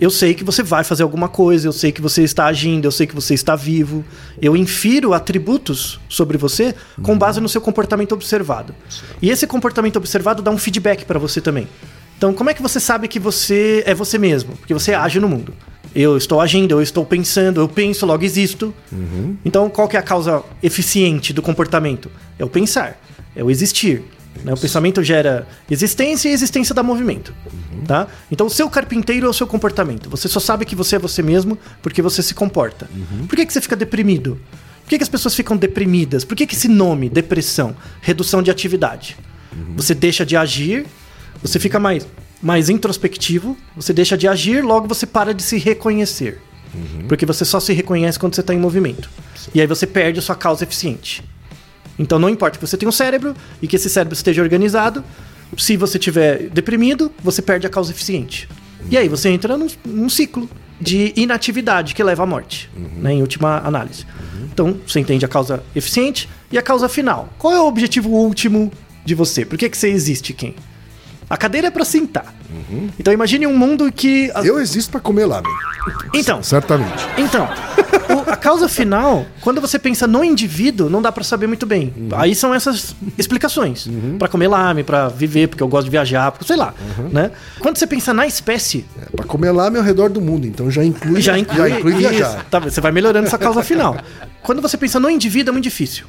eu 0.00 0.10
sei 0.10 0.32
que 0.32 0.42
você 0.42 0.62
vai 0.62 0.82
fazer 0.82 1.02
alguma 1.02 1.28
coisa, 1.28 1.68
eu 1.68 1.72
sei 1.72 1.92
que 1.92 2.00
você 2.00 2.22
está 2.22 2.46
agindo, 2.46 2.86
eu 2.86 2.90
sei 2.90 3.06
que 3.06 3.14
você 3.14 3.34
está 3.34 3.54
vivo. 3.54 4.02
Eu 4.40 4.56
infiro 4.56 5.12
atributos 5.12 6.00
sobre 6.08 6.38
você 6.38 6.74
com 7.02 7.18
base 7.18 7.38
no 7.38 7.50
seu 7.50 7.60
comportamento 7.60 8.12
observado. 8.12 8.74
E 9.20 9.28
esse 9.28 9.46
comportamento 9.46 9.96
observado 9.96 10.40
dá 10.40 10.50
um 10.50 10.56
feedback 10.58 11.04
para 11.04 11.18
você 11.18 11.38
também. 11.42 11.68
Então, 12.16 12.32
como 12.32 12.48
é 12.48 12.54
que 12.54 12.62
você 12.62 12.80
sabe 12.80 13.06
que 13.08 13.20
você 13.20 13.82
é 13.86 13.94
você 13.94 14.16
mesmo? 14.18 14.56
Porque 14.56 14.72
você 14.72 14.94
age 14.94 15.20
no 15.20 15.28
mundo. 15.28 15.52
Eu 16.00 16.16
estou 16.16 16.40
agindo, 16.40 16.70
eu 16.76 16.80
estou 16.80 17.04
pensando, 17.04 17.60
eu 17.60 17.68
penso, 17.68 18.06
logo 18.06 18.24
existo. 18.24 18.72
Então, 19.44 19.68
qual 19.68 19.88
que 19.88 19.96
é 19.96 19.98
a 19.98 20.02
causa 20.02 20.44
eficiente 20.62 21.32
do 21.32 21.42
comportamento? 21.42 22.08
É 22.38 22.44
o 22.44 22.48
pensar, 22.48 23.00
é 23.34 23.42
o 23.42 23.50
existir. 23.50 24.04
né? 24.44 24.54
O 24.54 24.56
pensamento 24.56 25.02
gera 25.02 25.44
existência 25.68 26.28
e 26.28 26.32
existência 26.32 26.72
dá 26.72 26.84
movimento. 26.84 27.34
Tá? 27.84 28.06
Então, 28.30 28.46
o 28.46 28.50
seu 28.50 28.70
carpinteiro 28.70 29.26
é 29.26 29.28
o 29.28 29.32
seu 29.32 29.44
comportamento. 29.44 30.08
Você 30.08 30.28
só 30.28 30.38
sabe 30.38 30.64
que 30.64 30.76
você 30.76 30.94
é 30.94 30.98
você 31.00 31.20
mesmo 31.20 31.58
porque 31.82 32.00
você 32.00 32.22
se 32.22 32.32
comporta. 32.32 32.88
Por 33.26 33.34
que, 33.34 33.44
que 33.44 33.52
você 33.52 33.60
fica 33.60 33.74
deprimido? 33.74 34.38
Por 34.84 34.90
que, 34.90 34.98
que 34.98 35.02
as 35.02 35.08
pessoas 35.08 35.34
ficam 35.34 35.56
deprimidas? 35.56 36.24
Por 36.24 36.36
que, 36.36 36.46
que 36.46 36.54
esse 36.54 36.68
nome, 36.68 37.08
depressão, 37.08 37.74
redução 38.00 38.40
de 38.40 38.52
atividade? 38.52 39.16
Você 39.74 39.94
deixa 39.96 40.24
de 40.24 40.36
agir, 40.36 40.86
você 41.42 41.58
fica 41.58 41.80
mais, 41.80 42.06
mais 42.42 42.68
introspectivo, 42.68 43.56
você 43.74 43.92
deixa 43.92 44.16
de 44.16 44.28
agir, 44.28 44.64
logo 44.64 44.86
você 44.86 45.06
para 45.06 45.34
de 45.34 45.42
se 45.42 45.58
reconhecer. 45.58 46.40
Porque 47.08 47.26
você 47.26 47.44
só 47.44 47.58
se 47.58 47.72
reconhece 47.72 48.18
quando 48.18 48.34
você 48.34 48.42
está 48.42 48.54
em 48.54 48.58
movimento. 48.58 49.10
E 49.54 49.60
aí 49.60 49.66
você 49.66 49.86
perde 49.86 50.18
a 50.18 50.22
sua 50.22 50.36
causa 50.36 50.64
eficiente. 50.64 51.24
Então 51.98 52.18
não 52.18 52.28
importa 52.28 52.58
que 52.58 52.66
você 52.66 52.76
tenha 52.76 52.88
um 52.88 52.92
cérebro 52.92 53.34
e 53.60 53.66
que 53.66 53.76
esse 53.76 53.88
cérebro 53.90 54.14
esteja 54.14 54.42
organizado, 54.42 55.02
se 55.56 55.76
você 55.76 55.98
estiver 55.98 56.48
deprimido, 56.50 57.10
você 57.22 57.42
perde 57.42 57.66
a 57.66 57.70
causa 57.70 57.90
eficiente. 57.90 58.48
E 58.90 58.96
aí 58.96 59.08
você 59.08 59.28
entra 59.30 59.56
num, 59.56 59.66
num 59.84 60.08
ciclo. 60.08 60.48
de 60.80 61.12
inatividade 61.16 61.94
que 61.94 62.02
leva 62.02 62.22
à 62.22 62.26
morte, 62.26 62.70
né, 62.96 63.14
em 63.14 63.20
última 63.20 63.58
análise. 63.66 64.06
Então, 64.52 64.78
você 64.86 65.00
entende 65.00 65.24
a 65.24 65.28
causa 65.28 65.62
eficiente 65.74 66.28
e 66.50 66.58
a 66.58 66.62
causa 66.62 66.88
final. 66.88 67.28
Qual 67.38 67.52
é 67.52 67.60
o 67.60 67.66
objetivo 67.66 68.10
último 68.10 68.72
de 69.04 69.14
você? 69.14 69.44
Por 69.44 69.58
que, 69.58 69.68
que 69.68 69.76
você 69.76 69.88
existe, 69.88 70.32
quem? 70.32 70.54
A 71.30 71.36
cadeira 71.36 71.66
é 71.68 71.70
para 71.70 71.84
sentar. 71.84 72.34
Então, 72.98 73.12
imagine 73.12 73.46
um 73.46 73.56
mundo 73.56 73.90
que. 73.92 74.30
Eu 74.44 74.58
existo 74.60 74.90
pra 74.90 75.00
comer 75.00 75.26
lamen. 75.26 75.52
Então, 76.14 76.42
Certamente. 76.42 77.06
então, 77.16 77.48
o- 78.14 78.30
a 78.30 78.36
causa 78.36 78.68
final, 78.68 79.24
quando 79.40 79.60
você 79.60 79.78
pensa 79.78 80.06
no 80.06 80.24
indivíduo, 80.24 80.88
não 80.90 81.00
dá 81.02 81.12
pra 81.12 81.22
saber 81.24 81.46
muito 81.46 81.64
bem. 81.66 81.92
Aí 82.16 82.34
são 82.34 82.54
essas 82.54 82.94
explicações. 83.16 83.88
Pra 84.18 84.26
comer 84.28 84.48
lame, 84.48 84.82
pra 84.82 85.08
viver, 85.08 85.48
porque 85.48 85.62
eu 85.62 85.68
gosto 85.68 85.84
de 85.84 85.90
viajar, 85.90 86.30
porque 86.32 86.46
sei 86.46 86.56
lá, 86.56 86.74
né? 87.12 87.30
Quando 87.60 87.76
você 87.78 87.86
pensa 87.86 88.12
na 88.14 88.26
espécie, 88.26 88.84
É, 89.00 89.16
pra 89.16 89.24
comer 89.24 89.50
lamen 89.50 89.78
ao 89.80 89.84
redor 89.86 90.08
do 90.10 90.20
mundo, 90.20 90.46
então 90.46 90.70
já 90.70 90.84
inclui, 90.84 91.20
já 91.20 91.38
inclui, 91.38 91.70
isso. 91.78 91.98
viajar. 91.98 92.44
Tá, 92.50 92.58
você 92.58 92.80
vai 92.80 92.90
melhorando 92.92 93.26
essa 93.26 93.38
causa 93.38 93.62
final. 93.62 93.96
Quando 94.42 94.60
você 94.62 94.76
pensa 94.76 94.98
no 94.98 95.08
indivíduo, 95.10 95.50
é 95.50 95.52
muito 95.52 95.64
difícil. 95.64 96.06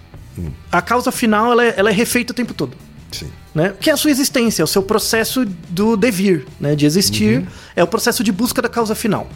A 0.71 0.81
causa 0.81 1.11
final, 1.11 1.51
ela 1.51 1.65
é, 1.65 1.73
ela 1.77 1.89
é 1.89 1.93
refeita 1.93 2.31
o 2.31 2.35
tempo 2.35 2.53
todo. 2.53 2.75
Sim. 3.11 3.27
Né? 3.53 3.73
Que 3.79 3.89
é 3.89 3.93
a 3.93 3.97
sua 3.97 4.11
existência, 4.11 4.61
é 4.61 4.65
o 4.65 4.67
seu 4.67 4.83
processo 4.83 5.45
do 5.69 5.97
devir, 5.97 6.45
né? 6.59 6.75
de 6.75 6.85
existir, 6.85 7.47
é 7.75 7.83
o 7.83 7.87
processo 7.87 8.23
de 8.23 8.31
busca 8.31 8.61
da 8.61 8.69
causa 8.69 8.93
final. 8.93 9.27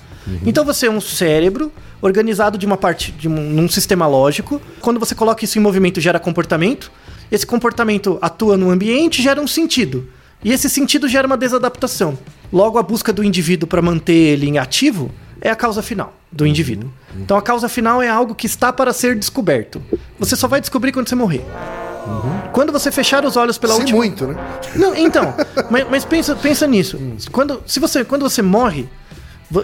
Então 0.45 0.63
você 0.63 0.87
é 0.87 0.91
um 0.91 1.01
cérebro 1.01 1.71
organizado 2.01 2.57
de 2.57 2.65
uma 2.65 2.77
parte, 2.77 3.11
de 3.11 3.27
um, 3.27 3.49
num 3.49 3.67
sistema 3.67 4.07
lógico. 4.07 4.61
Quando 4.79 4.99
você 4.99 5.13
coloca 5.13 5.43
isso 5.43 5.57
em 5.57 5.61
movimento, 5.61 5.99
gera 5.99 6.19
comportamento. 6.19 6.91
Esse 7.31 7.45
comportamento 7.45 8.17
atua 8.21 8.55
no 8.55 8.69
ambiente, 8.69 9.21
gera 9.21 9.41
um 9.41 9.47
sentido. 9.47 10.07
E 10.43 10.51
esse 10.51 10.69
sentido 10.69 11.07
gera 11.07 11.25
uma 11.25 11.37
desadaptação. 11.37 12.17
Logo, 12.51 12.77
a 12.77 12.83
busca 12.83 13.11
do 13.13 13.23
indivíduo 13.23 13.67
para 13.67 13.81
manter 13.81 14.13
ele 14.13 14.47
em 14.47 14.57
ativo 14.57 15.09
é 15.41 15.49
a 15.49 15.55
causa 15.55 15.81
final 15.81 16.13
do 16.31 16.45
indivíduo. 16.45 16.91
Então 17.15 17.37
a 17.37 17.41
causa 17.41 17.69
final 17.69 18.01
é 18.01 18.09
algo 18.09 18.35
que 18.35 18.45
está 18.45 18.71
para 18.71 18.91
ser 18.91 19.15
descoberto. 19.15 19.81
Você 20.19 20.35
só 20.35 20.47
vai 20.47 20.59
descobrir 20.59 20.91
quando 20.91 21.07
você 21.07 21.15
morrer. 21.15 21.43
Quando 22.51 22.71
você 22.71 22.91
fechar 22.91 23.25
os 23.25 23.35
olhos 23.35 23.57
pela 23.57 23.73
Sim, 23.73 23.79
última 23.81 23.97
muito, 23.97 24.27
né? 24.27 24.35
não, 24.75 24.95
então, 24.95 25.33
mas, 25.69 25.89
mas 25.89 26.05
pensa, 26.05 26.35
pensa 26.35 26.67
nisso. 26.67 26.99
Quando, 27.31 27.63
se 27.65 27.79
você, 27.79 28.03
quando 28.05 28.21
você 28.21 28.41
morre, 28.41 28.87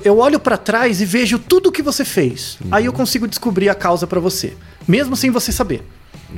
eu 0.04 0.18
olho 0.18 0.40
pra 0.40 0.58
trás 0.58 1.02
e 1.02 1.06
vejo 1.06 1.38
tudo 1.40 1.70
o 1.70 1.72
que 1.72 1.82
você 1.82 2.04
fez. 2.06 2.58
Aí 2.72 2.86
eu 2.86 2.94
consigo 2.94 3.28
descobrir 3.28 3.70
a 3.70 3.76
causa 3.76 4.08
pra 4.08 4.20
você, 4.20 4.56
mesmo 4.88 5.16
sem 5.16 5.30
você 5.30 5.52
saber. 5.52 5.84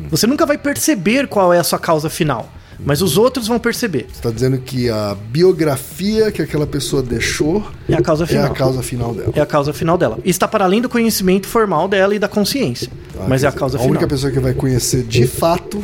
Você 0.10 0.26
nunca 0.28 0.46
vai 0.46 0.58
perceber 0.58 1.28
qual 1.28 1.54
é 1.54 1.60
a 1.60 1.64
sua 1.64 1.80
causa 1.80 2.10
final, 2.10 2.50
mas 2.86 3.02
os 3.02 3.18
outros 3.18 3.48
vão 3.48 3.60
perceber. 3.60 4.08
Você 4.12 4.22
tá 4.22 4.32
dizendo 4.32 4.58
que 4.60 4.90
a 4.90 5.16
biografia 5.30 6.32
que 6.32 6.42
aquela 6.42 6.66
pessoa 6.66 7.02
deixou 7.04 7.66
É 7.88 7.96
a 7.96 8.02
causa 8.02 8.24
é 8.24 8.28
final. 8.28 8.46
a 8.46 8.50
causa 8.50 8.82
final 8.84 9.14
dela. 9.14 9.32
É 9.36 9.42
a 9.42 9.46
causa 9.46 9.74
final 9.74 9.98
dela. 9.98 10.18
E 10.24 10.30
está 10.30 10.48
para 10.48 10.66
além 10.66 10.82
do 10.82 10.90
conhecimento 10.90 11.48
formal 11.48 11.88
dela 11.88 12.16
e 12.16 12.20
da 12.20 12.28
consciência. 12.28 12.90
Ah, 13.20 13.26
mas 13.28 13.44
é 13.44 13.48
a 13.48 13.50
dizer, 13.50 13.60
causa 13.60 13.78
A 13.78 13.80
final. 13.80 13.92
única 13.92 14.08
pessoa 14.08 14.32
que 14.32 14.40
vai 14.40 14.54
conhecer 14.54 15.04
de 15.04 15.28
fato 15.28 15.84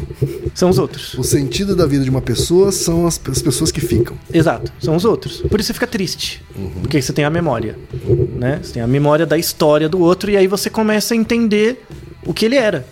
São 0.56 0.70
os 0.70 0.80
outros. 0.80 1.14
o 1.16 1.24
sentido 1.24 1.76
da 1.76 1.86
vida 1.86 2.04
de 2.04 2.10
uma 2.10 2.22
pessoa 2.22 2.72
são 2.72 3.06
as, 3.06 3.20
as 3.30 3.42
pessoas 3.42 3.72
que 3.72 3.82
ficam. 3.82 4.18
Exato, 4.34 4.72
são 4.80 4.96
os 4.96 5.06
outros. 5.06 5.42
Por 5.42 5.60
isso 5.60 5.68
você 5.68 5.74
fica 5.74 5.88
triste. 5.88 6.44
Porque 6.82 7.02
você 7.02 7.14
tem 7.14 7.26
a 7.26 7.30
memória. 7.30 7.78
Né? 8.38 8.60
Você 8.64 8.74
tem 8.74 8.82
a 8.82 8.88
memória 8.88 9.26
da 9.26 9.38
história 9.38 9.88
do 9.88 10.00
outro 10.00 10.32
e 10.32 10.38
aí 10.38 10.48
você 10.48 10.70
começa 10.70 11.14
a 11.14 11.18
entender 11.18 11.84
o 12.26 12.34
que 12.34 12.46
ele 12.46 12.56
era. 12.56 12.86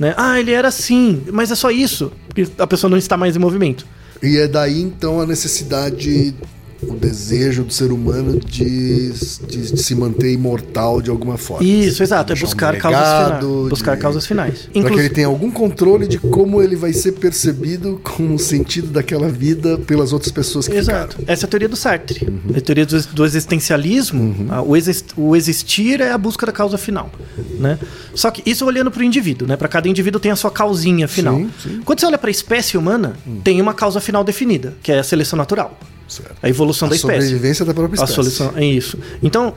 Né? 0.00 0.14
Ah, 0.16 0.40
ele 0.40 0.50
era 0.50 0.68
assim, 0.68 1.22
mas 1.30 1.50
é 1.50 1.54
só 1.54 1.70
isso. 1.70 2.10
Porque 2.26 2.48
a 2.58 2.66
pessoa 2.66 2.90
não 2.90 2.96
está 2.96 3.18
mais 3.18 3.36
em 3.36 3.38
movimento. 3.38 3.86
E 4.22 4.38
é 4.38 4.48
daí 4.48 4.80
então 4.80 5.20
a 5.20 5.26
necessidade, 5.26 6.34
o 6.82 6.94
desejo 6.94 7.64
do 7.64 7.72
ser 7.72 7.92
humano 7.92 8.38
de, 8.40 9.10
de- 9.46 9.72
de 9.72 9.82
se 9.82 9.94
manter 9.94 10.32
imortal 10.32 11.00
de 11.02 11.10
alguma 11.10 11.36
forma. 11.36 11.66
Isso, 11.66 12.02
exato. 12.02 12.32
É 12.32 12.34
Deixar 12.34 12.46
um 12.46 12.48
buscar 12.48 12.76
causas 12.78 13.00
finais. 13.40 13.68
Buscar 13.70 13.94
de- 13.96 14.02
causas 14.02 14.26
finais. 14.26 14.58
Para 14.60 14.70
que 14.72 14.78
Inclusive- 14.78 15.00
ele 15.06 15.14
tenha 15.14 15.26
algum 15.26 15.50
controle 15.50 16.06
de 16.06 16.18
como 16.18 16.62
ele 16.62 16.76
vai 16.76 16.92
ser 16.92 17.12
percebido 17.12 18.00
com 18.02 18.34
o 18.34 18.38
sentido 18.38 18.88
daquela 18.88 19.28
vida 19.28 19.78
pelas 19.78 20.12
outras 20.12 20.32
pessoas 20.32 20.66
que 20.68 20.76
Exato. 20.76 21.16
ficaram. 21.16 21.32
Essa 21.32 21.44
é 21.44 21.46
a 21.46 21.50
teoria 21.50 21.68
do 21.68 21.76
Sartre. 21.76 22.26
A 22.56 22.60
teoria 22.60 22.86
do, 22.86 23.02
do 23.08 23.24
existencialismo, 23.24 24.46
ah, 24.50 24.62
o, 24.62 24.76
exist- 24.76 25.12
o 25.16 25.36
existir 25.36 26.00
é 26.00 26.10
a 26.12 26.18
busca 26.18 26.46
da 26.46 26.52
causa 26.52 26.78
final. 26.78 27.10
Né? 27.58 27.78
Só 28.14 28.30
que 28.30 28.42
isso 28.48 28.64
olhando 28.64 28.90
para 28.90 29.00
o 29.00 29.04
indivíduo, 29.04 29.46
né? 29.46 29.56
Para 29.56 29.68
cada 29.68 29.88
indivíduo 29.88 30.20
tem 30.20 30.30
a 30.32 30.36
sua 30.36 30.50
causinha 30.50 31.06
final. 31.06 31.36
Sim, 31.36 31.50
sim. 31.62 31.80
Quando 31.84 32.00
você 32.00 32.06
olha 32.06 32.18
para 32.18 32.30
a 32.30 32.32
espécie 32.32 32.76
humana, 32.76 33.14
tem 33.44 33.60
uma 33.60 33.74
causa 33.74 34.00
final 34.00 34.24
definida, 34.24 34.74
que 34.82 34.90
é 34.92 34.98
a 34.98 35.02
seleção 35.04 35.36
natural. 35.36 35.78
Certo. 36.10 36.34
A 36.42 36.48
evolução 36.48 36.86
A 36.86 36.90
da 36.90 36.96
espécie. 36.96 37.22
sobrevivência 37.22 37.64
da 37.64 37.72
própria 37.72 38.00
A 38.00 38.04
espécie. 38.04 38.14
solução 38.14 38.52
é 38.56 38.64
isso. 38.64 38.98
Então, 39.22 39.54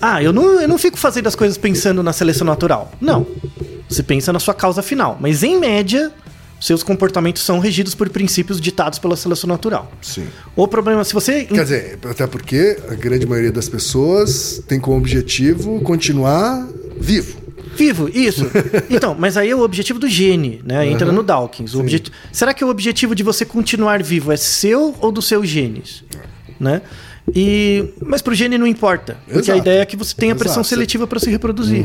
ah, 0.00 0.22
eu 0.22 0.32
não, 0.32 0.60
eu 0.60 0.68
não 0.68 0.76
fico 0.76 0.98
fazendo 0.98 1.26
as 1.26 1.34
coisas 1.34 1.56
pensando 1.56 2.02
na 2.02 2.12
seleção 2.12 2.46
natural. 2.46 2.92
Não. 3.00 3.26
Você 3.88 4.02
pensa 4.02 4.32
na 4.32 4.38
sua 4.38 4.52
causa 4.52 4.82
final. 4.82 5.16
Mas, 5.18 5.42
em 5.42 5.58
média, 5.58 6.12
seus 6.60 6.82
comportamentos 6.82 7.42
são 7.42 7.58
regidos 7.58 7.94
por 7.94 8.10
princípios 8.10 8.60
ditados 8.60 8.98
pela 8.98 9.16
seleção 9.16 9.48
natural. 9.48 9.90
Sim. 10.02 10.26
O 10.54 10.68
problema, 10.68 11.02
se 11.04 11.14
você. 11.14 11.44
Quer 11.44 11.62
dizer, 11.62 11.98
até 12.04 12.26
porque 12.26 12.76
a 12.90 12.94
grande 12.94 13.26
maioria 13.26 13.50
das 13.52 13.68
pessoas 13.68 14.62
tem 14.68 14.78
como 14.78 14.98
objetivo 14.98 15.80
continuar 15.80 16.68
vivo. 17.00 17.47
Vivo, 17.78 18.08
isso. 18.12 18.44
Então, 18.90 19.14
mas 19.18 19.36
aí 19.36 19.50
é 19.50 19.54
o 19.56 19.60
objetivo 19.60 19.98
do 19.98 20.08
gene, 20.08 20.60
né? 20.64 20.86
Entra 20.88 21.12
no 21.12 21.22
Dawkins. 21.22 21.74
O 21.74 21.80
objeti- 21.80 22.10
Será 22.32 22.52
que 22.52 22.64
o 22.64 22.68
objetivo 22.68 23.14
de 23.14 23.22
você 23.22 23.44
continuar 23.44 24.02
vivo 24.02 24.32
é 24.32 24.36
seu 24.36 24.94
ou 25.00 25.12
dos 25.12 25.26
seus 25.26 25.48
genes? 25.48 26.02
Né? 26.58 26.82
E... 27.34 27.92
Mas 28.00 28.22
pro 28.22 28.34
gene 28.34 28.56
não 28.58 28.66
importa. 28.66 29.16
Porque 29.24 29.50
a 29.50 29.54
Exato. 29.54 29.58
ideia 29.58 29.82
é 29.82 29.86
que 29.86 29.96
você 29.96 30.14
tenha 30.14 30.34
pressão 30.34 30.60
Exato. 30.60 30.68
seletiva 30.68 31.06
para 31.06 31.18
se 31.18 31.30
reproduzir. 31.30 31.84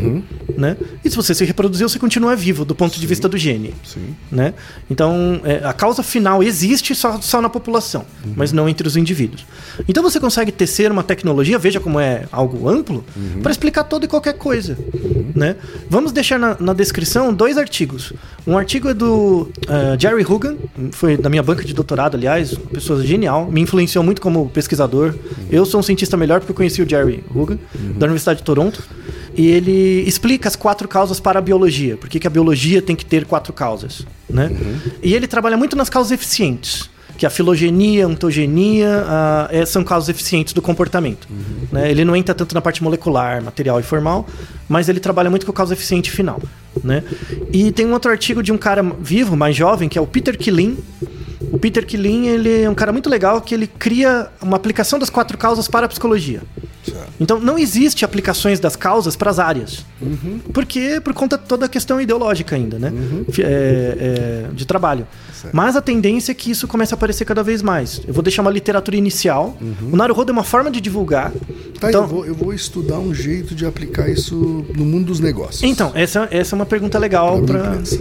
Né? 0.57 0.77
E 1.03 1.09
se 1.09 1.15
você 1.15 1.33
se 1.33 1.43
reproduzir, 1.45 1.87
você 1.87 1.99
continua 1.99 2.35
vivo 2.35 2.65
do 2.65 2.75
ponto 2.75 2.99
de 2.99 3.07
vista 3.07 3.27
do 3.27 3.37
gene. 3.37 3.73
Sim. 3.83 4.15
Né? 4.31 4.53
Então, 4.89 5.41
é, 5.43 5.65
a 5.65 5.73
causa 5.73 6.03
final 6.03 6.43
existe 6.43 6.95
só, 6.95 7.19
só 7.21 7.41
na 7.41 7.49
população, 7.49 8.05
mas 8.35 8.51
não 8.51 8.67
entre 8.69 8.87
os 8.87 8.95
indivíduos. 8.95 9.45
Então, 9.87 10.03
você 10.03 10.19
consegue 10.19 10.51
tecer 10.51 10.91
uma 10.91 11.03
tecnologia, 11.03 11.57
veja 11.57 11.79
como 11.79 11.99
é 11.99 12.25
algo 12.31 12.69
amplo, 12.69 13.03
para 13.41 13.51
explicar 13.51 13.83
toda 13.83 14.05
e 14.05 14.07
qualquer 14.07 14.33
coisa. 14.33 14.77
Né? 15.35 15.55
Vamos 15.89 16.11
deixar 16.11 16.37
na, 16.39 16.55
na 16.59 16.73
descrição 16.73 17.33
dois 17.33 17.57
artigos. 17.57 18.13
Um 18.45 18.57
artigo 18.57 18.89
é 18.89 18.93
do 18.93 19.49
eh, 19.67 19.97
Jerry 19.99 20.23
Hugan, 20.23 20.57
foi 20.91 21.17
da 21.17 21.29
minha 21.29 21.41
banca 21.41 21.63
de 21.63 21.73
doutorado, 21.73 22.15
aliás, 22.15 22.53
uma 22.53 22.67
pessoa 22.67 23.01
genial, 23.03 23.49
me 23.49 23.61
influenciou 23.61 24.03
muito 24.03 24.21
como 24.21 24.49
pesquisador. 24.49 25.15
Eu 25.49 25.65
sou 25.65 25.79
um 25.79 25.83
cientista 25.83 26.15
melhor 26.17 26.39
porque 26.39 26.51
eu 26.51 26.55
conheci 26.55 26.81
o 26.81 26.89
Jerry 26.89 27.23
Hugan, 27.33 27.57
da 27.97 28.05
Universidade 28.05 28.39
de 28.39 28.43
Toronto. 28.45 28.81
E 29.35 29.47
ele 29.47 30.03
explica 30.07 30.47
as 30.47 30.55
quatro 30.55 30.87
causas 30.87 31.19
para 31.19 31.39
a 31.39 31.41
biologia. 31.41 31.97
Por 31.97 32.07
que, 32.07 32.19
que 32.19 32.27
a 32.27 32.29
biologia 32.29 32.81
tem 32.81 32.95
que 32.95 33.03
ter 33.05 33.25
quatro 33.25 33.51
causas, 33.51 34.05
né? 34.29 34.51
E 35.01 35.13
ele 35.13 35.25
trabalha 35.27 35.57
muito 35.57 35.75
nas 35.75 35.89
causas 35.89 36.11
eficientes. 36.11 36.89
Que 37.17 37.25
a 37.27 37.29
filogenia, 37.29 38.05
a 38.05 38.07
ontogenia 38.07 39.03
ah, 39.07 39.47
é- 39.51 39.65
são 39.65 39.83
causas 39.83 40.09
eficientes 40.09 40.51
do 40.53 40.61
comportamento. 40.61 41.27
né? 41.71 41.89
Ele 41.89 42.03
não 42.03 42.15
entra 42.15 42.33
tanto 42.33 42.53
na 42.55 42.61
parte 42.61 42.81
molecular, 42.83 43.41
material 43.43 43.79
e 43.79 43.83
formal, 43.83 44.27
mas 44.67 44.89
ele 44.89 44.99
trabalha 44.99 45.29
muito 45.29 45.45
com 45.45 45.51
a 45.51 45.55
causa 45.55 45.73
eficiente 45.73 46.09
final. 46.11 46.41
Né? 46.83 47.03
E 47.51 47.71
tem 47.71 47.85
um 47.85 47.93
outro 47.93 48.09
artigo 48.09 48.41
de 48.41 48.51
um 48.51 48.57
cara 48.57 48.83
vivo, 48.99 49.35
mais 49.37 49.55
jovem, 49.55 49.87
que 49.87 49.97
é 49.97 50.01
o 50.01 50.07
Peter 50.07 50.37
Kilin. 50.37 50.77
O 51.51 51.57
Peter 51.57 51.85
Kilin 51.85 52.27
ele 52.27 52.61
é 52.61 52.69
um 52.69 52.75
cara 52.75 52.91
muito 52.91 53.09
legal 53.09 53.41
que 53.41 53.53
ele 53.53 53.67
cria 53.67 54.29
uma 54.41 54.57
aplicação 54.57 54.97
das 54.97 55.09
quatro 55.09 55.37
causas 55.37 55.67
para 55.67 55.85
a 55.85 55.89
psicologia. 55.89 56.41
Então 57.19 57.39
não 57.39 57.57
existe 57.57 58.03
aplicações 58.05 58.59
das 58.59 58.75
causas 58.75 59.15
para 59.15 59.29
as 59.29 59.39
áreas. 59.39 59.85
Porque 60.53 60.99
por 61.01 61.13
conta 61.13 61.37
de 61.37 61.45
toda 61.45 61.65
a 61.65 61.69
questão 61.69 61.99
ideológica 62.01 62.55
ainda, 62.55 62.77
né? 62.79 62.91
Fi- 63.31 63.43
é, 63.43 63.47
é, 63.47 64.45
de 64.53 64.65
trabalho. 64.65 65.07
Mas 65.51 65.75
a 65.75 65.81
tendência 65.81 66.31
é 66.31 66.35
que 66.35 66.51
isso 66.51 66.67
comece 66.67 66.93
a 66.93 66.95
aparecer 66.95 67.25
cada 67.25 67.43
vez 67.43 67.61
mais. 67.61 68.01
Eu 68.07 68.13
vou 68.13 68.23
deixar 68.23 68.41
uma 68.41 68.51
literatura 68.51 68.95
inicial. 68.97 69.57
O 69.91 69.95
Naruhodo 69.95 70.31
é 70.31 70.33
uma 70.33 70.43
forma 70.43 70.71
de 70.71 70.79
divulgar. 70.79 71.31
Tá, 71.79 71.89
então, 71.89 72.03
eu, 72.03 72.07
vou, 72.07 72.25
eu 72.25 72.33
vou 72.35 72.53
estudar 72.53 72.99
um 72.99 73.13
jeito 73.13 73.53
de 73.53 73.65
aplicar 73.65 74.09
isso 74.09 74.65
no 74.75 74.85
mundo 74.85 75.07
dos 75.07 75.19
negócios. 75.19 75.63
então, 75.63 75.91
essa, 75.95 76.27
essa 76.31 76.55
é 76.55 76.55
uma 76.55 76.65
pergunta 76.65 76.97
legal 76.97 77.41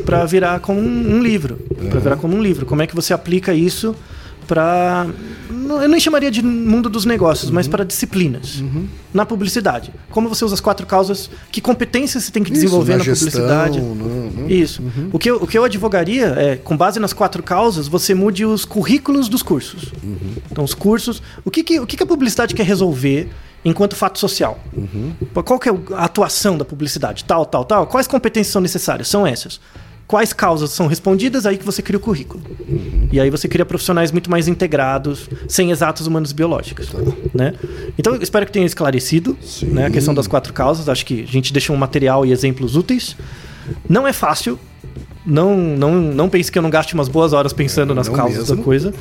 para 0.04 0.24
virar 0.24 0.60
como 0.60 0.80
um, 0.80 1.16
um 1.16 1.22
livro. 1.22 1.58
Pra 1.90 1.98
virar 2.00 2.16
como 2.16 2.36
um 2.36 2.42
livro. 2.42 2.64
Como 2.64 2.80
é 2.82 2.86
que 2.86 2.94
você 2.94 3.12
aplica 3.12 3.52
isso 3.52 3.94
para 4.52 5.06
Eu 5.80 5.88
nem 5.88 5.98
chamaria 5.98 6.30
de 6.30 6.42
mundo 6.42 6.90
dos 6.90 7.06
negócios, 7.06 7.50
mas 7.50 7.66
para 7.66 7.84
disciplinas. 7.84 8.62
Na 9.14 9.24
publicidade. 9.24 9.90
Como 10.10 10.28
você 10.28 10.44
usa 10.44 10.54
as 10.54 10.60
quatro 10.60 10.86
causas, 10.86 11.30
que 11.50 11.60
competências 11.60 12.24
você 12.24 12.30
tem 12.30 12.42
que 12.42 12.50
Isso, 12.52 12.60
desenvolver 12.60 12.92
na 12.92 12.98
na, 12.98 13.04
gestão, 13.04 13.28
publicidade. 13.30 13.80
no- 13.80 13.94
no- 14.30 14.50
Isso. 14.50 14.82
O, 15.10 15.18
que 15.18 15.30
eu, 15.30 15.36
o 15.36 15.46
que 15.46 15.56
eu 15.56 15.64
advogaria 15.64 16.26
é, 16.36 16.56
com 16.56 16.76
base 16.76 17.00
nas 17.00 17.12
quatro 17.14 17.42
causas, 17.42 17.88
você 17.88 18.14
mude 18.14 18.44
os 18.44 18.64
currículos 18.66 19.26
dos 19.28 19.42
cursos. 19.42 19.90
Então, 20.50 20.62
os 20.64 20.74
cursos. 20.74 21.22
O 21.44 21.50
que, 21.50 21.62
que, 21.62 21.80
o 21.80 21.86
que 21.86 21.96
que 21.96 22.02
a 22.02 22.06
publicidade 22.06 22.54
quer 22.54 22.66
resolver 22.66 23.30
enquanto 23.64 23.96
fato 23.96 24.18
social? 24.18 24.58
Qual 25.44 25.58
que 25.58 25.68
é 25.70 25.72
a 25.94 26.04
atuação 26.04 26.58
da 26.58 26.64
publicidade? 26.64 27.24
Tal, 27.24 27.46
tal, 27.46 27.64
tal. 27.64 27.86
Quais 27.86 28.06
competências 28.06 28.52
são 28.52 28.60
necessárias? 28.60 29.08
São 29.08 29.26
essas. 29.26 29.58
Quais 30.12 30.30
causas 30.34 30.68
são 30.72 30.88
respondidas, 30.88 31.46
aí 31.46 31.56
que 31.56 31.64
você 31.64 31.80
cria 31.80 31.96
o 31.96 32.00
currículo. 32.00 32.42
E 33.10 33.18
aí 33.18 33.30
você 33.30 33.48
cria 33.48 33.64
profissionais 33.64 34.12
muito 34.12 34.30
mais 34.30 34.46
integrados, 34.46 35.26
sem 35.48 35.70
exatos 35.70 36.06
humanos 36.06 36.32
biológicos. 36.32 36.92
Né? 37.32 37.54
Então, 37.98 38.14
eu 38.14 38.20
espero 38.20 38.44
que 38.44 38.52
tenha 38.52 38.66
esclarecido 38.66 39.34
né, 39.62 39.86
a 39.86 39.90
questão 39.90 40.12
das 40.12 40.26
quatro 40.26 40.52
causas. 40.52 40.86
Acho 40.86 41.06
que 41.06 41.22
a 41.22 41.26
gente 41.26 41.50
deixa 41.50 41.72
um 41.72 41.76
material 41.76 42.26
e 42.26 42.30
exemplos 42.30 42.76
úteis. 42.76 43.16
Não 43.88 44.06
é 44.06 44.12
fácil. 44.12 44.58
Não, 45.24 45.56
não, 45.56 45.94
não 45.94 46.28
pense 46.28 46.52
que 46.52 46.58
eu 46.58 46.62
não 46.62 46.68
gaste 46.68 46.92
umas 46.92 47.08
boas 47.08 47.32
horas 47.32 47.54
pensando 47.54 47.94
nas 47.94 48.08
não 48.08 48.14
causas 48.14 48.50
mesmo. 48.50 48.56
da 48.56 48.62
coisa. 48.62 48.92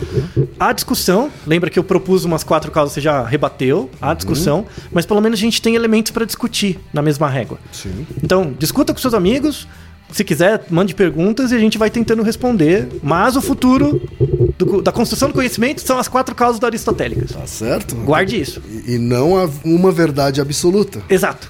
Há 0.57 0.71
discussão. 0.71 1.29
Lembra 1.45 1.69
que 1.69 1.77
eu 1.77 1.83
propus 1.83 2.23
umas 2.23 2.41
quatro 2.41 2.71
causas, 2.71 2.93
você 2.93 3.01
já 3.01 3.25
rebateu. 3.25 3.89
Há 4.01 4.13
discussão. 4.13 4.65
Mas 4.93 5.05
pelo 5.05 5.19
menos 5.19 5.37
a 5.37 5.41
gente 5.41 5.61
tem 5.61 5.75
elementos 5.75 6.13
para 6.13 6.23
discutir 6.23 6.79
na 6.93 7.01
mesma 7.01 7.27
régua. 7.27 7.59
Sim. 7.73 8.07
Então, 8.23 8.53
discuta 8.57 8.93
com 8.93 8.99
seus 9.01 9.13
amigos. 9.13 9.67
Se 10.11 10.23
quiser, 10.23 10.63
mande 10.69 10.93
perguntas 10.93 11.51
e 11.51 11.55
a 11.55 11.59
gente 11.59 11.77
vai 11.77 11.89
tentando 11.89 12.21
responder. 12.23 12.87
Mas 13.01 13.35
o 13.35 13.41
futuro 13.41 14.01
do- 14.57 14.81
da 14.81 14.91
construção 14.91 15.29
do 15.29 15.33
conhecimento 15.33 15.81
são 15.81 15.97
as 15.97 16.07
quatro 16.07 16.35
causas 16.35 16.61
aristotélicas. 16.63 17.31
Tá 17.31 17.45
certo? 17.47 17.95
Guarde 17.95 18.39
isso. 18.39 18.61
E, 18.85 18.95
e 18.95 18.97
não 18.97 19.37
há 19.37 19.49
uma 19.63 19.91
verdade 19.91 20.41
absoluta. 20.41 21.01
Exato. 21.09 21.49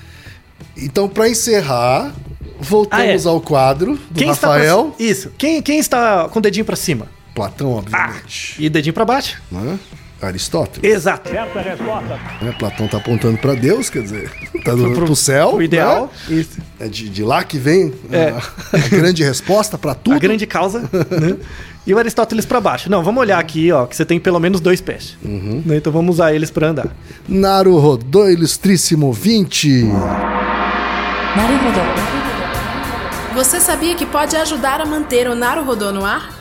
Então, 0.78 1.10
pra 1.10 1.28
encerrar, 1.28 2.14
voltamos 2.60 3.26
Ah, 3.26 3.30
é. 3.30 3.32
ao 3.34 3.42
quadro 3.42 3.96
do 4.10 4.18
Quem 4.20 4.28
Rafael. 4.28 4.94
pra... 4.98 5.06
Isso. 5.06 5.32
Quem, 5.38 5.62
quem 5.62 5.80
está 5.80 6.30
com 6.30 6.40
o 6.40 6.42
dedinho 6.42 6.66
para 6.66 6.76
cima? 6.76 7.08
Platão, 7.34 7.74
Ah, 7.74 7.78
obviamente. 7.78 8.56
e 8.60 8.70
dedinho 8.70 8.94
para 8.94 9.06
baixo? 9.06 9.42
Né? 9.52 9.80
Aristóteles. 10.22 10.96
Exato. 10.96 11.30
Certa 11.30 11.60
é 11.60 11.64
resposta. 11.64 12.20
É, 12.42 12.52
Platão 12.52 12.86
está 12.86 12.98
apontando 12.98 13.38
para 13.38 13.54
Deus, 13.56 13.90
quer 13.90 14.04
dizer, 14.04 14.32
está 14.54 14.74
do, 14.76 14.92
pro, 14.92 15.06
pro 15.06 15.16
céu. 15.16 15.56
O 15.56 15.58
né? 15.60 15.66
ideal. 15.66 16.12
Né? 16.28 16.46
É 16.80 16.88
de, 16.88 17.10
de, 17.10 17.24
lá 17.24 17.44
que 17.44 17.58
vem 17.58 17.94
né, 18.10 18.30
é. 18.30 18.30
a, 18.30 18.78
a, 18.78 18.88
grande 18.90 19.24
resposta 19.24 19.78
para 19.78 19.94
tudo. 19.96 20.16
A 20.16 20.20
grande 20.20 20.46
causa. 20.46 20.82
Né? 20.82 21.38
E 21.86 21.96
o 21.96 21.98
Aristóteles 21.98 22.46
para 22.46 22.62
baixo. 22.62 22.92
Não, 22.92 23.04
vamos 23.04 23.20
olhar 23.22 23.40
aqui, 23.40 23.72
ó, 23.72 23.88
que 23.88 23.96
você 23.96 24.06
tem 24.06 24.20
pelo 24.20 24.40
menos 24.40 24.62
dois 24.62 24.80
pés. 24.80 25.18
Uhum. 25.26 25.64
Né? 25.66 25.78
Então 25.78 25.92
vamos 25.92 26.16
usar 26.16 26.32
eles 26.32 26.52
para 26.52 26.68
andar. 26.68 26.96
Naru 27.28 27.80
Rodô, 27.80 28.30
ilustríssimo 28.30 29.12
20. 29.12 29.86
Naru 31.36 31.54
Rodô. 31.64 31.82
Você 33.34 33.60
sabia 33.60 33.96
que 33.96 34.06
pode 34.06 34.36
ajudar 34.36 34.80
a 34.80 34.86
manter 34.86 35.28
o 35.28 35.34
Naru 35.34 35.64
Rodô 35.64 35.92
no 35.92 36.06
ar? 36.06 36.41